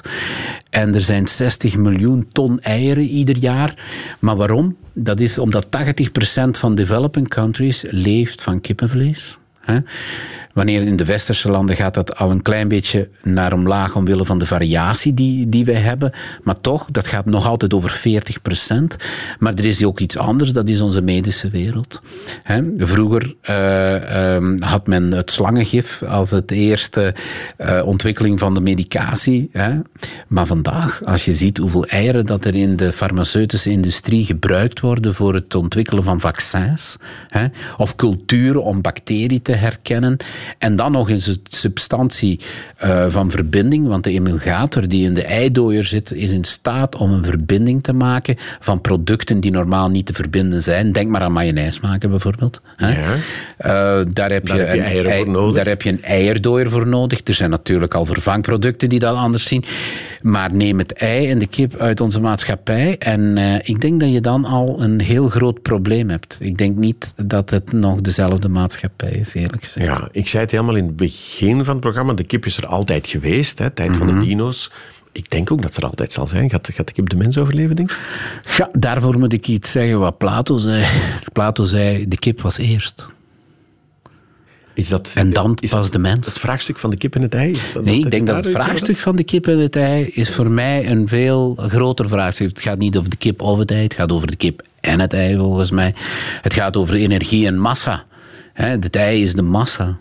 En 0.70 0.94
er 0.94 1.00
zijn 1.00 1.28
60 1.28 1.76
miljoen 1.76 2.28
ton 2.32 2.60
eieren 2.60 3.04
ieder 3.04 3.36
jaar. 3.36 3.84
Maar 4.18 4.36
waarom? 4.36 4.76
Dat 4.92 5.20
is 5.20 5.38
omdat 5.38 5.66
80% 5.66 6.50
van 6.50 6.74
developing 6.74 7.28
countries 7.28 7.84
leeft 7.90 8.42
van 8.42 8.60
kippenvlees. 8.60 9.38
Hè? 9.62 9.78
Wanneer 10.52 10.82
in 10.82 10.96
de 10.96 11.04
westerse 11.04 11.50
landen 11.50 11.76
gaat 11.76 11.94
dat 11.94 12.16
al 12.16 12.30
een 12.30 12.42
klein 12.42 12.68
beetje 12.68 13.08
naar 13.22 13.52
omlaag 13.52 13.96
omwille 13.96 14.24
van 14.24 14.38
de 14.38 14.46
variatie 14.46 15.14
die, 15.14 15.48
die 15.48 15.64
wij 15.64 15.74
hebben. 15.74 16.12
Maar 16.42 16.60
toch, 16.60 16.86
dat 16.90 17.06
gaat 17.06 17.24
nog 17.24 17.46
altijd 17.46 17.74
over 17.74 18.02
40% 18.70 18.72
Maar 19.38 19.54
er 19.54 19.64
is 19.64 19.84
ook 19.84 20.00
iets 20.00 20.16
anders, 20.16 20.52
dat 20.52 20.68
is 20.68 20.80
onze 20.80 21.00
medische 21.00 21.48
wereld. 21.48 22.02
Hè? 22.42 22.62
Vroeger 22.76 23.34
eh, 23.40 24.34
ehm, 24.34 24.62
had 24.62 24.86
men 24.86 25.12
het 25.12 25.30
slangengif 25.30 26.02
als 26.02 26.30
het 26.30 26.50
eerste 26.50 27.14
eh, 27.56 27.82
ontwikkeling 27.84 28.38
van 28.38 28.54
de 28.54 28.60
medicatie. 28.60 29.48
Hè? 29.52 29.78
Maar 30.28 30.46
vandaag, 30.46 31.04
als 31.04 31.24
je 31.24 31.32
ziet 31.32 31.58
hoeveel 31.58 31.86
eieren 31.86 32.26
dat 32.26 32.44
er 32.44 32.54
in 32.54 32.76
de 32.76 32.92
farmaceutische 32.92 33.70
industrie 33.70 34.24
gebruikt 34.24 34.80
worden 34.80 35.14
voor 35.14 35.34
het 35.34 35.54
ontwikkelen 35.54 36.02
van 36.02 36.20
vaccins, 36.20 36.96
hè? 37.28 37.46
of 37.76 37.96
culturen 37.96 38.62
om 38.62 38.80
bacteriën 38.80 39.42
te 39.42 39.51
herkennen, 39.54 40.16
en 40.58 40.76
dan 40.76 40.92
nog 40.92 41.10
eens 41.10 41.26
een 41.26 41.40
substantie 41.42 42.40
eh, 42.76 43.04
van 43.08 43.30
verbinding, 43.30 43.86
want 43.86 44.04
de 44.04 44.10
emulgator 44.10 44.88
die 44.88 45.04
in 45.04 45.14
de 45.14 45.24
eidooier 45.24 45.84
zit, 45.84 46.12
is 46.12 46.30
in 46.30 46.44
staat 46.44 46.96
om 46.96 47.12
een 47.12 47.24
verbinding 47.24 47.82
te 47.82 47.92
maken 47.92 48.36
van 48.60 48.80
producten 48.80 49.40
die 49.40 49.50
normaal 49.50 49.88
niet 49.88 50.06
te 50.06 50.12
verbinden 50.14 50.62
zijn. 50.62 50.92
Denk 50.92 51.10
maar 51.10 51.20
aan 51.20 51.32
mayonaise 51.32 51.78
maken 51.82 52.10
bijvoorbeeld. 52.10 52.60
Hè? 52.76 52.88
Ja. 52.88 53.14
Eh, 53.56 54.06
daar 54.12 54.30
heb 54.30 54.46
Daar 54.46 54.56
je, 54.56 54.62
heb 54.62 54.74
je 54.74 54.78
een 54.80 54.84
eieren 54.86 55.10
ei- 55.10 55.22
voor 55.24 55.32
nodig. 55.32 55.56
Daar 55.56 55.66
heb 55.66 55.82
je 55.82 55.90
een 55.90 56.02
eierdooier 56.02 56.70
voor 56.70 56.86
nodig. 56.86 57.20
Er 57.24 57.34
zijn 57.34 57.50
natuurlijk 57.50 57.94
al 57.94 58.06
vervangproducten 58.06 58.88
die 58.88 58.98
dat 58.98 59.16
anders 59.16 59.44
zien. 59.46 59.64
Maar 60.22 60.54
neem 60.54 60.78
het 60.78 60.92
ei 60.92 61.30
en 61.30 61.38
de 61.38 61.46
kip 61.46 61.76
uit 61.76 62.00
onze 62.00 62.20
maatschappij 62.20 62.98
en 62.98 63.36
eh, 63.38 63.54
ik 63.68 63.80
denk 63.80 64.00
dat 64.00 64.12
je 64.12 64.20
dan 64.20 64.44
al 64.44 64.82
een 64.82 65.00
heel 65.00 65.28
groot 65.28 65.62
probleem 65.62 66.10
hebt. 66.10 66.36
Ik 66.40 66.58
denk 66.58 66.76
niet 66.76 67.12
dat 67.16 67.50
het 67.50 67.72
nog 67.72 68.00
dezelfde 68.00 68.48
maatschappij 68.48 69.10
is, 69.10 69.34
eerlijk 69.34 69.64
gezegd. 69.64 69.86
Ja, 69.86 70.08
ik 70.12 70.28
zei 70.28 70.42
het 70.42 70.52
helemaal 70.52 70.76
in 70.76 70.86
het 70.86 70.96
begin 70.96 71.64
van 71.64 71.72
het 71.74 71.80
programma. 71.80 72.12
De 72.12 72.24
kip 72.24 72.46
is 72.46 72.56
er 72.56 72.66
altijd 72.66 73.06
geweest, 73.06 73.58
hè, 73.58 73.70
tijd 73.70 73.96
van 73.96 74.06
Mhm. 74.06 74.18
de 74.20 74.26
dino's. 74.26 74.70
Ik 75.12 75.30
denk 75.30 75.50
ook 75.52 75.62
dat 75.62 75.74
ze 75.74 75.80
er 75.80 75.86
altijd 75.88 76.12
zal 76.12 76.26
zijn. 76.26 76.50
Gaat, 76.50 76.70
gaat 76.74 76.86
de 76.86 76.92
kip 76.92 77.08
de 77.08 77.16
mens 77.16 77.38
overleven, 77.38 77.76
denk 77.76 77.90
ik? 77.90 77.98
Ja, 78.56 78.68
daarvoor 78.72 79.18
moet 79.18 79.32
ik 79.32 79.48
iets 79.48 79.70
zeggen 79.70 79.98
wat 79.98 80.18
Plato 80.18 80.56
zei. 80.56 80.86
Plato 81.32 81.64
zei, 81.64 82.08
de 82.08 82.18
kip 82.18 82.40
was 82.40 82.58
eerst. 82.58 83.06
Is 84.74 84.88
dat, 84.88 85.12
En 85.14 85.32
dan 85.32 85.58
is 85.60 85.70
pas 85.70 85.90
de 85.90 85.98
mens. 85.98 86.26
Het 86.26 86.38
vraagstuk 86.38 86.78
van 86.78 86.90
de 86.90 86.96
kip 86.96 87.14
en 87.14 87.22
het 87.22 87.34
ei? 87.34 87.50
Is 87.50 87.72
dat, 87.72 87.84
Nee, 87.84 87.98
ik 87.98 88.10
denk 88.10 88.26
dat 88.26 88.44
het 88.44 88.54
vraagstuk 88.54 88.96
van 88.96 89.16
de 89.16 89.24
kip 89.24 89.46
en 89.46 89.58
het 89.58 89.76
ei 89.76 90.04
is 90.04 90.30
voor 90.30 90.50
mij 90.50 90.90
een 90.90 91.08
veel 91.08 91.54
groter 91.68 92.08
vraagstuk. 92.08 92.48
Het 92.48 92.60
gaat 92.60 92.78
niet 92.78 92.96
over 92.96 93.10
de 93.10 93.16
kip 93.16 93.42
of 93.42 93.58
het 93.58 93.70
ei, 93.70 93.82
het 93.82 93.94
gaat 93.94 94.12
over 94.12 94.26
de 94.26 94.36
kip 94.36 94.62
en 94.80 95.00
het 95.00 95.12
ei 95.12 95.36
volgens 95.36 95.70
mij. 95.70 95.94
Het 96.42 96.54
gaat 96.54 96.76
over 96.76 96.94
energie 96.94 97.46
en 97.46 97.58
massa. 97.58 98.04
Hè, 98.52 98.66
Het 98.66 98.96
ei 98.96 99.22
is 99.22 99.34
de 99.34 99.42
massa. 99.42 99.98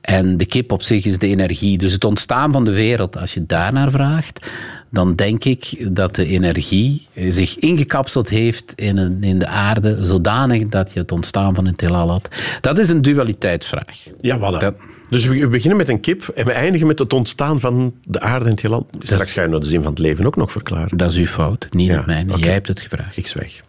En 0.00 0.36
de 0.36 0.44
kip 0.46 0.72
op 0.72 0.82
zich 0.82 1.04
is 1.04 1.18
de 1.18 1.26
energie. 1.26 1.78
Dus 1.78 1.92
het 1.92 2.04
ontstaan 2.04 2.52
van 2.52 2.64
de 2.64 2.72
wereld, 2.72 3.18
als 3.18 3.34
je 3.34 3.46
daarnaar 3.46 3.90
vraagt, 3.90 4.46
dan 4.90 5.14
denk 5.14 5.44
ik 5.44 5.86
dat 5.96 6.14
de 6.14 6.26
energie 6.26 7.06
zich 7.28 7.58
ingekapseld 7.58 8.28
heeft 8.28 8.72
in, 8.74 8.96
een, 8.96 9.22
in 9.22 9.38
de 9.38 9.46
aarde, 9.46 10.04
zodanig 10.04 10.66
dat 10.66 10.92
je 10.92 11.00
het 11.00 11.12
ontstaan 11.12 11.54
van 11.54 11.66
het 11.66 11.80
heelal 11.80 12.10
had. 12.10 12.28
Dat 12.60 12.78
is 12.78 12.88
een 12.88 13.02
dualiteitsvraag. 13.02 13.98
Ja, 14.20 14.36
voilà. 14.38 14.58
Dat- 14.58 14.74
Dus 15.10 15.26
we 15.26 15.48
beginnen 15.48 15.76
met 15.78 15.88
een 15.88 16.00
kip 16.00 16.28
en 16.34 16.44
we 16.46 16.52
eindigen 16.52 16.86
met 16.86 16.98
het 16.98 17.12
ontstaan 17.12 17.60
van 17.60 17.94
de 18.04 18.20
aarde 18.20 18.44
en 18.44 18.50
het 18.50 18.62
heelal. 18.62 18.86
Straks 18.98 19.32
ga 19.32 19.42
je 19.42 19.48
nou 19.48 19.60
de 19.60 19.68
zin 19.68 19.82
van 19.82 19.90
het 19.90 19.98
leven 19.98 20.26
ook 20.26 20.36
nog 20.36 20.52
verklaren. 20.52 20.96
Dat 20.96 21.10
is 21.10 21.16
uw 21.16 21.26
fout, 21.26 21.66
niet 21.70 21.88
Ja, 21.88 21.96
het 21.96 22.06
mijne. 22.06 22.36
Jij 22.38 22.52
hebt 22.52 22.68
het 22.68 22.80
gevraagd. 22.80 23.16
Ik 23.16 23.26
zwijg. 23.26 23.62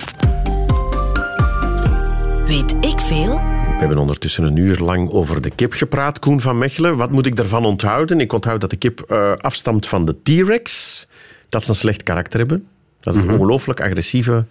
Weet 2.48 2.76
ik 2.82 3.00
veel? 3.00 3.53
We 3.84 3.90
hebben 3.90 4.08
ondertussen 4.08 4.44
een 4.44 4.56
uur 4.56 4.78
lang 4.80 5.10
over 5.12 5.42
de 5.42 5.50
kip 5.50 5.74
gepraat, 5.74 6.20
Koen 6.20 6.42
van 6.42 6.58
Mechelen. 6.58 6.96
Wat 6.96 7.12
moet 7.12 7.26
ik 7.26 7.36
daarvan 7.36 7.66
onthouden? 7.66 8.20
Ik 8.20 8.34
onthoud 8.34 8.62
dat 8.62 8.70
de 8.70 8.76
kip 8.76 9.00
eh, 9.02 9.32
afstamt 9.42 9.88
van 9.88 10.06
de 10.06 10.16
T-Rex, 10.24 11.08
dat 11.50 11.64
ze 11.64 11.70
een 11.70 11.76
slecht 11.76 12.04
karakter 12.04 12.40
hebben, 12.40 12.66
dat 13.00 13.14
Mhm. 13.16 13.24
het 13.28 13.34
ongelooflijk 13.40 13.82
agressieve 13.82 14.46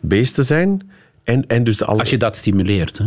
beesten 0.00 0.44
zijn. 0.44 0.90
En, 1.24 1.46
en 1.46 1.64
dus 1.64 1.76
de 1.76 1.84
al... 1.84 1.98
Als 1.98 2.10
je 2.10 2.16
dat 2.18 2.36
stimuleert. 2.36 2.98
Hè? 2.98 3.04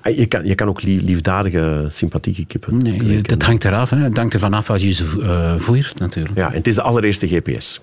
Ah, 0.00 0.16
je, 0.16 0.26
kan, 0.26 0.44
je 0.46 0.54
kan 0.54 0.68
ook 0.68 0.82
lie- 0.82 1.02
liefdadige, 1.02 1.86
sympathieke 1.90 2.44
kippen. 2.46 2.76
Nee, 2.78 3.22
dat 3.22 3.42
hangt 3.42 3.64
eraf. 3.64 3.90
Hè. 3.90 3.96
Het 3.98 4.16
hangt 4.16 4.34
ervan 4.34 4.54
af 4.54 4.70
als 4.70 4.82
je 4.82 4.92
ze 4.92 5.04
eh, 5.22 5.54
voert, 5.60 5.98
natuurlijk. 5.98 6.36
Ja, 6.36 6.48
en 6.48 6.54
het 6.56 6.66
is 6.66 6.74
de 6.74 6.82
allereerste 6.82 7.26
GPS. 7.28 7.80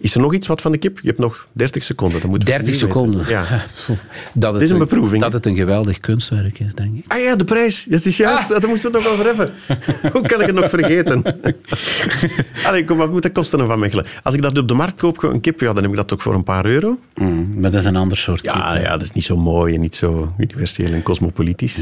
Ja, 0.00 0.06
Ja. 0.06 0.06
Is 0.06 0.14
er 0.14 0.20
nog 0.20 0.34
iets 0.34 0.46
wat 0.46 0.60
van 0.60 0.72
de 0.72 0.78
kip? 0.78 0.98
Je 1.00 1.06
hebt 1.06 1.18
nog 1.18 1.48
30 1.52 1.82
seconden. 1.82 2.20
Dan 2.20 2.30
moeten 2.30 2.48
we 2.48 2.54
30 2.54 2.72
het 2.74 2.82
nu 2.82 2.88
seconden. 2.88 3.28
Ja. 3.28 3.44
Dat 4.32 4.52
het 4.52 4.62
is 4.62 4.70
een 4.70 4.78
beproeving, 4.78 5.22
Dat 5.22 5.32
het 5.32 5.46
een 5.46 5.56
geweldig 5.56 6.00
kunstwerk 6.00 6.58
is, 6.58 6.74
denk 6.74 6.96
ik. 6.98 7.04
Ah 7.08 7.22
ja, 7.22 7.36
de 7.36 7.44
prijs. 7.44 7.84
Dat 7.84 8.04
is 8.04 8.16
juist. 8.16 8.48
Daar 8.48 8.68
moesten 8.68 8.92
we 8.92 8.96
het 8.98 9.06
nog 9.06 9.12
over 9.12 9.24
hebben. 9.26 9.52
Hoe 10.12 10.28
kan 10.28 10.40
ik 10.40 10.46
het 10.46 10.54
nog 10.54 10.68
vergeten? 10.68 11.22
Allee, 12.66 12.84
kom, 12.84 12.96
wat 12.98 13.10
moet 13.10 13.22
dat 13.22 13.32
kosten 13.32 13.66
van 13.66 13.78
Mechelen? 13.78 14.06
Als 14.22 14.34
ik 14.34 14.42
dat 14.42 14.58
op 14.58 14.68
de 14.68 14.74
markt 14.74 14.96
koop, 14.96 15.22
een 15.22 15.40
kip, 15.40 15.60
ja, 15.60 15.72
dan 15.72 15.82
heb 15.82 15.90
ik 15.90 15.96
dat 15.96 16.08
toch 16.08 16.22
voor 16.22 16.34
een 16.34 16.44
paar 16.44 16.66
euro? 16.66 16.98
Mm, 17.14 17.50
maar 17.54 17.70
dat 17.70 17.80
is 17.80 17.86
een 17.86 17.96
ander 17.96 18.16
soort 18.18 18.40
kip. 18.40 18.52
Ja, 18.52 18.78
ja, 18.78 18.90
dat 18.90 19.02
is 19.02 19.12
niet 19.12 19.24
zo 19.24 19.36
mooi 19.36 19.74
en 19.74 19.80
niet 19.80 19.96
zo 19.96 20.32
universeel 20.38 20.92
en 20.92 21.02
cosmopolitisch. 21.02 21.78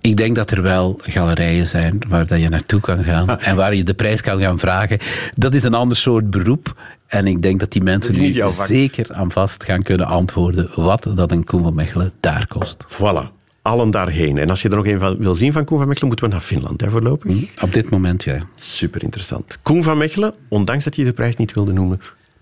Ik 0.00 0.16
denk 0.16 0.36
dat 0.36 0.50
er 0.50 0.62
wel 0.62 1.00
galerijen 1.02 1.66
zijn 1.66 2.02
waar 2.08 2.26
dat 2.26 2.40
je 2.40 2.48
naartoe 2.48 2.80
kan 2.80 3.04
gaan 3.04 3.38
en 3.40 3.56
waar 3.56 3.74
je 3.74 3.84
de 3.84 3.94
prijs 3.94 4.20
kan 4.20 4.40
gaan 4.40 4.58
vragen. 4.58 4.98
Dat 5.34 5.54
is 5.54 5.62
een 5.62 5.74
ander 5.74 5.96
soort 5.96 6.30
beroep. 6.30 6.74
En 7.06 7.26
ik 7.26 7.42
denk 7.42 7.60
dat 7.60 7.72
die 7.72 7.82
mensen 7.82 8.12
Dat 8.12 8.22
nu 8.22 8.66
zeker 8.66 9.12
aan 9.12 9.30
vast 9.30 9.64
gaan 9.64 9.82
kunnen 9.82 10.06
antwoorden 10.06 10.70
wat 10.74 11.10
dat 11.14 11.30
een 11.30 11.44
Koen 11.44 11.62
van 11.62 11.74
Mechelen 11.74 12.12
daar 12.20 12.46
kost. 12.46 12.84
Voilà. 12.88 13.38
Allen 13.62 13.90
daarheen. 13.90 14.38
En 14.38 14.50
als 14.50 14.62
je 14.62 14.68
er 14.68 14.76
nog 14.76 14.86
een 14.86 14.98
van 14.98 15.16
wil 15.18 15.34
zien 15.34 15.52
van 15.52 15.64
Koen 15.64 15.78
van 15.78 15.88
Mechelen, 15.88 16.08
moeten 16.08 16.26
we 16.26 16.32
naar 16.32 16.42
Finland 16.42 16.80
hè, 16.80 16.90
voorlopig. 16.90 17.62
Op 17.62 17.72
dit 17.72 17.90
moment, 17.90 18.24
ja. 18.24 18.42
Super 18.54 19.02
interessant. 19.02 19.58
Koen 19.62 19.82
van 19.82 19.98
Mechelen, 19.98 20.34
ondanks 20.48 20.84
dat 20.84 20.96
je 20.96 21.04
de 21.04 21.12
prijs 21.12 21.36
niet 21.36 21.52
wilde 21.52 21.72
noemen, 21.72 22.00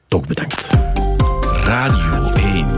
toch 0.09 0.27
bedankt. 0.27 0.67
Radio 1.65 2.33
1. 2.35 2.78